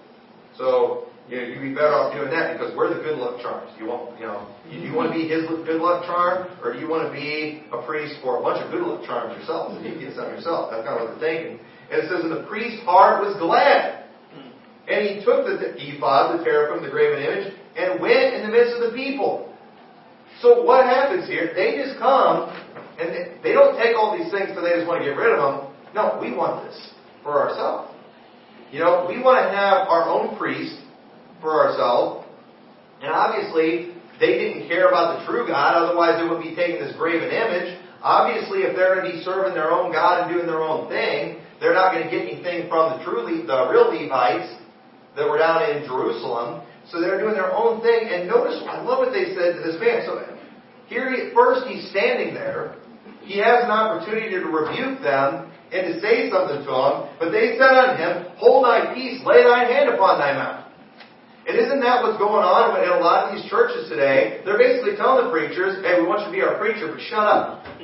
So 0.55 1.11
you 1.31 1.39
know, 1.39 1.45
you'd 1.47 1.63
be 1.63 1.75
better 1.75 1.95
off 1.95 2.13
doing 2.13 2.31
that 2.35 2.59
because 2.59 2.75
we're 2.75 2.91
the 2.93 3.01
good 3.01 3.17
luck 3.17 3.39
charms. 3.41 3.71
You 3.79 3.87
want, 3.87 4.19
you 4.19 4.27
know, 4.27 4.43
do 4.67 4.75
you 4.75 4.93
want 4.93 5.13
to 5.13 5.15
be 5.15 5.31
his 5.31 5.47
good 5.47 5.81
luck 5.81 6.05
charm, 6.05 6.51
or 6.63 6.75
do 6.75 6.79
you 6.83 6.91
want 6.91 7.07
to 7.07 7.13
be 7.15 7.63
a 7.71 7.79
priest 7.87 8.19
for 8.23 8.39
a 8.39 8.43
bunch 8.43 8.59
of 8.59 8.71
good 8.75 8.83
luck 8.83 9.07
charms 9.07 9.39
yourself? 9.39 9.71
You 9.83 9.95
get 9.99 10.15
some 10.15 10.31
yourself. 10.35 10.75
That's 10.75 10.83
kind 10.83 10.99
of 10.99 11.09
what 11.09 11.21
they're 11.21 11.25
thinking. 11.25 11.63
And 11.91 12.03
it 12.03 12.11
says, 12.11 12.27
and 12.27 12.33
the 12.33 12.43
priest's 12.51 12.83
heart 12.83 13.23
was 13.23 13.39
glad. 13.39 14.02
And 14.93 15.09
he 15.09 15.25
took 15.25 15.49
the 15.49 15.73
ephod, 15.73 16.39
the 16.39 16.45
teraphim, 16.45 16.85
the 16.85 16.91
graven 16.91 17.25
image, 17.25 17.55
and 17.77 17.99
went 17.99 18.35
in 18.37 18.43
the 18.45 18.53
midst 18.53 18.77
of 18.77 18.91
the 18.91 18.95
people. 18.95 19.49
So 20.43 20.63
what 20.63 20.85
happens 20.85 21.27
here? 21.27 21.53
They 21.57 21.81
just 21.81 21.99
come, 21.99 22.53
and 23.01 23.41
they 23.43 23.53
don't 23.53 23.81
take 23.81 23.97
all 23.97 24.13
these 24.19 24.31
things 24.31 24.53
because 24.53 24.69
they 24.69 24.77
just 24.77 24.87
want 24.87 25.01
to 25.01 25.09
get 25.09 25.17
rid 25.17 25.33
of 25.33 25.41
them. 25.41 25.73
No, 25.95 26.19
we 26.21 26.37
want 26.37 26.69
this 26.69 26.77
for 27.23 27.41
ourselves. 27.41 27.89
You 28.71 28.81
know, 28.81 29.07
we 29.09 29.17
want 29.23 29.41
to 29.41 29.49
have 29.49 29.89
our 29.89 30.09
own 30.09 30.37
priest 30.37 30.77
for 31.41 31.65
ourselves. 31.65 32.29
And 33.01 33.13
obviously, 33.13 33.97
they 34.21 34.37
didn't 34.37 34.69
care 34.69 34.89
about 34.89 35.21
the 35.21 35.27
true 35.27 35.47
God, 35.49 35.73
otherwise 35.73 36.21
they 36.21 36.25
wouldn't 36.29 36.45
be 36.45 36.55
taking 36.55 36.85
this 36.85 36.95
graven 36.97 37.33
image. 37.33 37.81
Obviously, 38.03 38.69
if 38.69 38.77
they're 38.77 38.97
going 38.97 39.09
to 39.09 39.17
be 39.17 39.25
serving 39.25 39.55
their 39.55 39.71
own 39.71 39.93
God 39.93 40.27
and 40.27 40.33
doing 40.33 40.47
their 40.47 40.61
own 40.61 40.89
thing, 40.89 41.41
they're 41.61 41.75
not 41.75 41.93
going 41.95 42.05
to 42.05 42.11
get 42.11 42.29
anything 42.29 42.69
from 42.69 42.99
the 42.99 43.05
true, 43.05 43.25
the 43.25 43.59
real 43.71 43.89
Levites 43.89 44.62
that 45.17 45.29
were 45.29 45.39
down 45.39 45.69
in 45.71 45.85
Jerusalem. 45.85 46.63
So 46.91 47.01
they're 47.01 47.21
doing 47.21 47.35
their 47.35 47.53
own 47.53 47.81
thing. 47.81 48.09
And 48.11 48.29
notice, 48.29 48.63
I 48.67 48.83
love 48.83 48.99
what 48.99 49.13
they 49.13 49.35
said 49.35 49.57
to 49.57 49.61
this 49.65 49.81
man. 49.81 50.03
So 50.07 50.21
here, 50.87 51.11
he, 51.11 51.33
first 51.35 51.67
he's 51.67 51.89
standing 51.91 52.35
there. 52.35 52.77
He 53.23 53.39
has 53.39 53.65
an 53.65 53.71
opportunity 53.71 54.31
to 54.31 54.45
rebuke 54.45 55.01
them 55.01 55.53
and 55.71 55.95
to 55.95 56.01
say 56.01 56.29
something 56.29 56.67
to 56.67 56.73
them. 56.73 56.95
But 57.19 57.31
they 57.31 57.57
said 57.57 57.71
unto 57.71 57.97
him, 57.97 58.35
Hold 58.37 58.67
thy 58.67 58.93
peace, 58.95 59.23
lay 59.25 59.45
thy 59.45 59.65
hand 59.65 59.89
upon 59.95 60.19
thy 60.19 60.35
mouth. 60.35 60.63
And 61.47 61.59
isn't 61.59 61.81
that 61.81 62.03
what's 62.03 62.19
going 62.19 62.47
on 62.47 62.79
in 62.83 62.89
a 62.89 63.03
lot 63.03 63.27
of 63.27 63.35
these 63.35 63.51
churches 63.51 63.89
today? 63.89 64.43
They're 64.45 64.59
basically 64.59 64.95
telling 64.95 65.27
the 65.27 65.31
preachers, 65.35 65.83
hey, 65.83 65.99
we 65.99 66.07
want 66.07 66.23
you 66.23 66.31
to 66.31 66.33
be 66.33 66.43
our 66.43 66.55
preacher, 66.55 66.87
but 66.87 67.03
shut 67.03 67.27
up. 67.27 67.67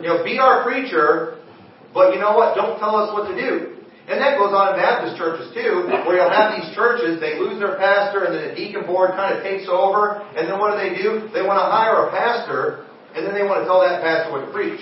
you 0.00 0.08
know, 0.08 0.24
be 0.24 0.40
our 0.40 0.64
preacher, 0.64 1.44
but 1.92 2.14
you 2.14 2.20
know 2.20 2.32
what? 2.32 2.56
Don't 2.56 2.78
tell 2.80 2.96
us 2.96 3.12
what 3.12 3.28
to 3.28 3.36
do. 3.36 3.77
And 4.08 4.16
that 4.24 4.40
goes 4.40 4.56
on 4.56 4.72
in 4.72 4.80
Baptist 4.80 5.20
churches 5.20 5.52
too, 5.52 5.84
where 6.08 6.16
you'll 6.16 6.32
have 6.32 6.56
these 6.56 6.72
churches, 6.72 7.20
they 7.20 7.36
lose 7.36 7.60
their 7.60 7.76
pastor, 7.76 8.24
and 8.24 8.32
then 8.32 8.48
the 8.48 8.54
deacon 8.56 8.88
board 8.88 9.12
kind 9.12 9.36
of 9.36 9.44
takes 9.44 9.68
over, 9.68 10.24
and 10.32 10.48
then 10.48 10.56
what 10.56 10.72
do 10.72 10.76
they 10.80 10.96
do? 10.96 11.28
They 11.28 11.44
want 11.44 11.60
to 11.60 11.68
hire 11.68 12.08
a 12.08 12.10
pastor, 12.10 12.88
and 13.12 13.28
then 13.28 13.36
they 13.36 13.44
want 13.44 13.60
to 13.60 13.66
tell 13.68 13.84
that 13.84 14.00
pastor 14.00 14.32
what 14.32 14.48
to 14.48 14.50
preach. 14.50 14.80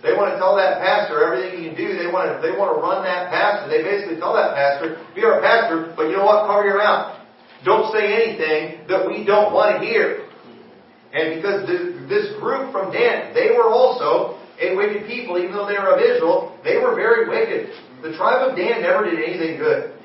They 0.00 0.16
want 0.16 0.32
to 0.32 0.40
tell 0.40 0.56
that 0.56 0.80
pastor 0.80 1.20
everything 1.24 1.60
he 1.60 1.68
can 1.68 1.76
do. 1.76 1.96
They 1.96 2.08
want 2.08 2.28
to 2.28 2.40
they 2.40 2.56
want 2.56 2.72
to 2.72 2.80
run 2.80 3.04
that 3.04 3.28
pastor. 3.28 3.68
They 3.68 3.84
basically 3.84 4.16
tell 4.16 4.32
that 4.36 4.56
pastor, 4.56 5.00
"Be 5.12 5.24
our 5.24 5.40
pastor, 5.40 5.92
but 5.96 6.08
you 6.08 6.16
know 6.16 6.24
what? 6.24 6.44
Cover 6.48 6.64
your 6.64 6.76
mouth. 6.76 7.20
Don't 7.64 7.92
say 7.92 8.12
anything 8.12 8.84
that 8.88 9.08
we 9.08 9.24
don't 9.24 9.52
want 9.52 9.80
to 9.80 9.84
hear." 9.84 10.28
And 11.12 11.36
because 11.36 11.64
this 12.08 12.36
group 12.36 12.72
from 12.72 12.92
Dan, 12.92 13.32
they 13.32 13.52
were 13.56 13.68
also 13.68 14.36
a 14.60 14.76
wicked 14.76 15.06
people, 15.06 15.38
even 15.38 15.52
though 15.52 15.66
they 15.66 15.78
were 15.78 15.96
of 15.96 16.00
Israel. 16.00 16.52
They 16.62 16.76
were 16.78 16.94
very 16.94 17.28
wicked. 17.28 17.72
The 18.04 18.12
tribe 18.20 18.44
of 18.44 18.52
Dan 18.52 18.84
never 18.84 19.08
did 19.08 19.16
anything 19.16 19.56
good. 19.56 19.96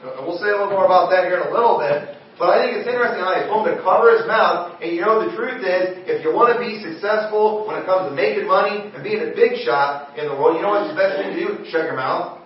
Uh, 0.00 0.24
we'll 0.24 0.40
say 0.40 0.48
a 0.48 0.56
little 0.56 0.72
more 0.72 0.88
about 0.88 1.12
that 1.12 1.28
here 1.28 1.36
in 1.36 1.44
a 1.44 1.52
little 1.52 1.76
bit. 1.76 2.16
But 2.40 2.56
I 2.56 2.64
think 2.64 2.80
it's 2.80 2.88
interesting 2.88 3.20
how 3.20 3.36
told 3.44 3.68
him 3.68 3.76
to 3.76 3.84
cover 3.84 4.16
his 4.16 4.24
mouth. 4.24 4.80
And 4.80 4.96
you 4.96 5.04
know, 5.04 5.20
the 5.20 5.36
truth 5.36 5.60
is, 5.60 6.08
if 6.08 6.24
you 6.24 6.32
want 6.32 6.56
to 6.56 6.58
be 6.62 6.80
successful 6.80 7.68
when 7.68 7.76
it 7.76 7.84
comes 7.84 8.08
to 8.08 8.16
making 8.16 8.48
money 8.48 8.88
and 8.96 9.04
being 9.04 9.20
a 9.20 9.36
big 9.36 9.60
shot 9.60 10.16
in 10.16 10.24
the 10.24 10.32
world, 10.32 10.56
you 10.56 10.64
know 10.64 10.72
what's 10.72 10.88
the 10.88 10.96
best 10.96 11.20
thing 11.20 11.36
to 11.36 11.36
do? 11.36 11.48
Shut 11.68 11.84
your 11.84 12.00
mouth. 12.00 12.40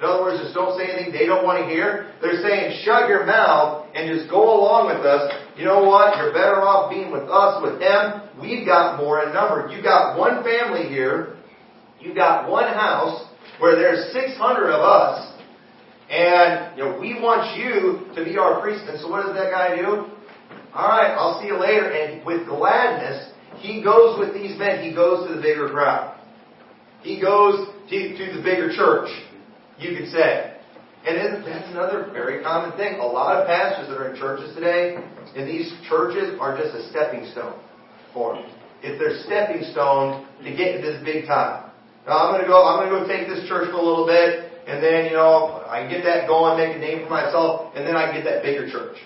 In 0.00 0.08
other 0.08 0.24
words, 0.24 0.40
just 0.40 0.56
don't 0.56 0.72
say 0.72 0.88
anything 0.88 1.12
they 1.12 1.28
don't 1.28 1.44
want 1.44 1.60
to 1.60 1.68
hear. 1.68 2.16
They're 2.24 2.40
saying, 2.40 2.80
shut 2.88 3.12
your 3.12 3.28
mouth 3.28 3.92
and 3.92 4.08
just 4.08 4.32
go 4.32 4.40
along 4.40 4.88
with 4.88 5.04
us. 5.04 5.36
You 5.60 5.68
know 5.68 5.84
what? 5.84 6.16
You're 6.16 6.32
better 6.32 6.64
off 6.64 6.88
being 6.88 7.12
with 7.12 7.28
us, 7.28 7.60
with 7.60 7.76
them. 7.76 8.24
We've 8.40 8.64
got 8.64 8.96
more 8.96 9.20
in 9.20 9.36
number. 9.36 9.68
You 9.68 9.84
got 9.84 10.16
one 10.16 10.40
family 10.40 10.88
here. 10.88 11.36
You 12.00 12.16
got 12.16 12.48
one 12.48 12.72
house 12.72 13.28
where 13.62 13.76
there's 13.76 14.12
600 14.12 14.74
of 14.74 14.82
us, 14.82 15.38
and 16.10 16.76
you 16.76 16.82
know, 16.82 16.98
we 16.98 17.14
want 17.14 17.56
you 17.56 18.10
to 18.12 18.24
be 18.24 18.36
our 18.36 18.60
priest. 18.60 18.82
And 18.90 18.98
so 18.98 19.08
what 19.08 19.24
does 19.24 19.36
that 19.36 19.52
guy 19.52 19.76
do? 19.76 20.10
All 20.74 20.88
right, 20.88 21.14
I'll 21.14 21.40
see 21.40 21.46
you 21.46 21.60
later. 21.60 21.88
And 21.88 22.26
with 22.26 22.48
gladness, 22.48 23.30
he 23.58 23.80
goes 23.80 24.18
with 24.18 24.34
these 24.34 24.58
men. 24.58 24.82
He 24.82 24.92
goes 24.92 25.28
to 25.28 25.36
the 25.36 25.40
bigger 25.40 25.68
crowd. 25.68 26.18
He 27.02 27.20
goes 27.20 27.68
to, 27.88 27.96
to 28.18 28.36
the 28.36 28.42
bigger 28.42 28.74
church, 28.74 29.08
you 29.78 29.96
could 29.96 30.10
say. 30.10 30.58
And 31.06 31.44
that's 31.46 31.70
another 31.70 32.10
very 32.12 32.42
common 32.42 32.76
thing. 32.76 32.98
A 32.98 33.06
lot 33.06 33.40
of 33.40 33.46
pastors 33.46 33.86
that 33.88 33.96
are 33.96 34.12
in 34.12 34.18
churches 34.18 34.56
today, 34.56 34.98
and 35.36 35.48
these 35.48 35.72
churches 35.88 36.34
are 36.40 36.58
just 36.58 36.74
a 36.74 36.90
stepping 36.90 37.30
stone 37.30 37.60
for 38.12 38.34
them. 38.34 38.50
It's 38.82 38.98
their 38.98 39.22
stepping 39.22 39.70
stone 39.70 40.26
to 40.42 40.50
get 40.50 40.76
to 40.76 40.82
this 40.82 41.00
big 41.04 41.26
time. 41.28 41.71
Now 42.06 42.26
I'm 42.26 42.34
going 42.34 42.42
to 42.42 42.50
go. 42.50 42.58
I'm 42.62 42.82
going 42.82 42.90
to 42.90 42.94
go 42.98 43.02
take 43.06 43.28
this 43.28 43.46
church 43.48 43.70
for 43.70 43.78
a 43.78 43.84
little 43.84 44.06
bit, 44.06 44.50
and 44.66 44.82
then 44.82 45.06
you 45.06 45.14
know 45.14 45.62
I 45.66 45.86
get 45.86 46.02
that 46.04 46.26
going, 46.26 46.58
make 46.58 46.76
a 46.76 46.80
name 46.80 47.04
for 47.06 47.10
myself, 47.10 47.72
and 47.74 47.86
then 47.86 47.94
I 47.94 48.10
get 48.10 48.24
that 48.24 48.42
bigger 48.42 48.70
church. 48.70 48.98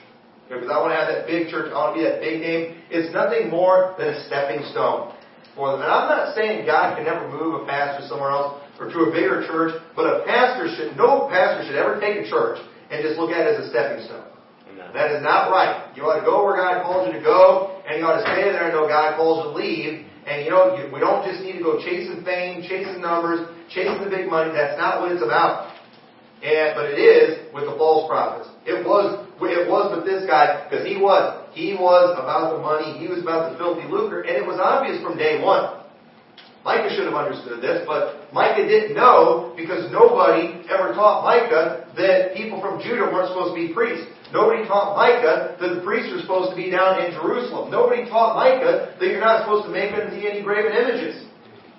Because 0.49 0.71
I 0.71 0.79
want 0.79 0.95
to 0.95 0.99
have 0.99 1.11
that 1.11 1.27
big 1.27 1.51
church. 1.51 1.69
I 1.71 1.75
want 1.75 1.99
to 1.99 2.01
be 2.01 2.05
that 2.07 2.23
big 2.23 2.39
name. 2.41 2.79
It's 2.89 3.11
nothing 3.11 3.51
more 3.51 3.99
than 3.99 4.15
a 4.15 4.17
stepping 4.31 4.63
stone 4.71 5.11
for 5.59 5.75
them. 5.75 5.83
And 5.83 5.91
I'm 5.91 6.07
not 6.07 6.39
saying 6.39 6.65
God 6.71 6.95
can 6.95 7.05
never 7.05 7.27
move 7.27 7.63
a 7.63 7.65
pastor 7.67 8.07
somewhere 8.07 8.31
else 8.31 8.63
or 8.79 8.87
to 8.87 8.99
a 9.07 9.11
bigger 9.11 9.43
church, 9.43 9.75
but 9.97 10.07
a 10.07 10.23
pastor 10.23 10.71
should, 10.77 10.95
no 10.95 11.27
pastor 11.27 11.67
should 11.67 11.75
ever 11.75 11.99
take 11.99 12.23
a 12.23 12.27
church 12.31 12.63
and 12.93 13.03
just 13.03 13.19
look 13.19 13.35
at 13.35 13.43
it 13.43 13.59
as 13.59 13.67
a 13.67 13.69
stepping 13.75 14.05
stone. 14.07 14.23
That 14.95 15.11
is 15.11 15.23
not 15.23 15.51
right. 15.51 15.91
You 15.97 16.05
ought 16.05 16.21
to 16.21 16.25
go 16.25 16.45
where 16.45 16.57
God 16.57 16.85
calls 16.85 17.09
you 17.09 17.19
to 17.19 17.25
go, 17.25 17.83
and 17.89 17.99
you 17.99 18.05
ought 18.07 18.23
to 18.23 18.27
stay 18.33 18.49
there 18.53 18.71
until 18.71 18.87
God 18.87 19.17
calls 19.17 19.45
you 19.45 19.51
to 19.51 19.57
leave, 19.57 20.07
and 20.27 20.45
you 20.45 20.51
know, 20.51 20.75
we 20.93 20.99
don't 20.99 21.23
just 21.23 21.41
need 21.41 21.55
to 21.55 21.63
go 21.63 21.79
chasing 21.79 22.27
fame, 22.27 22.63
chasing 22.67 23.01
numbers, 23.01 23.47
chasing 23.71 24.03
the 24.03 24.11
big 24.11 24.27
money. 24.27 24.51
That's 24.51 24.77
not 24.77 25.01
what 25.01 25.13
it's 25.13 25.23
about. 25.23 25.71
And, 26.43 26.75
but 26.75 26.91
it 26.91 26.99
is 26.99 27.55
with 27.55 27.65
the 27.65 27.79
false 27.79 28.11
prophets. 28.11 28.51
It 28.67 28.85
was, 28.85 29.23
it 29.41 29.71
was 29.71 29.95
with 29.95 30.05
this 30.05 30.27
guy, 30.27 30.67
because 30.67 30.85
he 30.85 30.99
was. 30.99 31.47
He 31.55 31.73
was 31.73 32.13
about 32.19 32.53
the 32.53 32.61
money, 32.61 32.99
he 32.99 33.09
was 33.09 33.23
about 33.23 33.53
the 33.53 33.57
filthy 33.57 33.89
lucre, 33.89 34.27
and 34.27 34.37
it 34.37 34.45
was 34.45 34.61
obvious 34.61 35.01
from 35.01 35.17
day 35.17 35.41
one. 35.41 35.87
Micah 36.67 36.91
should 36.91 37.07
have 37.07 37.15
understood 37.15 37.63
this, 37.63 37.87
but 37.87 38.27
Micah 38.35 38.67
didn't 38.67 38.99
know 38.99 39.55
because 39.57 39.87
nobody 39.95 40.67
ever 40.67 40.91
taught 40.93 41.23
Micah 41.23 41.87
that 41.95 42.35
people 42.35 42.61
from 42.61 42.83
Judah 42.83 43.07
weren't 43.07 43.31
supposed 43.31 43.55
to 43.55 43.57
be 43.57 43.73
priests. 43.73 44.11
Nobody 44.33 44.67
taught 44.67 44.97
Micah 44.97 45.57
that 45.61 45.69
the 45.75 45.81
priests 45.83 46.11
are 46.13 46.21
supposed 46.21 46.51
to 46.51 46.57
be 46.57 46.71
down 46.71 47.05
in 47.05 47.13
Jerusalem. 47.13 47.71
Nobody 47.71 48.09
taught 48.11 48.35
Micah 48.35 48.97
that 48.99 49.07
you're 49.07 49.21
not 49.21 49.47
supposed 49.47 49.67
to 49.67 49.73
make 49.73 49.95
any 49.95 50.43
graven 50.43 50.73
images. 50.75 51.27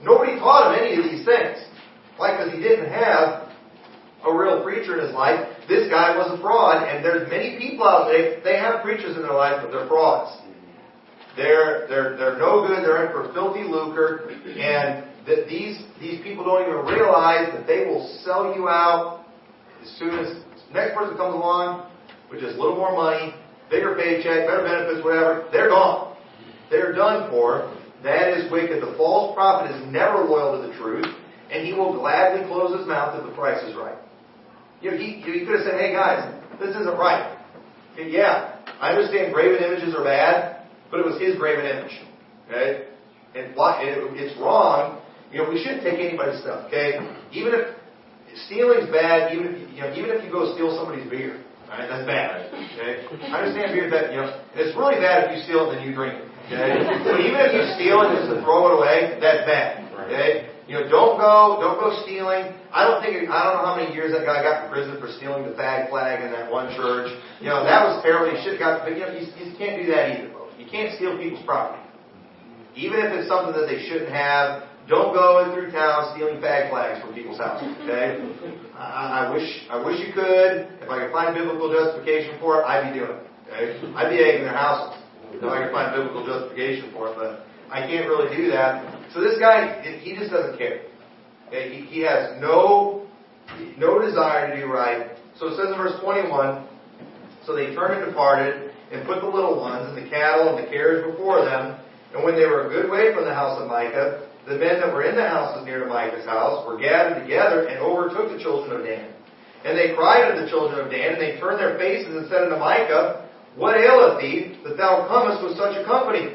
Nobody 0.02 0.40
taught 0.40 0.72
him 0.72 0.80
any 0.80 0.96
of 0.96 1.04
these 1.04 1.26
things. 1.26 1.60
Why? 2.16 2.32
Because 2.32 2.54
he 2.54 2.60
didn't 2.64 2.90
have 2.90 3.52
a 4.24 4.32
real 4.32 4.64
preacher 4.64 4.98
in 4.98 5.06
his 5.06 5.14
life. 5.14 5.44
This 5.68 5.90
guy 5.90 6.16
was 6.16 6.32
a 6.32 6.42
fraud, 6.42 6.88
and 6.88 7.04
there's 7.04 7.30
many 7.30 7.60
people 7.60 7.86
out 7.86 8.08
there, 8.08 8.40
they 8.44 8.58
have 8.58 8.82
preachers 8.82 9.16
in 9.16 9.22
their 9.22 9.36
life, 9.36 9.60
but 9.62 9.72
they're 9.72 9.88
frauds. 9.88 10.42
They're, 11.36 11.86
they're, 11.88 12.18
they're 12.18 12.40
no 12.40 12.66
good. 12.66 12.82
They're 12.82 13.06
in 13.06 13.12
for 13.12 13.32
filthy 13.34 13.64
lucre. 13.64 14.32
And 14.58 15.06
that 15.28 15.48
these, 15.48 15.78
these 16.00 16.24
people 16.24 16.44
don't 16.44 16.64
even 16.64 16.86
realize 16.88 17.52
that 17.54 17.68
they 17.68 17.86
will 17.86 18.08
sell 18.24 18.56
you 18.56 18.68
out 18.70 19.26
as 19.84 19.90
soon 20.00 20.18
as 20.18 20.42
the 20.68 20.74
next 20.74 20.96
person 20.96 21.16
comes 21.18 21.36
along 21.36 21.92
with 22.30 22.42
just 22.42 22.56
a 22.56 22.60
little 22.60 22.76
more 22.76 22.94
money, 22.94 23.34
bigger 23.70 23.96
paycheck, 23.96 24.48
better 24.48 24.64
benefits, 24.64 25.04
whatever. 25.04 25.48
They're 25.52 25.70
gone. 25.70 26.16
They're 26.70 26.94
done 26.94 27.30
for. 27.30 27.74
That 28.04 28.38
is 28.38 28.52
wicked. 28.52 28.82
The 28.84 28.96
false 28.98 29.34
prophet 29.34 29.74
is 29.76 29.92
never 29.92 30.24
loyal 30.24 30.62
to 30.62 30.68
the 30.68 30.74
truth, 30.78 31.08
and 31.52 31.66
he 31.66 31.74
will 31.74 31.98
gladly 31.98 32.46
close 32.48 32.78
his 32.78 32.88
mouth 32.88 33.18
if 33.18 33.26
the 33.26 33.36
price 33.36 33.64
is 33.64 33.76
right. 33.76 33.98
You 34.82 34.92
know, 34.92 34.98
he, 34.98 35.24
he 35.26 35.46
could 35.46 35.56
have 35.60 35.66
said, 35.66 35.80
hey 35.80 35.94
guys, 35.94 36.30
this 36.60 36.76
isn't 36.76 36.98
right. 36.98 37.38
And 37.98 38.12
yeah, 38.12 38.60
I 38.80 38.92
understand 38.92 39.34
graven 39.34 39.64
images 39.64 39.96
are 39.96 40.04
bad, 40.04 40.68
but 40.92 41.00
it 41.00 41.06
was 41.06 41.20
his 41.20 41.36
graven 41.36 41.66
image. 41.66 41.98
Okay? 42.46 42.88
And 43.34 43.54
it's 43.58 44.40
wrong. 44.40 45.02
You 45.32 45.44
know, 45.44 45.50
we 45.50 45.62
shouldn't 45.64 45.84
take 45.84 46.00
anybody's 46.00 46.42
stuff. 46.42 46.68
Okay? 46.68 46.94
Even 47.34 47.54
if 47.54 47.76
stealing's 48.46 48.90
bad, 48.92 49.34
even 49.34 49.48
if 49.48 49.74
you 49.74 49.82
know, 49.82 49.92
even 49.94 50.10
if 50.12 50.24
you 50.24 50.32
go 50.32 50.54
steal 50.54 50.78
somebody's 50.78 51.10
beer, 51.10 51.44
right? 51.70 51.88
That's 51.88 52.08
bad. 52.08 52.52
Okay? 52.52 53.08
I 53.32 53.44
understand 53.44 53.76
beer 53.76 53.90
bad. 53.92 54.12
You 54.12 54.24
know, 54.24 54.30
it's 54.56 54.76
really 54.76 55.00
bad 55.00 55.28
if 55.28 55.38
you 55.38 55.40
steal 55.44 55.70
it 55.70 55.78
and 55.78 55.84
you 55.84 55.94
drink 55.94 56.16
it. 56.20 56.28
Okay? 56.48 56.80
But 57.04 57.20
even 57.20 57.40
if 57.44 57.52
you 57.52 57.64
steal 57.76 58.02
it 58.08 58.16
just 58.16 58.32
to 58.32 58.40
throw 58.42 58.72
it 58.72 58.74
away, 58.80 59.20
that's 59.20 59.44
bad. 59.44 59.84
Okay? 60.08 60.52
You 60.68 60.76
know, 60.76 60.84
don't 60.92 61.16
go, 61.16 61.64
don't 61.64 61.80
go 61.80 61.96
stealing. 62.04 62.52
I 62.76 62.84
don't 62.84 63.00
think, 63.00 63.16
I 63.32 63.40
don't 63.48 63.56
know 63.56 63.66
how 63.72 63.80
many 63.80 63.96
years 63.96 64.12
that 64.12 64.28
guy 64.28 64.44
got 64.44 64.68
in 64.68 64.72
prison 64.72 65.00
for 65.00 65.08
stealing 65.16 65.48
the 65.48 65.56
flag 65.56 65.88
flag 65.88 66.20
in 66.24 66.32
that 66.36 66.52
one 66.52 66.76
church. 66.76 67.08
You 67.40 67.48
know, 67.48 67.64
that 67.64 67.88
was 67.88 68.04
terrible. 68.04 68.36
He 68.36 68.44
should 68.44 68.60
have 68.60 68.64
got, 68.64 68.84
but 68.84 68.92
you 68.92 69.04
know, 69.08 69.12
you, 69.16 69.24
you 69.40 69.56
can't 69.56 69.80
do 69.80 69.88
that 69.96 70.12
either. 70.12 70.28
Folks. 70.36 70.56
You 70.60 70.68
can't 70.68 70.92
steal 71.00 71.16
people's 71.16 71.44
property. 71.48 71.84
Even 72.76 73.00
if 73.00 73.16
it's 73.16 73.32
something 73.32 73.56
that 73.56 73.66
they 73.66 73.88
shouldn't 73.88 74.12
have, 74.12 74.68
don't 74.92 75.16
go 75.16 75.44
in 75.44 75.56
through 75.56 75.72
town 75.72 76.12
stealing 76.16 76.40
fag 76.44 76.70
flags 76.70 77.00
from 77.00 77.16
people's 77.16 77.40
houses. 77.40 77.72
Okay? 77.84 78.20
I, 78.78 79.26
I 79.26 79.34
wish 79.34 79.50
I 79.70 79.84
wish 79.84 80.00
you 80.06 80.14
could. 80.14 80.70
If 80.82 80.90
I 80.90 81.06
could 81.06 81.12
find 81.12 81.36
biblical 81.36 81.74
justification 81.74 82.38
for 82.40 82.62
it, 82.62 82.66
I'd 82.66 82.94
be 82.94 83.00
doing 83.00 83.12
it. 83.12 83.28
Okay? 83.50 83.94
I'd 83.96 84.10
be 84.10 84.24
egging 84.24 84.44
their 84.44 84.54
houses 84.54 85.02
if 85.34 85.44
I 85.44 85.64
could 85.64 85.72
find 85.72 85.96
biblical 85.96 86.26
justification 86.26 86.92
for 86.94 87.10
it, 87.10 87.16
but 87.18 87.46
I 87.72 87.82
can't 87.88 88.08
really 88.08 88.36
do 88.36 88.52
that. 88.52 89.12
So 89.14 89.22
this 89.22 89.40
guy, 89.40 89.82
he 90.02 90.16
just 90.16 90.32
doesn't 90.32 90.58
care. 90.58 90.82
Okay? 91.48 91.74
He, 91.74 91.86
he 91.88 92.00
has 92.02 92.40
no 92.40 93.08
no 93.78 94.00
desire 94.00 94.54
to 94.54 94.62
do 94.62 94.68
right. 94.68 95.12
So 95.40 95.48
it 95.48 95.58
says 95.58 95.72
in 95.72 95.78
verse 95.78 96.00
21, 96.02 96.68
so 97.46 97.56
they 97.56 97.74
turned 97.74 98.04
and 98.04 98.12
departed, 98.12 98.74
and 98.92 99.06
put 99.06 99.22
the 99.22 99.28
little 99.28 99.60
ones 99.60 99.88
and 99.88 99.98
the 99.98 100.10
cattle 100.10 100.56
and 100.56 100.66
the 100.66 100.70
carriage 100.70 101.12
before 101.12 101.44
them. 101.44 101.80
And 102.14 102.24
when 102.24 102.36
they 102.36 102.46
were 102.46 102.68
a 102.68 102.70
good 102.70 102.90
way 102.90 103.14
from 103.14 103.26
the 103.26 103.34
house 103.34 103.60
of 103.60 103.68
Micah, 103.68 104.27
the 104.48 104.56
men 104.56 104.80
that 104.80 104.96
were 104.96 105.04
in 105.04 105.16
the 105.20 105.28
houses 105.28 105.68
near 105.68 105.84
to 105.84 105.88
Micah's 105.92 106.24
house 106.24 106.64
were 106.64 106.80
gathered 106.80 107.20
together 107.20 107.68
and 107.68 107.84
overtook 107.84 108.32
the 108.32 108.40
children 108.40 108.80
of 108.80 108.88
Dan. 108.88 109.12
And 109.68 109.76
they 109.76 109.92
cried 109.92 110.32
unto 110.32 110.48
the 110.48 110.50
children 110.50 110.80
of 110.80 110.88
Dan, 110.88 111.20
and 111.20 111.22
they 111.22 111.36
turned 111.36 111.60
their 111.60 111.76
faces 111.76 112.16
and 112.16 112.30
said 112.32 112.48
unto 112.48 112.56
Micah, 112.56 113.28
What 113.60 113.76
aileth 113.76 114.24
thee 114.24 114.56
that 114.64 114.80
thou 114.80 115.04
comest 115.12 115.44
with 115.44 115.60
such 115.60 115.76
a 115.76 115.84
company? 115.84 116.32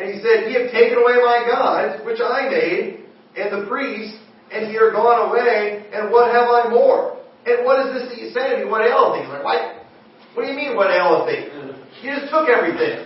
And 0.00 0.08
he 0.08 0.24
said, 0.24 0.48
Ye 0.48 0.56
have 0.56 0.72
taken 0.72 0.96
away 0.96 1.20
my 1.20 1.44
gods, 1.44 2.00
which 2.08 2.24
I 2.24 2.48
made, 2.48 3.04
and 3.36 3.52
the 3.52 3.68
priests, 3.68 4.16
and 4.48 4.72
ye 4.72 4.80
are 4.80 4.90
gone 4.96 5.28
away, 5.28 5.84
and 5.92 6.08
what 6.08 6.32
have 6.32 6.48
I 6.48 6.72
more? 6.72 7.20
And 7.44 7.66
what 7.68 7.84
is 7.84 7.92
this 7.92 8.08
that 8.08 8.18
you 8.18 8.32
say 8.32 8.56
to 8.56 8.64
me? 8.64 8.70
What 8.70 8.88
aileth 8.88 9.20
thee? 9.20 9.28
Like, 9.28 9.44
what? 9.44 9.60
What 10.32 10.46
do 10.46 10.48
you 10.48 10.56
mean, 10.56 10.72
what 10.74 10.88
aileth 10.88 11.28
thee? 11.28 11.44
You 12.00 12.16
just 12.16 12.32
took 12.32 12.48
everything 12.48 13.04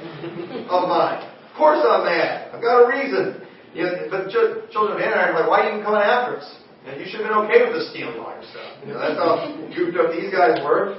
of 0.70 0.86
mine. 0.86 1.26
Of 1.26 1.52
course 1.58 1.82
I'm 1.82 2.06
mad. 2.06 2.54
I've 2.54 2.62
got 2.62 2.86
a 2.86 2.88
reason. 2.88 3.47
Know, 3.84 4.08
but 4.10 4.30
ch- 4.30 4.72
children 4.72 4.98
of 4.98 5.02
Anak 5.02 5.30
are 5.30 5.40
like, 5.40 5.50
why 5.50 5.60
are 5.60 5.64
you 5.70 5.78
even 5.78 5.84
coming 5.86 6.02
after 6.02 6.42
us? 6.42 6.48
You, 6.84 6.90
know, 6.90 6.98
you 6.98 7.06
should 7.06 7.20
have 7.22 7.30
been 7.30 7.38
okay 7.46 7.60
with 7.62 7.74
the 7.78 7.84
stealing 7.90 8.18
all 8.18 8.34
your 8.34 8.46
stuff. 8.50 8.70
You 8.82 8.90
know, 8.90 8.98
that's 8.98 9.18
how 9.18 9.38
goofed 9.70 9.96
up 9.98 10.10
these 10.10 10.32
guys 10.34 10.58
were. 10.64 10.98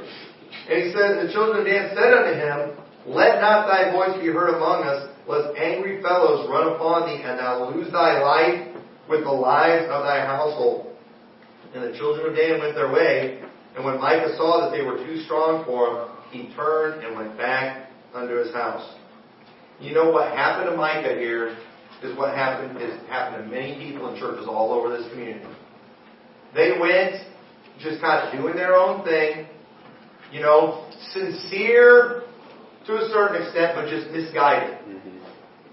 And 0.70 0.76
he 0.80 0.94
said, 0.94 1.20
the 1.20 1.34
children 1.34 1.62
of 1.62 1.66
Dan 1.66 1.92
said 1.98 2.14
unto 2.14 2.34
him, 2.38 2.78
Let 3.04 3.42
not 3.42 3.68
thy 3.68 3.92
voice 3.92 4.16
be 4.22 4.30
heard 4.30 4.56
among 4.56 4.86
us, 4.88 5.12
lest 5.28 5.58
angry 5.58 6.02
fellows 6.02 6.48
run 6.48 6.76
upon 6.76 7.10
thee, 7.10 7.24
and 7.26 7.40
thou 7.40 7.70
lose 7.74 7.92
thy 7.92 8.22
life 8.22 8.70
with 9.10 9.24
the 9.24 9.34
lives 9.34 9.90
of 9.90 10.04
thy 10.04 10.26
household. 10.26 10.96
And 11.74 11.84
the 11.84 11.98
children 11.98 12.30
of 12.30 12.36
Dan 12.38 12.60
went 12.60 12.76
their 12.76 12.92
way, 12.92 13.42
and 13.76 13.86
when 13.86 14.00
Micah 14.00 14.36
saw 14.38 14.62
that 14.62 14.76
they 14.76 14.84
were 14.84 14.98
too 14.98 15.22
strong 15.26 15.66
for 15.66 15.90
him, 15.90 16.10
he 16.32 16.54
turned 16.56 17.04
and 17.04 17.16
went 17.16 17.38
back 17.38 17.90
unto 18.14 18.36
his 18.36 18.54
house. 18.54 18.96
You 19.80 19.94
know 19.94 20.12
what 20.12 20.32
happened 20.32 20.70
to 20.72 20.78
Micah 20.78 21.16
here 21.18 21.58
is 22.04 22.18
what 22.18 22.36
happened 22.36 22.82
is 22.82 23.00
happened 23.10 23.44
to 23.44 23.50
many 23.50 23.76
people 23.76 24.14
in 24.14 24.20
churches 24.20 24.46
all 24.48 24.72
over 24.72 24.96
this 24.96 25.10
community. 25.12 25.46
They 26.56 26.78
went 26.80 27.16
just 27.80 28.02
kind 28.02 28.28
of 28.28 28.34
doing 28.34 28.56
their 28.56 28.76
own 28.76 29.04
thing, 29.04 29.48
you 30.32 30.42
know, 30.42 30.90
sincere 31.14 32.24
to 32.86 32.94
a 32.96 33.10
certain 33.14 33.44
extent, 33.44 33.74
but 33.76 33.90
just 33.90 34.12
misguided. 34.12 34.78
Mm-hmm. 34.80 35.20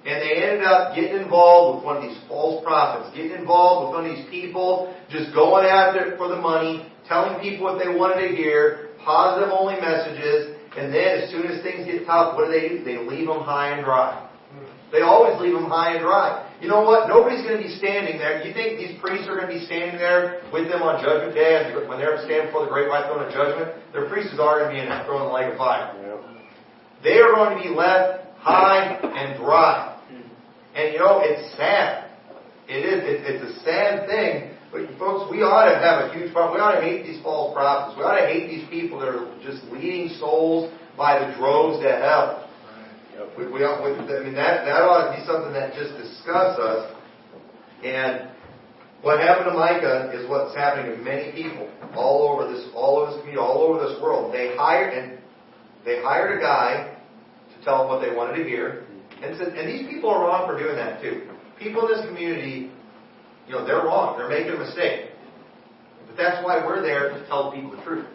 And 0.07 0.23
they 0.23 0.43
ended 0.43 0.65
up 0.65 0.95
getting 0.95 1.17
involved 1.17 1.79
with 1.79 1.85
one 1.85 1.97
of 1.97 2.03
these 2.03 2.19
false 2.29 2.63
prophets, 2.63 3.15
getting 3.17 3.33
involved 3.33 3.91
with 3.91 3.99
one 3.99 4.11
of 4.11 4.17
these 4.17 4.29
people, 4.31 4.95
just 5.11 5.35
going 5.35 5.67
after 5.67 6.13
it 6.13 6.19
for 6.19 6.29
the 6.29 6.37
money, 6.37 6.93
telling 7.09 7.41
people 7.41 7.65
what 7.65 7.83
they 7.83 7.89
wanted 7.89 8.29
to 8.29 8.37
hear, 8.37 8.91
positive 9.05 9.51
only 9.51 9.81
messages, 9.81 10.55
and 10.77 10.93
then 10.93 11.23
as 11.23 11.31
soon 11.31 11.47
as 11.47 11.63
things 11.63 11.87
get 11.87 12.07
tough, 12.07 12.37
what 12.37 12.47
do 12.47 12.53
they 12.53 12.69
do? 12.69 12.85
They 12.85 12.99
leave 12.99 13.27
them 13.27 13.41
high 13.41 13.71
and 13.71 13.85
dry. 13.85 14.26
They 14.93 15.03
always 15.03 15.41
leave 15.41 15.55
them 15.55 15.67
high 15.67 15.95
and 15.99 16.03
dry. 16.03 16.47
You 16.61 16.69
know 16.69 16.83
what? 16.83 17.09
Nobody's 17.09 17.43
going 17.43 17.59
to 17.59 17.63
be 17.63 17.75
standing 17.77 18.19
there. 18.19 18.41
You 18.47 18.55
think 18.55 18.79
these 18.79 18.97
priests 19.01 19.29
are 19.29 19.37
going 19.37 19.51
to 19.51 19.55
be 19.55 19.67
standing 19.67 19.99
there 19.99 20.43
with 20.53 20.69
them 20.69 20.83
on 20.83 21.03
Judgment 21.03 21.35
Day 21.35 21.59
and 21.59 21.89
when 21.89 21.99
they're 21.99 22.17
standing 22.25 22.49
before 22.49 22.65
the 22.65 22.71
great 22.71 22.89
white 22.89 23.05
throne 23.11 23.27
of 23.27 23.33
judgment? 23.33 23.77
Their 23.93 24.09
priests 24.09 24.33
are 24.39 24.63
going 24.63 24.71
to 24.71 24.75
be 24.75 24.81
in 24.81 24.89
throne 25.05 25.27
in 25.27 25.29
the 25.29 25.35
lake 25.35 25.53
of 25.53 25.59
fire. 25.59 25.93
Yep. 25.93 26.21
They 27.03 27.19
are 27.19 27.35
going 27.35 27.59
to 27.59 27.63
be 27.63 27.75
left 27.75 28.39
high 28.39 28.97
and 29.03 29.37
dry. 29.37 29.99
And 30.75 30.93
you 30.93 30.99
know, 30.99 31.21
it's 31.23 31.57
sad. 31.57 32.11
It 32.69 32.83
is. 32.83 33.03
it's 33.05 33.43
a 33.43 33.65
sad 33.65 34.07
thing 34.09 34.57
but 34.77 34.99
folks, 34.99 35.31
we 35.31 35.43
ought 35.43 35.71
to 35.71 35.79
have 35.79 36.11
a 36.11 36.13
huge 36.13 36.33
problem. 36.33 36.59
We 36.59 36.61
ought 36.61 36.77
to 36.77 36.83
hate 36.83 37.07
these 37.07 37.23
false 37.23 37.55
prophets. 37.55 37.97
We 37.97 38.05
ought 38.05 38.21
to 38.21 38.27
hate 38.27 38.49
these 38.49 38.69
people 38.69 38.99
that 39.01 39.09
are 39.09 39.25
just 39.43 39.65
leading 39.73 40.11
souls 40.19 40.73
by 40.97 41.19
the 41.19 41.35
droves 41.37 41.83
to 41.83 41.89
hell. 41.89 42.46
We, 43.39 43.47
we 43.51 43.65
ought, 43.65 43.83
we, 43.83 43.93
I 43.93 44.23
mean, 44.23 44.35
that, 44.35 44.65
that 44.65 44.83
ought 44.83 45.11
to 45.11 45.17
be 45.17 45.25
something 45.27 45.53
that 45.53 45.75
just 45.75 45.97
disgusts 45.97 46.61
us. 46.61 46.93
And 47.85 48.31
what 49.03 49.21
happened 49.21 49.53
to 49.53 49.57
Micah 49.57 50.13
is 50.15 50.29
what's 50.29 50.55
happening 50.55 50.97
to 50.97 51.03
many 51.03 51.33
people 51.33 51.71
all 51.95 52.29
over 52.29 52.53
this, 52.53 52.69
all 52.75 52.99
over 52.99 53.13
this 53.13 53.21
community, 53.21 53.41
all 53.41 53.63
over 53.63 53.89
this 53.89 54.01
world. 54.01 54.33
They 54.33 54.57
hired 54.57 54.93
and 54.93 55.19
they 55.85 56.03
hired 56.03 56.39
a 56.39 56.41
guy 56.41 56.97
to 57.57 57.65
tell 57.65 57.85
them 57.85 57.89
what 57.89 58.05
they 58.05 58.15
wanted 58.15 58.43
to 58.43 58.45
hear, 58.45 58.85
and 59.23 59.37
said, 59.39 59.55
and 59.55 59.69
these 59.69 59.89
people 59.89 60.11
are 60.11 60.25
wrong 60.27 60.47
for 60.47 60.59
doing 60.59 60.77
that 60.77 61.01
too. 61.01 61.29
People 61.59 61.89
in 61.89 61.97
this 61.97 62.07
community 62.07 62.71
you 63.47 63.55
know, 63.55 63.65
they're 63.65 63.85
wrong. 63.85 64.19
They're 64.19 64.29
making 64.29 64.53
a 64.53 64.59
mistake. 64.59 65.11
But 66.07 66.17
that's 66.17 66.45
why 66.45 66.65
we're 66.65 66.83
there 66.83 67.11
to 67.11 67.27
tell 67.27 67.53
people 67.53 67.71
the 67.71 67.83
truth. 67.83 68.07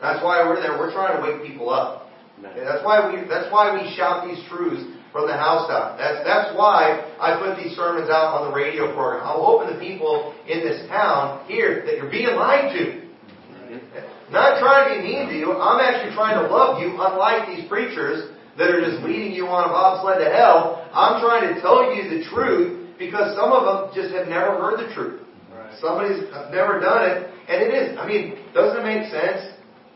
That's 0.00 0.22
why 0.22 0.42
we're 0.44 0.60
there. 0.60 0.76
We're 0.78 0.92
trying 0.92 1.16
to 1.16 1.22
wake 1.22 1.46
people 1.46 1.70
up. 1.70 2.01
Okay, 2.42 2.64
that's 2.66 2.84
why 2.84 3.06
we 3.06 3.22
that's 3.28 3.46
why 3.52 3.70
we 3.70 3.86
shout 3.94 4.26
these 4.26 4.42
truths 4.50 4.82
from 5.14 5.30
the 5.30 5.36
house 5.36 5.70
housetop. 5.70 5.98
That's 5.98 6.26
that's 6.26 6.50
why 6.58 7.06
I 7.22 7.38
put 7.38 7.62
these 7.62 7.76
sermons 7.78 8.10
out 8.10 8.34
on 8.34 8.50
the 8.50 8.52
radio 8.56 8.90
program. 8.94 9.22
I'm 9.22 9.38
hoping 9.38 9.70
the 9.70 9.78
people 9.78 10.34
in 10.50 10.66
this 10.66 10.82
town 10.88 11.46
hear 11.46 11.86
that 11.86 11.94
you're 11.94 12.10
being 12.10 12.34
lied 12.34 12.74
to. 12.74 12.82
Mm-hmm. 12.82 14.34
Not 14.34 14.58
trying 14.58 14.90
to 14.90 14.98
be 14.98 15.06
mean 15.06 15.28
to 15.28 15.36
you. 15.38 15.54
I'm 15.54 15.78
actually 15.78 16.16
trying 16.18 16.40
to 16.42 16.50
love 16.50 16.82
you, 16.82 16.98
unlike 16.98 17.46
these 17.46 17.68
preachers 17.68 18.34
that 18.58 18.74
are 18.74 18.80
just 18.80 19.04
leading 19.04 19.32
you 19.32 19.46
on 19.46 19.68
a 19.68 19.72
bobsled 19.72 20.18
to 20.18 20.28
hell. 20.32 20.88
I'm 20.90 21.22
trying 21.22 21.54
to 21.54 21.60
tell 21.60 21.94
you 21.94 22.10
the 22.10 22.26
truth 22.26 22.98
because 22.98 23.36
some 23.36 23.52
of 23.52 23.62
them 23.64 23.94
just 23.94 24.14
have 24.14 24.26
never 24.26 24.58
heard 24.58 24.82
the 24.82 24.92
truth. 24.94 25.20
Somebody's 25.80 26.24
never 26.52 26.80
done 26.80 27.08
it, 27.08 27.30
and 27.48 27.62
it 27.62 27.72
is. 27.72 27.96
I 27.96 28.06
mean, 28.06 28.36
doesn't 28.52 28.80
it 28.80 28.84
make 28.84 29.08
sense? 29.08 29.51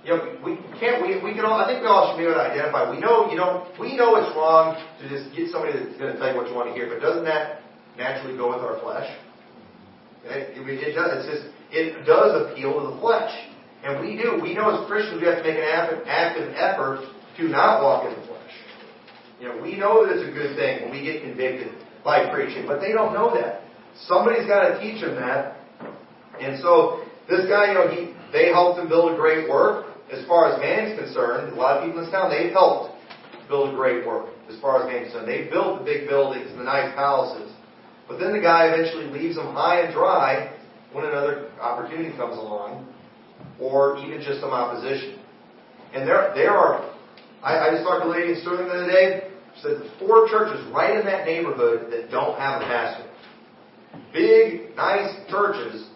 You 0.07 0.15
know, 0.15 0.39
we 0.47 0.55
can't. 0.79 1.03
We 1.03 1.19
we 1.19 1.35
can 1.35 1.43
all. 1.43 1.59
I 1.59 1.67
think 1.67 1.83
we 1.83 1.91
all 1.91 2.15
should 2.15 2.23
be 2.23 2.31
able 2.31 2.39
to 2.39 2.47
identify. 2.47 2.87
We 2.87 3.03
know. 3.03 3.27
You 3.27 3.35
know. 3.35 3.67
We 3.75 3.99
know 3.99 4.15
it's 4.23 4.31
wrong 4.39 4.79
to 5.03 5.05
just 5.11 5.35
get 5.35 5.51
somebody 5.51 5.75
that's 5.75 5.99
going 5.99 6.15
to 6.15 6.17
tell 6.23 6.31
you 6.31 6.39
what 6.39 6.47
you 6.47 6.55
want 6.55 6.71
to 6.71 6.75
hear. 6.79 6.87
But 6.87 7.03
doesn't 7.03 7.27
that 7.27 7.67
naturally 7.99 8.39
go 8.39 8.55
with 8.55 8.63
our 8.63 8.79
flesh? 8.79 9.11
It, 10.31 10.55
it 10.55 10.95
does. 10.95 11.11
It's 11.11 11.27
just 11.27 11.45
it 11.75 12.07
does 12.07 12.39
appeal 12.39 12.79
to 12.79 12.95
the 12.95 12.97
flesh, 13.03 13.35
and 13.83 13.99
we 13.99 14.15
do. 14.15 14.39
We 14.39 14.55
know 14.55 14.71
as 14.79 14.87
Christians 14.87 15.19
we 15.19 15.27
have 15.27 15.43
to 15.43 15.47
make 15.47 15.59
an 15.59 16.07
active 16.07 16.55
effort 16.55 17.03
to 17.39 17.43
not 17.51 17.83
walk 17.83 18.07
in 18.07 18.15
the 18.15 18.27
flesh. 18.31 18.55
You 19.43 19.49
know, 19.51 19.59
we 19.59 19.75
know 19.75 20.07
that 20.07 20.15
it's 20.15 20.23
a 20.23 20.33
good 20.33 20.55
thing 20.55 20.87
when 20.87 20.95
we 20.95 21.03
get 21.03 21.27
convicted 21.27 21.75
by 22.07 22.31
preaching, 22.31 22.63
but 22.63 22.79
they 22.79 22.95
don't 22.95 23.13
know 23.13 23.35
that. 23.35 23.67
Somebody's 24.07 24.47
got 24.47 24.71
to 24.71 24.79
teach 24.79 25.03
them 25.03 25.17
that. 25.17 25.59
And 26.39 26.63
so 26.63 27.03
this 27.29 27.47
guy, 27.51 27.69
you 27.69 27.75
know, 27.75 27.91
he 27.91 28.15
they 28.33 28.53
helped 28.53 28.79
him 28.79 28.89
build 28.89 29.13
a 29.13 29.17
great 29.17 29.49
work. 29.49 29.86
As 30.13 30.25
far 30.27 30.53
as 30.53 30.61
man 30.61 30.91
is 30.91 30.99
concerned, 30.99 31.53
a 31.53 31.57
lot 31.57 31.79
of 31.79 31.85
people 31.85 31.99
in 31.99 32.05
this 32.05 32.13
town 32.13 32.31
they've 32.31 32.53
helped 32.53 32.95
build 33.49 33.73
a 33.73 33.77
great 33.77 34.07
work. 34.07 34.31
As 34.49 34.59
far 34.61 34.83
as 34.83 34.87
man 34.87 35.03
is 35.03 35.13
concerned, 35.13 35.29
they 35.29 35.51
built 35.51 35.81
the 35.81 35.85
big 35.85 36.09
buildings 36.09 36.51
and 36.51 36.61
the 36.61 36.65
nice 36.65 36.95
palaces. 36.95 37.53
But 38.09 38.19
then 38.19 38.33
the 38.33 38.41
guy 38.41 38.69
eventually 38.69 39.07
leaves 39.07 39.37
them 39.37 39.53
high 39.53 39.81
and 39.81 39.93
dry 39.93 40.55
when 40.93 41.05
another 41.05 41.51
opportunity 41.61 42.17
comes 42.17 42.39
along, 42.39 42.87
or 43.61 43.99
even 43.99 44.23
just 44.23 44.41
some 44.41 44.51
opposition. 44.51 45.19
And 45.93 46.09
there, 46.09 46.33
there 46.35 46.53
are, 46.53 46.95
I, 47.43 47.69
I 47.69 47.71
just 47.73 47.83
talked 47.83 48.05
to 48.05 48.09
a 48.09 48.13
lady 48.13 48.33
in 48.33 48.41
Sterling 48.41 48.69
the 48.69 48.73
other 48.73 48.87
day, 48.87 49.29
she 49.57 49.63
said 49.63 49.91
four 49.99 50.29
churches 50.29 50.65
right 50.73 50.97
in 50.97 51.05
that 51.07 51.27
neighborhood 51.27 51.91
that 51.91 52.11
don't 52.11 52.39
have 52.39 52.63
a 52.63 52.65
pastor. 52.65 53.11
Big, 54.13 54.77
nice 54.77 55.17
churches 55.29 55.89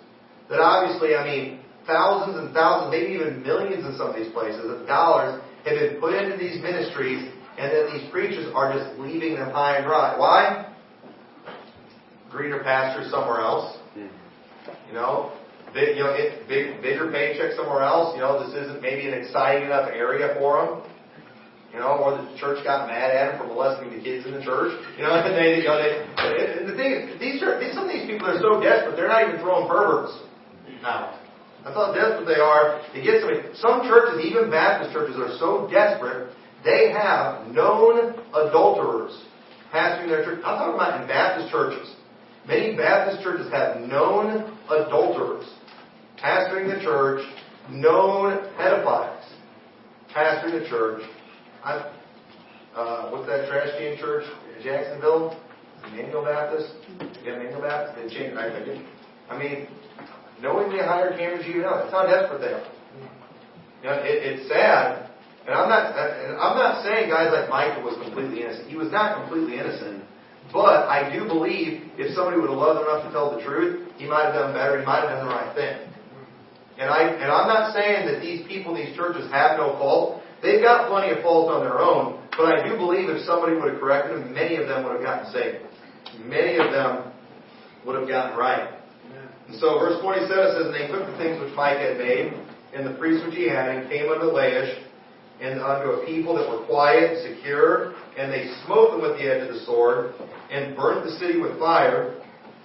that 0.48 0.60
obviously, 0.60 1.14
I 1.14 1.24
mean, 1.24 1.59
thousands 1.86 2.38
and 2.38 2.54
thousands, 2.54 2.90
maybe 2.90 3.14
even 3.14 3.42
millions 3.42 3.84
in 3.84 3.96
some 3.96 4.10
of 4.10 4.16
these 4.16 4.32
places 4.32 4.64
of 4.64 4.86
dollars 4.86 5.40
have 5.64 5.78
been 5.78 6.00
put 6.00 6.14
into 6.14 6.36
these 6.36 6.60
ministries, 6.62 7.30
and 7.58 7.72
then 7.72 7.92
these 7.92 8.10
preachers 8.10 8.50
are 8.54 8.72
just 8.72 8.98
leaving 8.98 9.34
them 9.34 9.50
high 9.50 9.76
and 9.76 9.84
dry. 9.84 10.16
Why? 10.16 10.70
greener 12.30 12.62
pasture 12.62 13.08
somewhere 13.10 13.40
else. 13.40 13.76
Hmm. 13.94 14.06
You 14.88 14.94
know, 14.94 15.32
big, 15.74 15.96
you 15.96 16.04
know, 16.04 16.14
it, 16.14 16.48
big, 16.48 16.80
bigger 16.80 17.10
paycheck 17.10 17.52
somewhere 17.56 17.82
else. 17.82 18.14
You 18.14 18.22
know, 18.22 18.46
this 18.46 18.54
isn't 18.54 18.80
maybe 18.80 19.06
an 19.06 19.14
exciting 19.14 19.66
enough 19.66 19.90
area 19.90 20.34
for 20.38 20.64
them. 20.64 20.82
You 21.74 21.78
know, 21.78 22.02
or 22.02 22.18
the 22.18 22.26
church 22.38 22.64
got 22.64 22.88
mad 22.88 23.14
at 23.14 23.34
him 23.34 23.38
for 23.38 23.46
molesting 23.46 23.94
the 23.94 24.02
kids 24.02 24.26
in 24.26 24.34
the 24.34 24.42
church. 24.42 24.74
You 24.96 25.04
know, 25.04 25.14
and 25.14 25.34
they, 25.38 25.62
you 25.62 25.68
know, 25.70 25.78
they, 25.78 26.02
and 26.62 26.68
the 26.70 26.74
thing 26.74 26.90
is, 26.92 27.20
these 27.20 27.42
are, 27.42 27.60
some 27.74 27.86
of 27.86 27.92
these 27.92 28.06
people 28.06 28.26
are 28.26 28.40
so 28.40 28.58
desperate, 28.62 28.96
they're 28.96 29.10
not 29.10 29.26
even 29.28 29.38
throwing 29.40 29.68
perverts 29.68 30.18
out. 30.82 31.18
That's 31.64 31.76
how 31.76 31.92
desperate 31.92 32.26
they 32.26 32.40
are 32.40 32.80
to 32.94 33.02
get 33.02 33.20
somebody. 33.20 33.40
Some 33.54 33.82
churches, 33.82 34.24
even 34.24 34.50
Baptist 34.50 34.92
churches, 34.92 35.16
are 35.16 35.36
so 35.38 35.68
desperate, 35.70 36.34
they 36.64 36.90
have 36.92 37.46
known 37.48 38.16
adulterers 38.34 39.16
pastoring 39.72 40.08
their 40.08 40.24
church. 40.24 40.40
I'm 40.44 40.56
talking 40.56 40.74
about 40.74 41.00
in 41.00 41.08
Baptist 41.08 41.50
churches. 41.50 41.94
Many 42.46 42.76
Baptist 42.76 43.22
churches 43.22 43.50
have 43.52 43.80
known 43.80 44.56
adulterers 44.70 45.46
pastoring 46.18 46.72
the 46.74 46.80
church, 46.82 47.24
known 47.70 48.50
pedophiles 48.58 49.20
pastoring 50.14 50.60
the 50.60 50.68
church. 50.68 51.02
I, 51.64 51.92
uh, 52.74 53.10
what's 53.10 53.26
that 53.26 53.48
trash 53.48 53.68
can 53.78 53.98
church 53.98 54.24
in 54.56 54.62
Jacksonville? 54.62 55.38
Emmanuel 55.86 56.24
Baptist? 56.24 56.74
Yeah, 57.24 57.34
Emmanuel 57.34 57.62
Baptist? 57.62 57.96
They 57.96 58.14
changed. 58.14 58.36
I 59.30 59.38
mean, 59.38 59.68
knowing 60.42 60.70
they 60.70 60.82
hired 60.82 61.18
Cameron 61.18 61.42
G. 61.42 61.60
That's 61.60 61.92
how 61.92 62.06
desperate 62.06 62.40
they 62.40 62.52
are. 62.52 62.66
You 63.80 63.86
know, 63.88 63.96
it, 64.04 64.16
it's 64.24 64.48
sad, 64.48 65.08
and 65.46 65.54
I'm 65.54 65.68
not. 65.68 65.96
And 65.96 66.36
I'm 66.36 66.56
not 66.56 66.84
saying 66.84 67.08
guys 67.08 67.32
like 67.32 67.48
Michael 67.48 67.84
was 67.84 67.96
completely 68.02 68.42
innocent. 68.42 68.68
He 68.68 68.76
was 68.76 68.92
not 68.92 69.20
completely 69.22 69.58
innocent. 69.58 70.04
But 70.52 70.90
I 70.90 71.06
do 71.14 71.24
believe 71.26 71.94
if 71.94 72.12
somebody 72.14 72.36
would 72.40 72.50
have 72.50 72.58
loved 72.58 72.82
enough 72.82 73.06
to 73.06 73.10
tell 73.14 73.30
the 73.38 73.40
truth, 73.44 73.86
he 73.96 74.06
might 74.06 74.28
have 74.28 74.34
done 74.34 74.52
better. 74.52 74.80
He 74.80 74.84
might 74.84 75.06
have 75.06 75.14
done 75.14 75.28
the 75.28 75.32
right 75.32 75.54
thing. 75.54 75.90
And 76.76 76.90
I 76.90 77.08
and 77.08 77.30
I'm 77.30 77.46
not 77.46 77.72
saying 77.72 78.08
that 78.10 78.20
these 78.20 78.46
people 78.48 78.74
in 78.74 78.84
these 78.84 78.96
churches 78.96 79.30
have 79.30 79.58
no 79.58 79.78
fault. 79.78 80.22
They've 80.42 80.60
got 80.60 80.88
plenty 80.88 81.12
of 81.12 81.22
fault 81.22 81.52
on 81.52 81.60
their 81.60 81.78
own. 81.78 82.18
But 82.36 82.56
I 82.56 82.66
do 82.66 82.76
believe 82.76 83.08
if 83.10 83.22
somebody 83.24 83.54
would 83.54 83.72
have 83.72 83.80
corrected 83.80 84.16
them, 84.16 84.32
many 84.32 84.56
of 84.56 84.66
them 84.66 84.84
would 84.84 84.96
have 84.96 85.04
gotten 85.04 85.30
saved. 85.32 85.64
Many 86.24 86.56
of 86.56 86.72
them 86.72 87.12
would 87.84 88.00
have 88.00 88.08
gotten 88.08 88.38
right. 88.38 88.79
And 89.50 89.58
so 89.58 89.82
verse 89.82 89.98
27 89.98 90.30
says, 90.30 90.66
And 90.70 90.74
they 90.74 90.86
took 90.86 91.10
the 91.10 91.18
things 91.18 91.42
which 91.42 91.50
Micah 91.58 91.90
had 91.90 91.98
made, 91.98 92.38
and 92.70 92.86
the 92.86 92.94
priests 92.94 93.26
which 93.26 93.34
he 93.34 93.50
had, 93.50 93.66
and 93.66 93.90
came 93.90 94.06
unto 94.06 94.30
Laish, 94.30 94.78
and 95.42 95.58
unto 95.58 95.98
a 95.98 96.06
people 96.06 96.38
that 96.38 96.46
were 96.46 96.62
quiet 96.70 97.18
and 97.18 97.34
secure, 97.34 97.98
and 98.16 98.30
they 98.30 98.46
smote 98.62 98.94
them 98.94 99.02
with 99.02 99.18
the 99.18 99.26
edge 99.26 99.42
of 99.42 99.50
the 99.50 99.66
sword, 99.66 100.14
and 100.54 100.76
burnt 100.76 101.02
the 101.02 101.18
city 101.18 101.40
with 101.40 101.58
fire. 101.58 102.22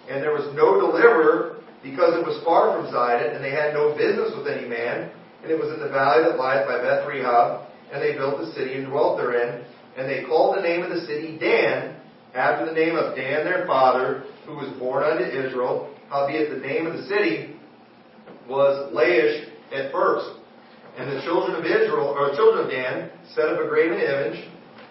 And 0.07 0.21
there 0.21 0.37
was 0.37 0.45
no 0.53 0.77
deliverer, 0.77 1.57
because 1.81 2.13
it 2.13 2.21
was 2.21 2.37
far 2.45 2.77
from 2.77 2.93
Zidon, 2.93 3.33
and 3.33 3.43
they 3.43 3.49
had 3.49 3.73
no 3.73 3.97
business 3.97 4.29
with 4.37 4.45
any 4.45 4.69
man. 4.69 5.09
And 5.41 5.49
it 5.49 5.57
was 5.57 5.73
in 5.73 5.81
the 5.81 5.89
valley 5.89 6.21
that 6.21 6.37
lieth 6.37 6.69
by 6.69 6.85
Beth 6.85 7.09
Rehob, 7.09 7.65
and 7.93 7.97
they 7.97 8.13
built 8.13 8.37
the 8.37 8.53
city 8.53 8.77
and 8.77 8.85
dwelt 8.85 9.17
therein. 9.17 9.65
And 9.97 10.05
they 10.05 10.21
called 10.21 10.57
the 10.57 10.61
name 10.61 10.83
of 10.83 10.93
the 10.93 11.01
city 11.01 11.37
Dan, 11.41 11.97
after 12.35 12.65
the 12.67 12.77
name 12.77 12.95
of 12.95 13.15
Dan 13.15 13.41
their 13.41 13.65
father, 13.65 14.25
who 14.45 14.53
was 14.53 14.69
born 14.77 15.01
unto 15.01 15.23
Israel. 15.23 15.94
Howbeit 16.09 16.49
the 16.49 16.67
name 16.67 16.85
of 16.87 16.93
the 16.97 17.03
city 17.07 17.55
was 18.47 18.93
Laish 18.93 19.49
at 19.73 19.91
first. 19.91 20.39
And 20.97 21.11
the 21.11 21.21
children 21.23 21.55
of 21.55 21.65
Israel, 21.65 22.15
or 22.15 22.33
children 22.35 22.65
of 22.65 22.71
Dan, 22.71 23.11
set 23.33 23.49
up 23.49 23.59
a 23.59 23.67
graven 23.67 23.99
image, 23.99 24.47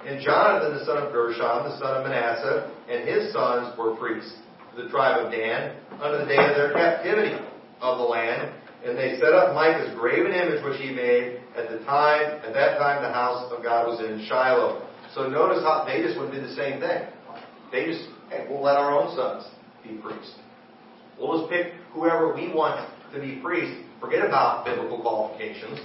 and 0.06 0.20
Jonathan 0.20 0.76
the 0.76 0.84
son 0.84 0.98
of 0.98 1.12
Gershon, 1.12 1.64
the 1.64 1.78
son 1.78 1.96
of 1.96 2.04
Manasseh, 2.04 2.70
and 2.90 3.08
his 3.08 3.32
sons 3.32 3.72
were 3.78 3.96
priests 3.96 4.36
the 4.76 4.88
tribe 4.88 5.24
of 5.24 5.32
Dan 5.32 5.76
under 6.02 6.18
the 6.18 6.26
day 6.26 6.36
of 6.36 6.56
their 6.56 6.72
captivity 6.72 7.34
of 7.80 7.98
the 7.98 8.04
land. 8.04 8.52
And 8.84 8.98
they 8.98 9.16
set 9.18 9.32
up 9.32 9.54
Micah's 9.54 9.94
graven 9.98 10.32
image 10.32 10.62
which 10.62 10.80
he 10.80 10.90
made 10.92 11.40
at 11.56 11.70
the 11.70 11.78
time, 11.84 12.42
at 12.44 12.52
that 12.52 12.78
time 12.78 13.02
the 13.02 13.12
house 13.12 13.50
of 13.50 13.62
God 13.62 13.86
was 13.86 14.00
in 14.00 14.26
Shiloh. 14.26 14.86
So 15.14 15.28
notice 15.28 15.62
how 15.62 15.84
they 15.86 16.02
just 16.02 16.18
would 16.18 16.32
do 16.32 16.40
the 16.40 16.54
same 16.54 16.80
thing. 16.80 17.06
They 17.72 17.86
just, 17.86 18.08
hey, 18.28 18.46
we'll 18.48 18.62
let 18.62 18.76
our 18.76 18.92
own 18.92 19.14
sons 19.16 19.46
be 19.82 19.96
priests. 20.02 20.34
We'll 21.18 21.38
just 21.38 21.50
pick 21.50 21.72
whoever 21.92 22.34
we 22.34 22.52
want 22.52 22.88
to 23.12 23.20
be 23.20 23.40
priests. 23.42 23.76
Forget 24.00 24.26
about 24.26 24.64
biblical 24.64 25.00
qualifications. 25.00 25.80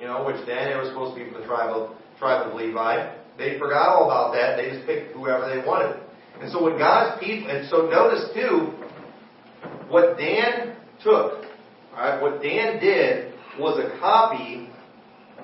You 0.00 0.06
know, 0.06 0.24
which 0.24 0.44
then 0.46 0.70
they 0.70 0.76
were 0.76 0.86
supposed 0.86 1.16
to 1.16 1.24
be 1.24 1.30
from 1.30 1.40
the 1.40 1.46
tribe 1.46 1.70
of 1.70 1.96
tribe 2.18 2.46
of 2.46 2.54
Levi. 2.54 3.16
They 3.38 3.58
forgot 3.58 3.88
all 3.88 4.04
about 4.04 4.32
that. 4.34 4.56
They 4.56 4.70
just 4.70 4.86
picked 4.86 5.14
whoever 5.14 5.48
they 5.48 5.66
wanted. 5.66 6.00
And 6.40 6.50
so 6.52 6.62
when 6.62 6.78
God's 6.78 7.22
people, 7.22 7.50
and 7.50 7.68
so 7.68 7.88
notice 7.88 8.30
too, 8.34 8.72
what 9.88 10.16
Dan 10.18 10.76
took, 11.02 11.44
alright, 11.92 12.20
what 12.20 12.42
Dan 12.42 12.80
did 12.80 13.34
was 13.58 13.78
a 13.78 13.98
copy 13.98 14.68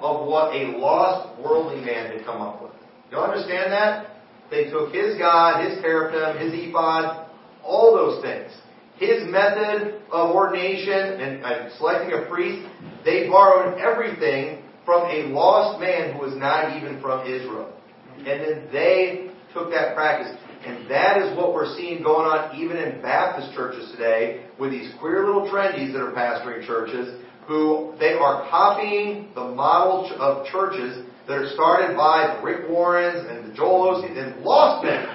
of 0.00 0.26
what 0.26 0.54
a 0.54 0.76
lost 0.78 1.40
worldly 1.42 1.84
man 1.84 2.16
had 2.16 2.24
come 2.24 2.40
up 2.40 2.62
with. 2.62 2.72
You 3.10 3.18
understand 3.18 3.72
that? 3.72 4.16
They 4.50 4.70
took 4.70 4.92
his 4.92 5.18
God, 5.18 5.68
his 5.68 5.80
teraphim, 5.82 6.38
his 6.40 6.52
ephod, 6.54 7.28
all 7.62 7.94
those 7.94 8.22
things. 8.22 8.52
His 8.98 9.24
method 9.26 10.02
of 10.10 10.34
ordination 10.34 11.20
and, 11.20 11.44
and 11.44 11.72
selecting 11.78 12.18
a 12.18 12.26
priest, 12.28 12.66
they 13.04 13.28
borrowed 13.28 13.78
everything 13.78 14.64
from 14.84 15.02
a 15.10 15.28
lost 15.28 15.80
man 15.80 16.14
who 16.14 16.20
was 16.20 16.34
not 16.36 16.76
even 16.76 17.00
from 17.00 17.26
Israel. 17.26 17.72
And 18.18 18.26
then 18.26 18.68
they 18.72 19.30
took 19.54 19.70
that 19.70 19.94
practice. 19.94 20.36
And 20.66 20.90
that 20.90 21.22
is 21.22 21.36
what 21.36 21.54
we're 21.54 21.76
seeing 21.76 22.02
going 22.02 22.26
on 22.26 22.56
even 22.56 22.76
in 22.76 23.00
Baptist 23.00 23.54
churches 23.54 23.90
today 23.92 24.46
with 24.58 24.70
these 24.70 24.92
queer 24.98 25.24
little 25.24 25.48
trendies 25.48 25.92
that 25.92 26.00
are 26.00 26.12
pastoring 26.12 26.66
churches 26.66 27.22
who 27.46 27.94
they 27.98 28.12
are 28.12 28.48
copying 28.50 29.28
the 29.34 29.44
model 29.44 30.10
of 30.20 30.46
churches 30.46 31.06
that 31.26 31.38
are 31.38 31.48
started 31.54 31.96
by 31.96 32.36
the 32.36 32.42
Rick 32.42 32.68
Warrens 32.68 33.26
and 33.28 33.50
the 33.50 33.56
Joel 33.56 34.02
Osteen 34.02 34.16
and 34.16 34.42
lost 34.42 34.84
men. 34.84 35.06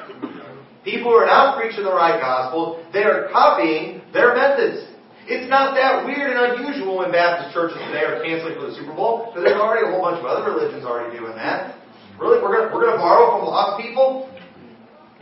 People 0.84 1.16
who 1.16 1.18
are 1.18 1.26
not 1.26 1.56
preaching 1.56 1.88
the 1.88 1.96
right 1.96 2.20
gospel, 2.20 2.84
they 2.92 3.04
are 3.04 3.32
copying 3.32 4.04
their 4.12 4.36
methods. 4.36 4.84
It's 5.24 5.48
not 5.48 5.80
that 5.80 6.04
weird 6.04 6.36
and 6.36 6.60
unusual 6.60 7.00
when 7.00 7.16
Baptist 7.16 7.56
churches 7.56 7.80
today 7.88 8.04
are 8.04 8.20
canceling 8.20 8.60
for 8.60 8.68
the 8.68 8.76
Super 8.76 8.92
Bowl, 8.92 9.32
because 9.32 9.48
there's 9.48 9.56
already 9.56 9.88
a 9.88 9.92
whole 9.96 10.04
bunch 10.04 10.20
of 10.20 10.28
other 10.28 10.52
religions 10.52 10.84
already 10.84 11.16
doing 11.16 11.32
that. 11.40 11.80
Really? 12.20 12.44
We're 12.44 12.52
gonna, 12.52 12.76
we're 12.76 12.84
gonna 12.84 13.00
borrow 13.00 13.40
from 13.40 13.48
lost 13.48 13.80
people? 13.80 14.28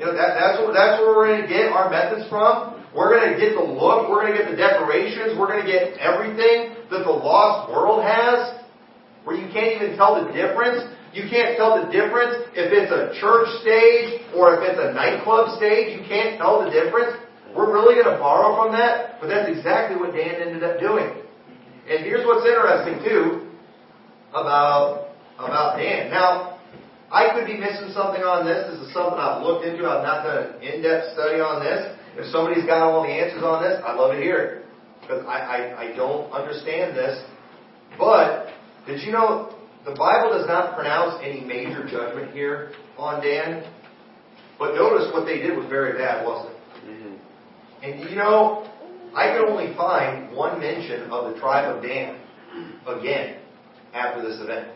You 0.02 0.10
know, 0.10 0.18
that, 0.18 0.34
that's, 0.34 0.58
what, 0.66 0.74
that's 0.74 0.98
where 0.98 1.14
we're 1.14 1.30
gonna 1.30 1.46
get 1.46 1.70
our 1.70 1.94
methods 1.94 2.26
from. 2.26 2.82
We're 2.98 3.14
gonna 3.14 3.38
get 3.38 3.54
the 3.54 3.62
look, 3.62 4.10
we're 4.10 4.26
gonna 4.26 4.42
get 4.42 4.50
the 4.50 4.58
decorations, 4.58 5.38
we're 5.38 5.54
gonna 5.54 5.70
get 5.70 6.02
everything 6.02 6.74
that 6.90 7.06
the 7.06 7.14
lost 7.14 7.70
world 7.70 8.02
has, 8.02 8.58
where 9.24 9.38
you 9.38 9.46
can't 9.54 9.78
even 9.78 9.94
tell 9.94 10.18
the 10.18 10.34
difference. 10.34 10.90
You 11.14 11.28
can't 11.28 11.58
tell 11.60 11.76
the 11.76 11.92
difference 11.92 12.48
if 12.56 12.72
it's 12.72 12.92
a 12.92 13.12
church 13.20 13.48
stage 13.60 14.24
or 14.32 14.56
if 14.56 14.64
it's 14.64 14.80
a 14.80 14.96
nightclub 14.96 15.58
stage. 15.60 16.00
You 16.00 16.08
can't 16.08 16.40
tell 16.40 16.64
the 16.64 16.72
difference. 16.72 17.20
We're 17.52 17.68
really 17.68 18.00
going 18.00 18.16
to 18.16 18.20
borrow 18.20 18.56
from 18.56 18.72
that, 18.80 19.20
but 19.20 19.28
that's 19.28 19.52
exactly 19.52 20.00
what 20.00 20.16
Dan 20.16 20.40
ended 20.40 20.64
up 20.64 20.80
doing. 20.80 21.12
And 21.90 22.08
here's 22.08 22.26
what's 22.26 22.48
interesting 22.48 23.04
too 23.04 23.52
about 24.32 25.12
about 25.36 25.76
Dan. 25.76 26.12
Now, 26.12 26.60
I 27.12 27.36
could 27.36 27.46
be 27.46 27.60
missing 27.60 27.92
something 27.92 28.24
on 28.24 28.46
this. 28.46 28.72
This 28.72 28.88
is 28.88 28.94
something 28.94 29.20
I've 29.20 29.44
looked 29.44 29.66
into. 29.66 29.84
I've 29.84 30.04
not 30.08 30.24
done 30.24 30.56
an 30.56 30.64
in-depth 30.64 31.12
study 31.12 31.44
on 31.44 31.60
this. 31.60 31.98
If 32.16 32.32
somebody's 32.32 32.64
got 32.64 32.88
all 32.88 33.04
the 33.04 33.12
answers 33.12 33.44
on 33.44 33.64
this, 33.64 33.82
I'd 33.84 34.00
love 34.00 34.16
to 34.16 34.22
hear 34.22 34.38
it. 34.40 34.52
Because 35.02 35.26
I, 35.28 35.76
I, 35.76 35.92
I 35.92 35.96
don't 35.96 36.32
understand 36.32 36.96
this. 36.96 37.20
But, 37.98 38.48
did 38.88 39.02
you 39.02 39.12
know 39.12 39.52
the 39.86 39.96
Bible 39.96 40.38
does 40.38 40.48
not 40.48 40.76
pronounce 40.76 41.22
any 41.24 41.42
major 41.42 41.88
judgment 41.88 42.34
here 42.34 42.74
on 42.98 43.24
Dan? 43.24 43.64
But 44.60 44.76
notice 44.76 45.12
what 45.14 45.26
they 45.26 45.38
did 45.38 45.58
was 45.58 45.68
very 45.70 45.98
bad, 45.98 46.26
wasn't 46.26 46.54
it? 46.54 46.62
Mm-hmm. 46.86 47.16
And 47.84 48.10
you 48.10 48.16
know, 48.16 48.70
I 49.16 49.34
could 49.34 49.50
only 49.50 49.76
find 49.76 50.36
one 50.36 50.60
mention 50.60 51.10
of 51.10 51.34
the 51.34 51.40
tribe 51.40 51.76
of 51.76 51.82
Dan 51.82 52.22
again 52.88 53.40
after 53.94 54.22
this 54.22 54.40
event. 54.40 54.70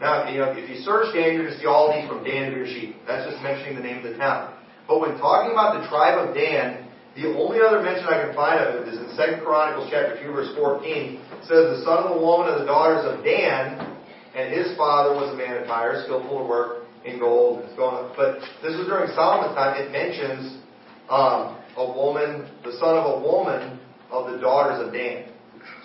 Now, 0.00 0.28
you 0.30 0.38
know, 0.38 0.52
if 0.52 0.68
you 0.68 0.82
search 0.82 1.14
Dan, 1.14 1.34
you're 1.34 1.42
going 1.42 1.54
to 1.54 1.58
see 1.58 1.66
all 1.66 1.90
these 1.90 2.08
from 2.08 2.22
Dan 2.22 2.50
to 2.50 2.54
Beersheba. 2.54 2.94
That's 3.06 3.30
just 3.30 3.42
mentioning 3.42 3.74
the 3.74 3.82
name 3.82 4.04
of 4.04 4.12
the 4.12 4.18
town. 4.18 4.54
But 4.86 5.00
when 5.00 5.18
talking 5.18 5.52
about 5.52 5.82
the 5.82 5.88
tribe 5.88 6.18
of 6.22 6.34
Dan, 6.34 6.86
the 7.18 7.34
only 7.34 7.58
other 7.58 7.82
mention 7.82 8.06
I 8.06 8.26
can 8.26 8.34
find 8.34 8.62
of 8.62 8.86
it 8.86 8.94
is 8.94 8.98
in 8.98 9.10
2 9.10 9.42
Chronicles 9.42 9.90
chapter 9.90 10.22
2, 10.22 10.30
verse 10.30 10.54
14. 10.54 10.82
It 10.86 11.42
says, 11.50 11.78
The 11.78 11.82
son 11.82 12.06
of 12.06 12.14
the 12.14 12.20
woman 12.22 12.46
of 12.46 12.60
the 12.62 12.66
daughters 12.66 13.02
of 13.02 13.24
Dan, 13.26 13.97
and 14.38 14.54
his 14.54 14.76
father 14.76 15.18
was 15.18 15.34
a 15.34 15.36
man 15.36 15.58
of 15.58 15.66
Tyre, 15.66 16.00
skillful 16.04 16.42
of 16.42 16.46
work 16.46 16.86
in 17.04 17.18
gold. 17.18 17.64
It's 17.66 17.74
going 17.74 17.90
on. 17.90 18.14
But 18.14 18.38
this 18.62 18.78
was 18.78 18.86
during 18.86 19.10
Solomon's 19.10 19.58
time. 19.58 19.74
It 19.74 19.90
mentions 19.90 20.62
um, 21.10 21.58
a 21.74 21.82
woman, 21.82 22.46
the 22.62 22.70
son 22.78 22.94
of 22.94 23.18
a 23.18 23.26
woman 23.26 23.82
of 24.14 24.30
the 24.30 24.38
daughters 24.38 24.86
of 24.86 24.94
Dan. 24.94 25.26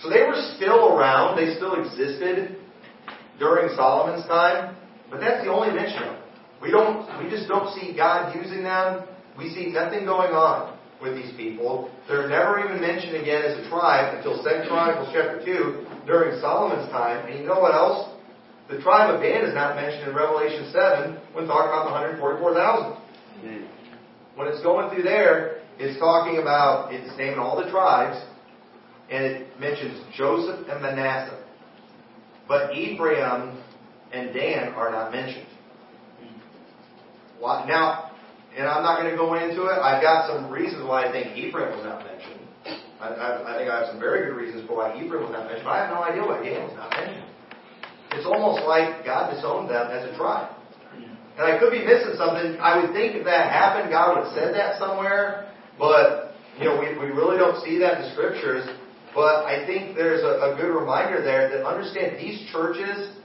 So 0.06 0.10
they 0.10 0.22
were 0.22 0.38
still 0.54 0.94
around. 0.94 1.34
They 1.34 1.56
still 1.58 1.82
existed 1.82 2.62
during 3.40 3.74
Solomon's 3.76 4.28
time. 4.28 4.78
But 5.10 5.20
that's 5.20 5.44
the 5.44 5.50
only 5.50 5.74
mention 5.74 6.04
of 6.04 6.14
it. 6.14 6.22
We 6.62 6.70
don't, 6.70 7.10
we 7.18 7.34
just 7.34 7.50
don't 7.50 7.74
see 7.74 7.98
God 7.98 8.38
using 8.38 8.62
them. 8.62 9.10
We 9.36 9.50
see 9.50 9.74
nothing 9.74 10.06
going 10.06 10.32
on 10.32 10.78
with 11.02 11.16
these 11.16 11.34
people. 11.36 11.90
They're 12.08 12.30
never 12.30 12.64
even 12.64 12.80
mentioned 12.80 13.18
again 13.18 13.42
as 13.42 13.66
a 13.66 13.68
tribe 13.68 14.14
until 14.16 14.38
2 14.38 14.70
Chronicles 14.70 15.10
chapter 15.12 15.42
2 15.44 16.06
during 16.06 16.40
Solomon's 16.40 16.90
time. 16.92 17.26
And 17.26 17.40
you 17.40 17.46
know 17.46 17.60
what 17.60 17.74
else? 17.74 18.13
The 18.70 18.82
tribe 18.82 19.14
of 19.14 19.22
Dan 19.22 19.46
is 19.46 19.54
not 19.54 19.76
mentioned 19.76 20.10
in 20.10 20.16
Revelation 20.16 20.72
7 20.72 21.18
when 21.34 21.48
talking 21.48 21.70
about 21.70 21.86
the 21.86 21.92
144,000. 21.92 22.98
Mm. 23.44 23.68
When 24.36 24.48
it's 24.48 24.64
going 24.64 24.90
through 24.94 25.04
there, 25.04 25.62
it's 25.78 26.00
talking 26.00 26.38
about, 26.38 26.94
it's 26.94 27.18
naming 27.18 27.40
all 27.40 27.62
the 27.62 27.70
tribes, 27.70 28.24
and 29.10 29.26
it 29.26 29.60
mentions 29.60 30.02
Joseph 30.16 30.68
and 30.70 30.82
Manasseh. 30.82 31.44
But 32.48 32.76
Ephraim 32.76 33.62
and 34.12 34.34
Dan 34.34 34.74
are 34.74 34.92
not 34.92 35.12
mentioned. 35.12 35.48
Why, 37.40 37.66
now, 37.68 38.12
and 38.56 38.68
I'm 38.68 38.84
not 38.84 39.02
going 39.02 39.12
to 39.12 39.18
go 39.18 39.34
into 39.34 39.66
it. 39.68 39.78
I've 39.80 40.02
got 40.02 40.30
some 40.30 40.50
reasons 40.50 40.88
why 40.88 41.10
I 41.10 41.12
think 41.12 41.36
Ephraim 41.36 41.76
was 41.76 41.84
not 41.84 42.06
mentioned. 42.06 42.40
I, 43.02 43.08
I, 43.08 43.54
I 43.54 43.58
think 43.58 43.70
I 43.70 43.80
have 43.80 43.88
some 43.90 44.00
very 44.00 44.30
good 44.30 44.38
reasons 44.38 44.66
for 44.68 44.78
why 44.78 44.96
Ephraim 44.96 45.24
was 45.24 45.32
not 45.32 45.46
mentioned, 45.48 45.66
but 45.66 45.72
I 45.72 45.86
have 45.86 45.92
no 45.92 46.04
idea 46.04 46.22
why 46.24 46.40
Dan 46.42 46.64
was 46.64 46.76
not 46.78 46.90
mentioned. 46.92 47.33
It's 48.16 48.26
almost 48.26 48.66
like 48.66 49.06
God 49.06 49.34
disowned 49.34 49.70
them 49.70 49.92
as 49.92 50.10
a 50.10 50.16
tribe. 50.16 50.56
And 51.38 51.46
I 51.50 51.58
could 51.58 51.72
be 51.72 51.84
missing 51.84 52.14
something. 52.18 52.58
I 52.62 52.80
would 52.80 52.94
think 52.94 53.16
if 53.16 53.26
that 53.26 53.52
happened, 53.52 53.90
God 53.90 54.16
would 54.16 54.26
have 54.26 54.34
said 54.36 54.54
that 54.54 54.78
somewhere. 54.78 55.52
But, 55.80 56.36
you 56.60 56.66
know, 56.66 56.80
we, 56.80 56.94
we 56.98 57.12
really 57.12 57.38
don't 57.38 57.64
see 57.66 57.80
that 57.80 57.98
in 57.98 58.02
the 58.04 58.12
scriptures. 58.14 58.70
But 59.16 59.46
I 59.46 59.66
think 59.66 59.96
there's 59.96 60.22
a, 60.22 60.54
a 60.54 60.58
good 60.60 60.70
reminder 60.70 61.22
there 61.24 61.50
that 61.50 61.66
understand 61.66 62.18
these 62.18 62.50
churches 62.52 63.18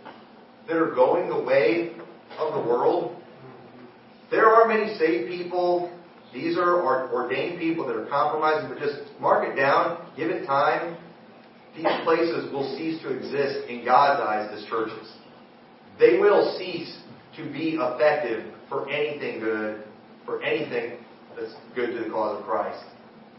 that 0.66 0.76
are 0.76 0.94
going 0.94 1.28
the 1.28 1.40
way 1.40 1.96
of 2.38 2.54
the 2.54 2.68
world, 2.68 3.16
there 4.30 4.46
are 4.46 4.68
many 4.68 4.96
saved 4.98 5.28
people. 5.28 5.92
These 6.32 6.58
are 6.58 6.82
ordained 7.12 7.58
people 7.58 7.86
that 7.86 7.96
are 7.96 8.06
compromising, 8.06 8.68
but 8.68 8.78
just 8.78 9.18
mark 9.18 9.48
it 9.48 9.56
down, 9.56 10.06
give 10.16 10.30
it 10.30 10.46
time. 10.46 10.96
These 11.78 11.86
places 12.02 12.52
will 12.52 12.76
cease 12.76 13.00
to 13.02 13.16
exist 13.16 13.68
in 13.68 13.84
God's 13.84 14.20
eyes 14.20 14.50
as 14.52 14.68
churches. 14.68 15.12
They 16.00 16.18
will 16.18 16.58
cease 16.58 16.98
to 17.36 17.44
be 17.52 17.78
effective 17.80 18.52
for 18.68 18.90
anything 18.90 19.38
good, 19.38 19.84
for 20.26 20.42
anything 20.42 20.98
that's 21.38 21.54
good 21.76 21.96
to 21.96 22.04
the 22.04 22.10
cause 22.10 22.40
of 22.40 22.44
Christ. 22.44 22.82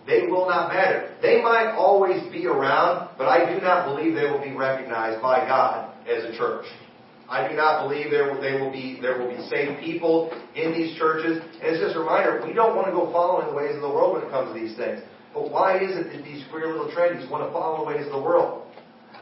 They 0.08 0.22
will 0.28 0.48
not 0.48 0.70
matter. 0.74 1.18
They 1.22 1.42
might 1.42 1.76
always 1.76 2.24
be 2.32 2.48
around, 2.48 3.10
but 3.18 3.28
I 3.28 3.54
do 3.54 3.60
not 3.60 3.86
believe 3.86 4.16
they 4.16 4.32
will 4.32 4.42
be 4.42 4.56
recognized 4.56 5.22
by 5.22 5.46
God 5.46 5.94
as 6.08 6.24
a 6.24 6.38
church. 6.38 6.66
I 7.28 7.46
do 7.46 7.56
not 7.56 7.88
believe 7.88 8.10
there 8.10 8.34
will, 8.34 8.42
they 8.42 8.54
will 8.54 8.72
be 8.72 9.00
there 9.02 9.20
will 9.20 9.30
be 9.30 9.48
saved 9.50 9.82
people 9.82 10.32
in 10.56 10.72
these 10.72 10.98
churches. 10.98 11.44
And 11.62 11.76
it's 11.76 11.84
just 11.84 11.96
a 11.98 12.00
reminder, 12.00 12.42
we 12.48 12.54
don't 12.54 12.76
want 12.76 12.88
to 12.88 12.94
go 12.94 13.12
following 13.12 13.48
the 13.48 13.54
ways 13.54 13.76
of 13.76 13.82
the 13.82 13.90
world 13.90 14.14
when 14.14 14.24
it 14.24 14.32
comes 14.32 14.56
to 14.56 14.60
these 14.60 14.78
things. 14.78 15.02
But 15.34 15.52
why 15.52 15.78
is 15.78 15.96
it 15.96 16.12
that 16.12 16.24
these 16.24 16.44
queer 16.50 16.68
little 16.68 16.92
trendies 16.92 17.30
want 17.30 17.48
to 17.48 17.54
follow 17.54 17.86
the 17.86 17.86
ways 17.86 18.06
of 18.06 18.12
the 18.12 18.22
world? 18.22 18.64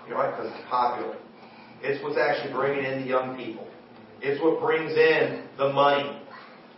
You 0.08 0.14
know, 0.14 0.22
Because 0.22 0.52
it's 0.54 0.70
popular. 0.70 1.18
It's 1.82 2.02
what's 2.04 2.18
actually 2.18 2.54
bringing 2.54 2.86
in 2.86 3.02
the 3.02 3.08
young 3.08 3.38
people. 3.38 3.68
It's 4.22 4.42
what 4.42 4.60
brings 4.60 4.94
in 4.94 5.44
the 5.58 5.72
money 5.72 6.22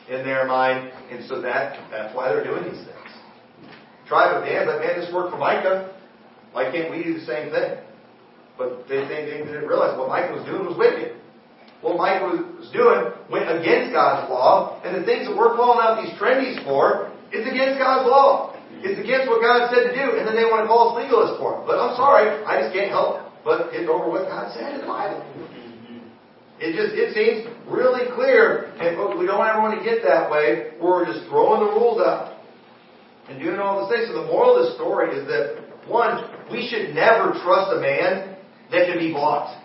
in 0.09 0.25
their 0.25 0.45
mind, 0.45 0.91
and 1.11 1.25
so 1.29 1.41
that 1.41 1.77
that's 1.91 2.13
why 2.15 2.29
they're 2.29 2.43
doing 2.43 2.63
these 2.63 2.83
things. 2.83 3.71
Tribe 4.07 4.35
of 4.35 4.43
Dan, 4.43 4.65
but 4.65 4.79
man, 4.81 4.99
this 4.99 5.13
worked 5.13 5.31
for 5.31 5.37
Micah. 5.37 5.93
Why 6.51 6.71
can't 6.71 6.91
we 6.91 7.03
do 7.03 7.13
the 7.13 7.25
same 7.25 7.51
thing? 7.51 7.77
But 8.57 8.89
they, 8.89 9.07
they, 9.07 9.23
they 9.29 9.45
didn't 9.45 9.67
realize 9.67 9.97
what 9.97 10.09
Micah 10.09 10.33
was 10.33 10.43
doing 10.45 10.65
was 10.65 10.75
wicked 10.75 11.19
what 11.81 11.95
Mike 11.95 12.21
was 12.21 12.67
doing 12.73 13.11
went 13.31 13.47
against 13.47 13.93
God's 13.93 14.29
law, 14.29 14.81
and 14.83 14.95
the 14.95 15.05
things 15.05 15.27
that 15.27 15.35
we're 15.35 15.55
calling 15.55 15.79
out 15.79 16.03
these 16.03 16.11
trendies 16.19 16.61
for, 16.63 17.11
it's 17.31 17.47
against 17.47 17.79
God's 17.79 18.09
law. 18.09 18.48
It's 18.81 18.99
against 18.99 19.27
what 19.27 19.43
God 19.43 19.67
said 19.71 19.91
to 19.91 19.93
do, 19.93 20.15
and 20.15 20.23
then 20.23 20.35
they 20.39 20.47
want 20.47 20.63
to 20.63 20.67
call 20.71 20.95
us 20.95 21.03
legalists 21.03 21.35
for 21.35 21.59
it. 21.59 21.67
But 21.67 21.79
I'm 21.79 21.95
sorry, 21.99 22.31
I 22.47 22.63
just 22.63 22.71
can't 22.71 22.91
help 22.91 23.27
but 23.43 23.71
get 23.71 23.87
over 23.87 24.09
what 24.09 24.27
God 24.27 24.51
said 24.55 24.75
in 24.75 24.81
the 24.81 24.87
Bible. 24.87 25.19
It 26.59 26.75
just 26.75 26.91
it 26.91 27.15
seems 27.15 27.47
really 27.67 28.11
clear, 28.15 28.75
and 28.79 28.99
we 29.17 29.25
don't 29.25 29.39
ever 29.39 29.63
want 29.63 29.79
to 29.79 29.83
get 29.83 30.03
that 30.03 30.27
way 30.29 30.75
where 30.79 31.03
we're 31.03 31.07
just 31.07 31.27
throwing 31.27 31.63
the 31.63 31.71
rules 31.71 32.03
out 32.03 32.39
and 33.29 33.39
doing 33.39 33.59
all 33.59 33.87
these 33.87 33.95
things. 33.95 34.11
So 34.11 34.21
the 34.21 34.27
moral 34.27 34.59
of 34.59 34.67
the 34.67 34.75
story 34.75 35.15
is 35.15 35.23
that 35.27 35.63
one, 35.87 36.27
we 36.51 36.67
should 36.67 36.93
never 36.93 37.31
trust 37.39 37.71
a 37.71 37.79
man 37.79 38.35
that 38.71 38.87
can 38.87 38.99
be 38.99 39.11
bought. 39.11 39.55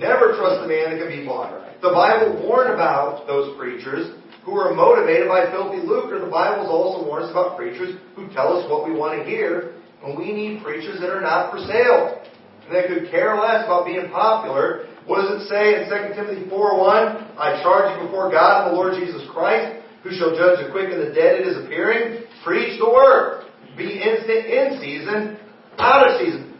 Never 0.00 0.36
trust 0.36 0.64
the 0.64 0.68
man 0.68 0.92
that 0.92 0.98
can 0.98 1.08
be 1.08 1.24
bought. 1.24 1.52
The 1.80 1.92
Bible 1.92 2.42
warned 2.42 2.72
about 2.72 3.26
those 3.26 3.56
preachers 3.56 4.17
who 4.48 4.56
are 4.56 4.72
motivated 4.72 5.28
by 5.28 5.44
filthy 5.52 5.84
lucre. 5.84 6.16
The 6.24 6.32
Bible 6.32 6.72
also 6.72 7.04
warns 7.04 7.28
about 7.30 7.60
preachers 7.60 8.00
who 8.16 8.32
tell 8.32 8.56
us 8.56 8.64
what 8.72 8.88
we 8.88 8.96
want 8.96 9.20
to 9.20 9.28
hear, 9.28 9.76
and 10.00 10.16
we 10.16 10.32
need 10.32 10.64
preachers 10.64 11.00
that 11.04 11.12
are 11.12 11.20
not 11.20 11.52
for 11.52 11.60
sale. 11.68 12.24
And 12.64 12.72
they 12.72 12.88
could 12.88 13.12
care 13.12 13.36
less 13.36 13.68
about 13.68 13.84
being 13.84 14.08
popular. 14.08 14.88
What 15.04 15.28
does 15.28 15.44
it 15.44 15.52
say 15.52 15.76
in 15.76 15.92
2 15.92 16.16
Timothy 16.16 16.48
4.1? 16.48 17.36
I 17.36 17.60
charge 17.60 17.92
you 17.92 18.08
before 18.08 18.32
God 18.32 18.64
and 18.64 18.72
the 18.72 18.76
Lord 18.80 18.96
Jesus 18.96 19.20
Christ, 19.28 19.84
who 20.00 20.16
shall 20.16 20.32
judge 20.32 20.64
the 20.64 20.72
quick 20.72 20.88
and 20.88 21.00
the 21.00 21.12
dead 21.12 21.40
at 21.40 21.44
his 21.44 21.60
appearing. 21.60 22.24
Preach 22.40 22.80
the 22.80 22.88
word. 22.88 23.52
Be 23.76 24.00
instant 24.00 24.48
in 24.48 24.80
season, 24.80 25.36
out 25.76 26.08
of 26.08 26.24
season. 26.24 26.56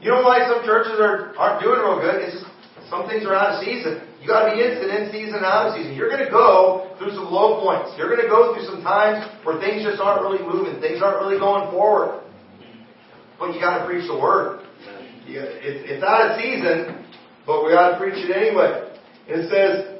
You 0.00 0.16
know 0.16 0.24
why 0.24 0.48
some 0.48 0.64
churches 0.64 0.96
are, 0.96 1.36
aren't 1.36 1.60
doing 1.60 1.76
real 1.76 2.00
good? 2.00 2.24
It's 2.24 2.40
some 2.88 3.08
things 3.08 3.24
are 3.24 3.32
out 3.32 3.56
of 3.56 3.64
season. 3.64 4.04
You 4.20 4.28
got 4.28 4.46
to 4.46 4.54
be 4.54 4.60
instant 4.60 4.92
in 4.92 5.10
season, 5.10 5.40
out 5.40 5.72
of 5.72 5.74
season. 5.74 5.94
You're 5.96 6.12
going 6.12 6.24
to 6.24 6.30
go 6.30 6.91
through 7.02 7.14
some 7.14 7.26
low 7.26 7.60
points. 7.60 7.94
You're 7.98 8.08
going 8.08 8.22
to 8.22 8.30
go 8.30 8.54
through 8.54 8.66
some 8.66 8.82
times 8.82 9.26
where 9.42 9.58
things 9.58 9.82
just 9.82 10.00
aren't 10.00 10.22
really 10.22 10.42
moving. 10.42 10.80
Things 10.80 11.02
aren't 11.02 11.18
really 11.18 11.38
going 11.38 11.70
forward. 11.70 12.22
But 13.38 13.54
you 13.54 13.60
got 13.60 13.82
to 13.82 13.86
preach 13.86 14.06
the 14.06 14.18
word. 14.18 14.62
it's 15.26 16.04
out 16.04 16.30
of 16.30 16.40
season, 16.40 17.04
but 17.44 17.64
we 17.64 17.72
got 17.72 17.92
to 17.92 17.98
preach 17.98 18.14
it 18.14 18.30
anyway. 18.30 18.94
It 19.26 19.50
says, 19.50 19.98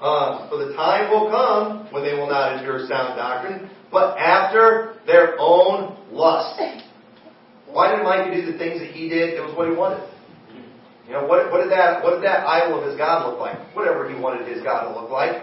uh, 0.00 0.48
"For 0.48 0.58
the 0.58 0.74
time 0.74 1.10
will 1.10 1.30
come 1.30 1.90
when 1.90 2.04
they 2.04 2.14
will 2.14 2.28
not 2.28 2.58
endure 2.58 2.86
sound 2.86 3.16
doctrine, 3.16 3.70
but 3.90 4.16
after 4.18 4.94
their 5.06 5.36
own 5.38 5.98
lust." 6.10 6.60
Why 7.66 7.94
did 7.94 8.04
Micah 8.04 8.30
do 8.34 8.52
the 8.52 8.58
things 8.58 8.80
that 8.80 8.90
he 8.90 9.08
did? 9.08 9.34
It 9.34 9.42
was 9.44 9.54
what 9.56 9.68
he 9.68 9.74
wanted. 9.74 10.08
You 11.06 11.14
know, 11.14 11.26
what, 11.26 11.50
what 11.50 11.62
did 11.62 11.70
that 11.70 12.02
what 12.02 12.14
did 12.14 12.24
that 12.24 12.46
idol 12.46 12.82
of 12.82 12.88
his 12.88 12.96
God 12.96 13.28
look 13.28 13.38
like? 13.38 13.58
Whatever 13.74 14.08
he 14.08 14.18
wanted 14.18 14.46
his 14.46 14.62
God 14.62 14.88
to 14.88 15.00
look 15.00 15.10
like. 15.10 15.42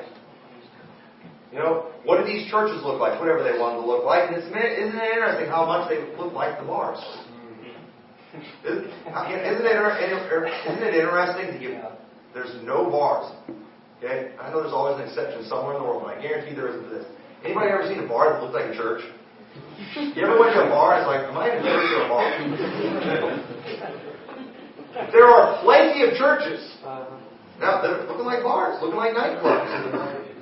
You 1.53 1.61
know, 1.61 1.93
what 2.01 2.17
do 2.17 2.25
these 2.25 2.49
churches 2.49 2.81
look 2.81 2.97
like? 2.97 3.21
Whatever 3.21 3.45
they 3.45 3.53
wanted 3.61 3.85
to 3.85 3.87
look 3.87 4.01
like. 4.01 4.25
And 4.25 4.41
it's, 4.41 4.49
isn't 4.49 4.57
it 4.57 5.09
interesting 5.13 5.53
how 5.53 5.69
much 5.69 5.85
they 5.85 6.01
look 6.17 6.33
like 6.33 6.57
the 6.57 6.65
bars? 6.65 6.97
Mm-hmm. 6.97 8.41
Isn't, 8.65 8.89
isn't, 8.89 9.61
it, 9.69 9.77
isn't 10.65 10.81
it 10.81 10.97
interesting 10.97 11.53
that 11.53 11.61
you, 11.61 11.77
there's 12.33 12.57
no 12.65 12.89
bars? 12.89 13.29
Okay? 14.01 14.33
I 14.41 14.49
know 14.49 14.65
there's 14.65 14.73
always 14.73 14.97
an 14.97 15.05
exception 15.05 15.45
somewhere 15.45 15.77
in 15.77 15.85
the 15.85 15.85
world, 15.85 16.01
but 16.01 16.17
I 16.17 16.21
guarantee 16.25 16.57
there 16.57 16.73
isn't 16.73 16.89
this. 16.89 17.05
Anybody 17.45 17.69
ever 17.69 17.85
seen 17.85 18.01
a 18.01 18.07
bar 18.09 18.33
that 18.33 18.41
looks 18.41 18.57
like 18.57 18.73
a 18.73 18.75
church? 18.75 19.05
You 19.93 20.25
ever 20.25 20.41
went 20.41 20.57
to 20.57 20.65
a 20.65 20.73
bar? 20.73 20.97
It's 20.97 21.05
like, 21.05 21.21
am 21.29 21.37
I 21.37 21.53
even 21.53 21.61
going 21.61 21.85
to 21.85 22.01
a 22.01 22.09
bar? 22.09 22.25
there 25.13 25.29
are 25.29 25.61
plenty 25.61 26.01
of 26.01 26.17
churches. 26.17 26.65
Uh-huh. 26.81 27.13
Now, 27.61 27.85
they're 27.85 28.09
looking 28.09 28.25
like 28.25 28.41
bars, 28.41 28.81
looking 28.81 28.97
like 28.97 29.13
nightclubs. 29.13 30.32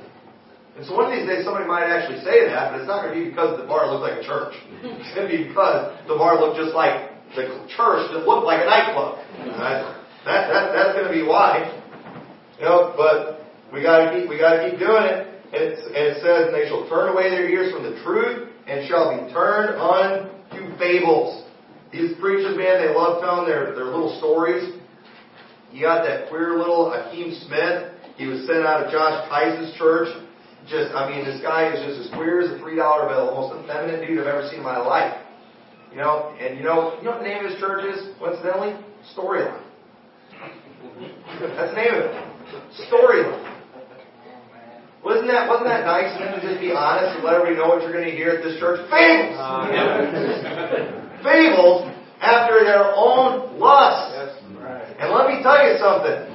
And 0.77 0.87
so 0.87 0.95
one 0.95 1.11
of 1.11 1.13
these 1.13 1.27
days 1.27 1.43
somebody 1.43 1.67
might 1.67 1.83
actually 1.83 2.23
say 2.23 2.47
that, 2.47 2.71
but 2.71 2.79
it's 2.79 2.87
not 2.87 3.03
going 3.03 3.11
to 3.13 3.19
be 3.19 3.27
because 3.27 3.59
the 3.59 3.67
bar 3.67 3.91
looked 3.91 4.07
like 4.07 4.23
a 4.23 4.25
church. 4.25 4.55
It's 4.81 5.13
going 5.13 5.27
to 5.27 5.33
be 5.33 5.51
because 5.51 5.91
the 6.07 6.15
bar 6.15 6.39
looked 6.39 6.55
just 6.55 6.71
like 6.71 7.11
the 7.35 7.47
church 7.75 8.07
that 8.15 8.23
looked 8.23 8.47
like 8.47 8.63
a 8.63 8.67
nightclub. 8.67 9.19
Right? 9.59 9.83
That, 10.23 10.47
that, 10.47 10.63
that's 10.71 10.93
going 10.95 11.11
to 11.11 11.13
be 11.13 11.27
why. 11.27 11.67
You 12.59 12.65
know, 12.65 12.93
but 12.95 13.43
we 13.73 13.83
got 13.83 14.05
to 14.05 14.15
keep 14.15 14.29
we 14.29 14.39
got 14.39 14.63
to 14.63 14.69
keep 14.69 14.79
doing 14.79 15.03
it. 15.03 15.27
And, 15.51 15.75
and 15.91 16.03
it 16.15 16.23
says, 16.23 16.47
and 16.47 16.55
they 16.55 16.71
shall 16.71 16.87
turn 16.87 17.11
away 17.11 17.29
their 17.29 17.49
ears 17.49 17.75
from 17.75 17.83
the 17.83 17.99
truth 18.03 18.47
and 18.67 18.87
shall 18.87 19.11
be 19.11 19.31
turned 19.33 19.75
unto 19.75 20.77
fables. 20.79 21.43
These 21.91 22.15
preachers, 22.21 22.55
man, 22.55 22.79
they 22.79 22.95
love 22.95 23.19
telling 23.19 23.45
their, 23.45 23.75
their 23.75 23.91
little 23.91 24.15
stories. 24.19 24.79
You 25.73 25.83
got 25.83 26.07
that 26.07 26.29
queer 26.29 26.57
little 26.57 26.91
Hakeem 26.91 27.35
Smith. 27.47 27.91
He 28.15 28.27
was 28.27 28.47
sent 28.47 28.63
out 28.63 28.85
of 28.85 28.91
Josh 28.91 29.27
Teis's 29.27 29.75
church 29.77 30.07
just, 30.67 30.93
I 30.93 31.09
mean, 31.09 31.25
this 31.25 31.41
guy 31.41 31.73
is 31.73 31.81
just 31.81 32.07
as 32.07 32.13
queer 32.13 32.41
as 32.41 32.51
a 32.51 32.59
three 32.59 32.75
dollar 32.75 33.07
bill, 33.09 33.27
the 33.27 33.33
most 33.33 33.63
effeminate 33.63 34.07
dude 34.07 34.19
I've 34.19 34.27
ever 34.27 34.47
seen 34.49 34.59
in 34.59 34.65
my 34.65 34.77
life. 34.77 35.13
You 35.91 35.97
know, 35.97 36.35
and 36.39 36.57
you 36.57 36.63
know, 36.63 36.95
you 36.99 37.03
know 37.03 37.11
what 37.17 37.23
the 37.23 37.27
name 37.27 37.43
of 37.43 37.51
his 37.51 37.59
church 37.59 37.83
is? 37.83 38.15
Coincidentally, 38.17 38.79
Storyline. 39.15 39.59
That's 41.41 41.73
the 41.73 41.81
name 41.81 41.93
of 41.93 42.05
it. 42.07 42.15
Storyline. 42.87 43.51
Wasn't 45.03 45.27
that 45.27 45.49
wasn't 45.49 45.67
that 45.67 45.83
nice 45.85 46.13
of 46.15 46.21
him 46.21 46.39
to 46.39 46.41
just 46.45 46.61
be 46.61 46.71
honest 46.71 47.17
and 47.17 47.25
let 47.25 47.33
everybody 47.33 47.57
know 47.57 47.73
what 47.73 47.81
you're 47.81 47.91
going 47.91 48.05
to 48.05 48.15
hear 48.15 48.37
at 48.37 48.43
this 48.43 48.59
church? 48.59 48.85
Fables. 48.87 49.35
Uh, 49.35 49.65
Fables 51.25 51.89
after 52.21 52.63
their 52.63 52.93
own 52.93 53.57
lust. 53.57 54.13
And 55.01 55.09
let 55.11 55.27
me 55.27 55.41
tell 55.41 55.57
you 55.57 55.81
something. 55.81 56.29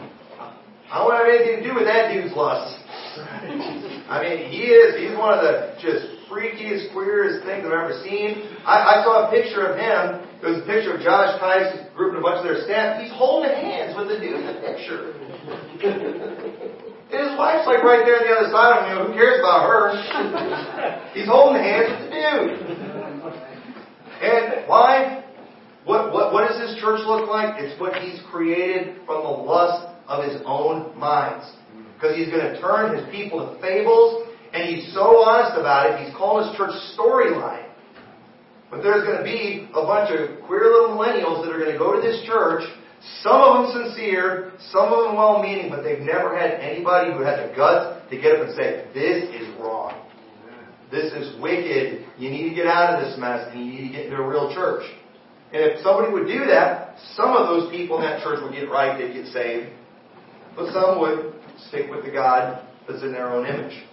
I 0.90 0.98
don't 0.98 1.14
have 1.14 1.26
anything 1.30 1.62
to 1.62 1.68
do 1.70 1.74
with 1.74 1.86
that 1.86 2.12
dude's 2.12 2.34
lust. 2.34 2.74
I 4.06 4.22
mean, 4.22 4.50
he 4.50 4.70
is, 4.70 4.94
he's 5.02 5.18
one 5.18 5.34
of 5.34 5.42
the 5.42 5.74
just 5.82 6.06
freakiest, 6.30 6.94
queerest 6.94 7.42
things 7.42 7.66
I've 7.66 7.74
ever 7.74 7.98
seen. 8.06 8.54
I, 8.62 9.02
I 9.02 9.04
saw 9.04 9.26
a 9.26 9.30
picture 9.30 9.66
of 9.66 9.74
him. 9.74 10.22
It 10.42 10.46
was 10.46 10.62
a 10.62 10.66
picture 10.66 10.94
of 10.94 11.02
Josh 11.02 11.34
Teis 11.42 11.90
grouping 11.94 12.20
a 12.20 12.22
bunch 12.22 12.38
of 12.38 12.46
their 12.46 12.62
staff. 12.62 13.02
He's 13.02 13.10
holding 13.10 13.50
hands 13.50 13.98
with 13.98 14.06
the 14.06 14.18
dude 14.22 14.38
in 14.38 14.46
the 14.46 14.58
picture. 14.62 15.10
and 17.10 17.18
his 17.18 17.34
wife's 17.34 17.66
like 17.66 17.82
right 17.82 18.06
there 18.06 18.22
on 18.22 18.24
the 18.26 18.34
other 18.34 18.50
side 18.54 18.78
of 18.78 18.86
him. 18.86 18.94
You 18.94 18.94
know, 18.94 19.06
who 19.10 19.14
cares 19.18 19.42
about 19.42 19.66
her? 19.66 19.98
He's 21.14 21.26
holding 21.26 21.62
hands 21.62 21.90
with 21.90 22.06
the 22.06 22.14
dude. 22.14 22.62
And 24.22 24.70
why? 24.70 25.24
What, 25.84 26.12
what, 26.12 26.32
what 26.32 26.46
does 26.46 26.58
this 26.58 26.78
church 26.80 27.02
look 27.06 27.28
like? 27.28 27.58
It's 27.58 27.78
what 27.80 27.94
he's 28.02 28.20
created 28.30 29.02
from 29.06 29.22
the 29.22 29.34
lust 29.34 29.86
of 30.06 30.24
his 30.24 30.42
own 30.44 30.98
minds. 30.98 31.46
Because 31.96 32.16
he's 32.16 32.28
going 32.28 32.44
to 32.44 32.60
turn 32.60 32.96
his 32.96 33.08
people 33.10 33.40
to 33.40 33.60
fables, 33.60 34.28
and 34.52 34.68
he's 34.68 34.92
so 34.92 35.24
honest 35.24 35.58
about 35.58 35.90
it, 35.90 36.04
he's 36.04 36.14
calling 36.14 36.48
his 36.48 36.56
church 36.56 36.76
storyline. 36.92 37.66
But 38.70 38.82
there's 38.82 39.04
going 39.04 39.18
to 39.18 39.24
be 39.24 39.68
a 39.72 39.82
bunch 39.82 40.12
of 40.12 40.44
queer 40.44 40.68
little 40.68 40.96
millennials 40.96 41.44
that 41.44 41.54
are 41.54 41.58
going 41.58 41.72
to 41.72 41.78
go 41.78 41.96
to 41.96 42.02
this 42.02 42.22
church, 42.26 42.68
some 43.22 43.40
of 43.40 43.72
them 43.72 43.86
sincere, 43.86 44.52
some 44.72 44.92
of 44.92 45.06
them 45.06 45.16
well 45.16 45.40
meaning, 45.40 45.70
but 45.70 45.82
they've 45.82 46.00
never 46.00 46.36
had 46.36 46.58
anybody 46.60 47.12
who 47.12 47.22
had 47.22 47.48
the 47.48 47.54
guts 47.54 48.02
to 48.10 48.16
get 48.16 48.36
up 48.36 48.48
and 48.48 48.56
say, 48.56 48.84
This 48.92 49.30
is 49.30 49.48
wrong. 49.60 50.02
This 50.90 51.12
is 51.12 51.40
wicked. 51.40 52.04
You 52.18 52.30
need 52.30 52.48
to 52.48 52.54
get 52.54 52.66
out 52.66 52.94
of 52.94 53.04
this 53.04 53.18
mess 53.18 53.48
and 53.52 53.64
you 53.64 53.72
need 53.72 53.88
to 53.88 53.92
get 53.92 54.06
into 54.06 54.16
a 54.16 54.26
real 54.26 54.54
church. 54.54 54.84
And 55.52 55.62
if 55.62 55.82
somebody 55.82 56.12
would 56.12 56.26
do 56.26 56.46
that, 56.46 56.96
some 57.14 57.30
of 57.30 57.46
those 57.46 57.70
people 57.70 57.96
in 57.98 58.02
that 58.02 58.22
church 58.22 58.40
would 58.42 58.52
get 58.52 58.68
right, 58.68 58.98
they'd 58.98 59.12
get 59.12 59.26
saved. 59.32 59.70
But 60.54 60.72
some 60.72 61.00
would 61.00 61.35
stick 61.68 61.90
with 61.90 62.04
the 62.04 62.10
God 62.10 62.66
that's 62.88 63.02
in 63.02 63.12
their 63.12 63.28
own 63.32 63.46
image, 63.46 63.84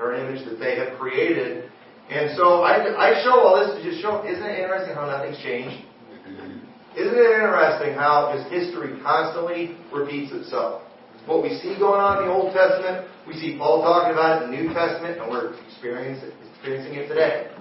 an 0.00 0.26
image 0.26 0.48
that 0.48 0.58
they 0.58 0.76
have 0.76 0.98
created. 0.98 1.70
And 2.10 2.36
so 2.36 2.62
I, 2.62 2.80
I 2.96 3.22
show 3.22 3.40
all 3.40 3.60
this 3.60 3.76
to 3.76 3.82
just 3.82 4.00
show, 4.02 4.24
isn't 4.24 4.42
it 4.42 4.58
interesting 4.58 4.94
how 4.94 5.06
nothing's 5.06 5.38
changed? 5.38 5.84
Isn't 6.96 7.14
it 7.14 7.30
interesting 7.36 7.94
how 7.94 8.32
just 8.34 8.50
history 8.50 8.98
constantly 9.02 9.76
repeats 9.92 10.32
itself? 10.32 10.82
What 11.26 11.42
we 11.42 11.50
see 11.60 11.76
going 11.78 12.00
on 12.00 12.22
in 12.22 12.28
the 12.28 12.34
Old 12.34 12.54
Testament, 12.54 13.06
we 13.26 13.34
see 13.34 13.58
Paul 13.58 13.82
talking 13.82 14.16
about 14.16 14.40
it 14.40 14.48
in 14.48 14.50
the 14.50 14.56
New 14.56 14.72
Testament, 14.72 15.20
and 15.20 15.30
we're 15.30 15.52
experiencing, 15.68 16.32
experiencing 16.56 16.94
it 16.94 17.08
today. 17.08 17.52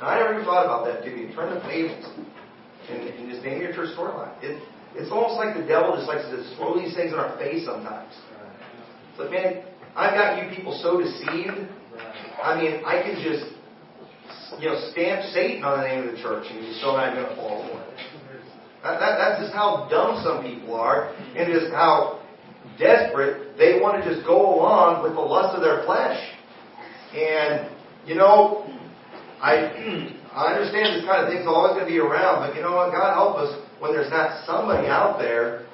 And 0.00 0.10
I 0.10 0.18
never 0.18 0.32
even 0.34 0.44
thought 0.44 0.64
about 0.64 0.86
that, 0.86 1.04
did 1.04 1.18
you? 1.18 1.32
Turn 1.34 1.54
the 1.54 1.60
pages 1.60 2.04
and, 2.90 3.02
and 3.06 3.30
just 3.30 3.44
name 3.44 3.60
your 3.60 3.72
church 3.72 3.94
storyline. 3.94 4.32
It's 4.94 5.10
almost 5.10 5.36
like 5.36 5.56
the 5.56 5.64
devil 5.64 5.96
just 5.96 6.08
likes 6.08 6.24
to 6.28 6.42
throw 6.56 6.78
these 6.78 6.94
things 6.94 7.12
in 7.12 7.18
our 7.18 7.36
face 7.38 7.64
sometimes. 7.64 8.12
It's 9.10 9.20
like, 9.20 9.30
man, 9.30 9.64
I've 9.96 10.12
got 10.12 10.40
you 10.40 10.54
people 10.54 10.78
so 10.82 11.00
deceived. 11.00 11.68
I 12.42 12.60
mean, 12.60 12.84
I 12.84 13.02
could 13.04 13.20
just, 13.24 13.52
you 14.60 14.68
know, 14.68 14.76
stamp 14.92 15.24
Satan 15.32 15.64
on 15.64 15.80
the 15.80 15.86
name 15.88 16.08
of 16.08 16.16
the 16.16 16.20
church 16.20 16.46
and 16.50 16.64
you're 16.64 16.74
still 16.76 16.96
not 16.96 17.14
going 17.14 17.28
to 17.28 17.36
fall 17.36 17.64
for 17.68 17.80
it. 17.80 17.92
That, 18.82 18.98
that, 18.98 19.14
that's 19.16 19.40
just 19.40 19.54
how 19.54 19.86
dumb 19.88 20.20
some 20.24 20.42
people 20.42 20.74
are 20.74 21.14
and 21.36 21.52
just 21.52 21.72
how 21.72 22.20
desperate 22.78 23.56
they 23.56 23.78
want 23.80 24.02
to 24.02 24.14
just 24.14 24.26
go 24.26 24.58
along 24.58 25.02
with 25.02 25.12
the 25.14 25.20
lust 25.20 25.54
of 25.54 25.62
their 25.62 25.84
flesh. 25.84 26.18
And, 27.14 27.70
you 28.06 28.16
know, 28.16 28.66
I, 29.40 30.16
I 30.34 30.56
understand 30.56 30.96
this 30.96 31.04
kind 31.04 31.22
of 31.24 31.32
thing's 31.32 31.46
always 31.46 31.76
going 31.76 31.84
to 31.84 31.92
be 31.92 32.00
around, 32.00 32.48
but 32.48 32.56
you 32.56 32.62
know 32.62 32.74
what? 32.74 32.90
God 32.90 33.12
help 33.14 33.36
us 33.36 33.52
when 33.82 33.92
there's 33.92 34.10
not 34.10 34.46
somebody 34.46 34.86
out 34.86 35.18
there 35.18 35.66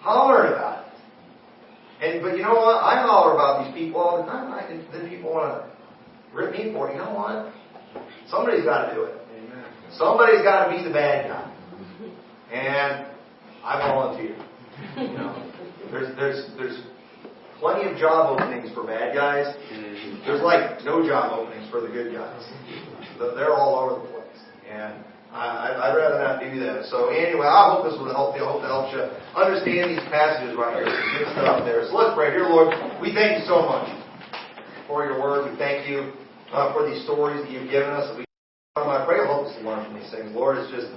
hollering 0.00 0.52
about 0.52 0.84
it. 0.84 2.04
And 2.04 2.22
but 2.22 2.36
you 2.36 2.42
know 2.42 2.52
what? 2.52 2.84
I 2.84 3.00
holler 3.00 3.32
about 3.32 3.64
these 3.64 3.72
people 3.72 4.02
all 4.02 4.20
the 4.20 4.28
time. 4.28 4.52
I, 4.52 4.68
and 4.68 4.84
then 4.92 5.08
people 5.08 5.32
want 5.32 5.56
to 5.56 6.36
rip 6.36 6.52
me 6.52 6.70
for 6.74 6.90
it. 6.90 6.92
You 6.92 6.98
know 6.98 7.14
what? 7.16 7.50
Somebody's 8.28 8.64
got 8.64 8.90
to 8.90 8.94
do 8.94 9.04
it. 9.04 9.16
Amen. 9.32 9.64
Somebody's 9.96 10.42
got 10.42 10.66
to 10.66 10.76
be 10.76 10.84
the 10.84 10.92
bad 10.92 11.30
guy. 11.30 11.54
And 12.52 13.06
I 13.64 13.78
volunteer. 13.80 14.36
You 14.98 15.16
know, 15.16 15.50
there's 15.90 16.14
there's 16.16 16.50
there's 16.58 16.82
plenty 17.58 17.90
of 17.90 17.96
job 17.96 18.38
openings 18.38 18.74
for 18.74 18.84
bad 18.86 19.14
guys. 19.14 19.56
There's 20.26 20.42
like 20.42 20.84
no 20.84 21.00
job 21.08 21.32
openings 21.32 21.70
for 21.70 21.80
the 21.80 21.88
good 21.88 22.12
guys. 22.12 22.44
They're 23.18 23.54
all 23.54 23.74
over 23.80 24.02
the 24.02 24.12
place. 24.12 24.38
And 24.70 25.02
I, 25.32 25.92
would 25.92 26.00
rather 26.00 26.18
not 26.18 26.40
do 26.40 26.58
that. 26.64 26.88
So 26.88 27.12
anyway, 27.12 27.46
I 27.46 27.74
hope 27.74 27.84
this 27.84 27.98
will 28.00 28.08
help 28.08 28.36
you. 28.36 28.44
I 28.44 28.48
hope 28.48 28.64
it 28.64 28.72
helps 28.72 28.92
you 28.96 29.04
understand 29.36 29.92
these 29.92 30.06
passages 30.08 30.56
right 30.56 30.80
here. 30.80 30.88
Some 30.88 31.10
good 31.20 31.28
stuff 31.36 31.58
there. 31.68 31.84
So 31.84 31.92
let's 31.96 32.16
pray. 32.16 32.32
Dear 32.32 32.48
Lord, 32.48 32.72
we 33.00 33.12
thank 33.12 33.36
you 33.40 33.44
so 33.44 33.60
much 33.60 33.92
for 34.88 35.04
your 35.04 35.20
word. 35.20 35.52
We 35.52 35.54
thank 35.60 35.84
you 35.84 36.16
uh, 36.52 36.72
for 36.72 36.88
these 36.88 37.04
stories 37.04 37.44
that 37.44 37.50
you've 37.52 37.68
given 37.68 37.92
us. 37.92 38.08
We, 38.16 38.24
I 38.76 39.04
pray 39.04 39.20
you'll 39.20 39.28
help 39.28 39.52
us 39.52 39.54
to 39.56 39.62
learn 39.68 39.84
from 39.84 40.00
these 40.00 40.08
things. 40.08 40.32
Lord, 40.32 40.56
it's 40.56 40.72
just, 40.72 40.88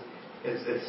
it's, 0.47 0.63
it's 0.63 0.87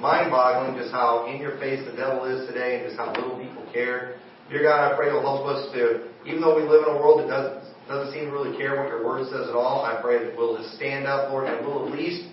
mind-boggling 0.00 0.80
just 0.80 0.90
how 0.90 1.28
in 1.28 1.40
your 1.44 1.60
face 1.60 1.84
the 1.84 1.92
devil 1.92 2.24
is 2.24 2.48
today 2.48 2.80
and 2.80 2.88
just 2.88 2.96
how 2.96 3.12
little 3.12 3.36
people 3.36 3.68
care. 3.68 4.16
Dear 4.48 4.64
God, 4.64 4.92
I 4.92 4.96
pray 4.96 5.12
you'll 5.12 5.20
help 5.20 5.44
us 5.46 5.68
to, 5.76 6.08
even 6.24 6.40
though 6.40 6.56
we 6.56 6.64
live 6.64 6.88
in 6.88 6.96
a 6.96 6.98
world 6.98 7.20
that 7.20 7.28
doesn't, 7.28 7.68
doesn't 7.88 8.14
seem 8.16 8.26
to 8.26 8.32
really 8.32 8.56
care 8.56 8.80
what 8.80 8.88
your 8.88 9.04
word 9.04 9.28
says 9.28 9.48
at 9.48 9.54
all, 9.54 9.84
I 9.84 10.00
pray 10.00 10.24
that 10.24 10.36
we'll 10.36 10.56
just 10.56 10.74
stand 10.76 11.06
up, 11.06 11.30
Lord, 11.30 11.48
and 11.48 11.66
we'll 11.66 11.86
at 11.86 11.92
least 11.92 12.31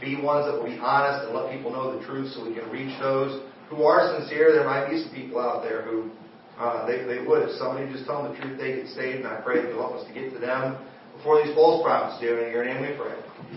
be 0.00 0.20
ones 0.20 0.46
that 0.46 0.54
will 0.54 0.66
be 0.66 0.78
honest 0.78 1.26
and 1.26 1.34
let 1.34 1.50
people 1.52 1.70
know 1.70 1.98
the 1.98 2.04
truth 2.06 2.32
so 2.32 2.46
we 2.46 2.54
can 2.54 2.68
reach 2.70 2.94
those 3.00 3.42
who 3.68 3.82
are 3.84 4.18
sincere. 4.18 4.52
There 4.52 4.64
might 4.64 4.88
be 4.88 5.02
some 5.02 5.14
people 5.14 5.40
out 5.40 5.62
there 5.62 5.82
who 5.82 6.10
uh, 6.58 6.86
they, 6.86 7.04
they 7.04 7.22
would. 7.22 7.48
If 7.48 7.56
somebody 7.56 7.90
just 7.92 8.06
tell 8.06 8.22
them 8.22 8.32
the 8.32 8.38
truth, 8.38 8.58
they 8.58 8.76
get 8.76 8.88
saved. 8.88 9.24
And 9.24 9.28
I 9.28 9.40
pray 9.40 9.62
that 9.62 9.68
you'll 9.68 9.82
help 9.82 10.00
us 10.00 10.06
to 10.06 10.14
get 10.14 10.32
to 10.32 10.38
them 10.38 10.78
before 11.16 11.42
these 11.42 11.54
false 11.54 11.82
prophets 11.82 12.20
do. 12.20 12.38
In 12.38 12.50
your 12.52 12.64
name 12.64 12.82
we 12.82 12.96
pray. 12.96 13.16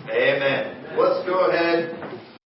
Amen. 0.09 0.97
Let's 0.97 1.25
go 1.25 1.49
ahead 1.49 2.30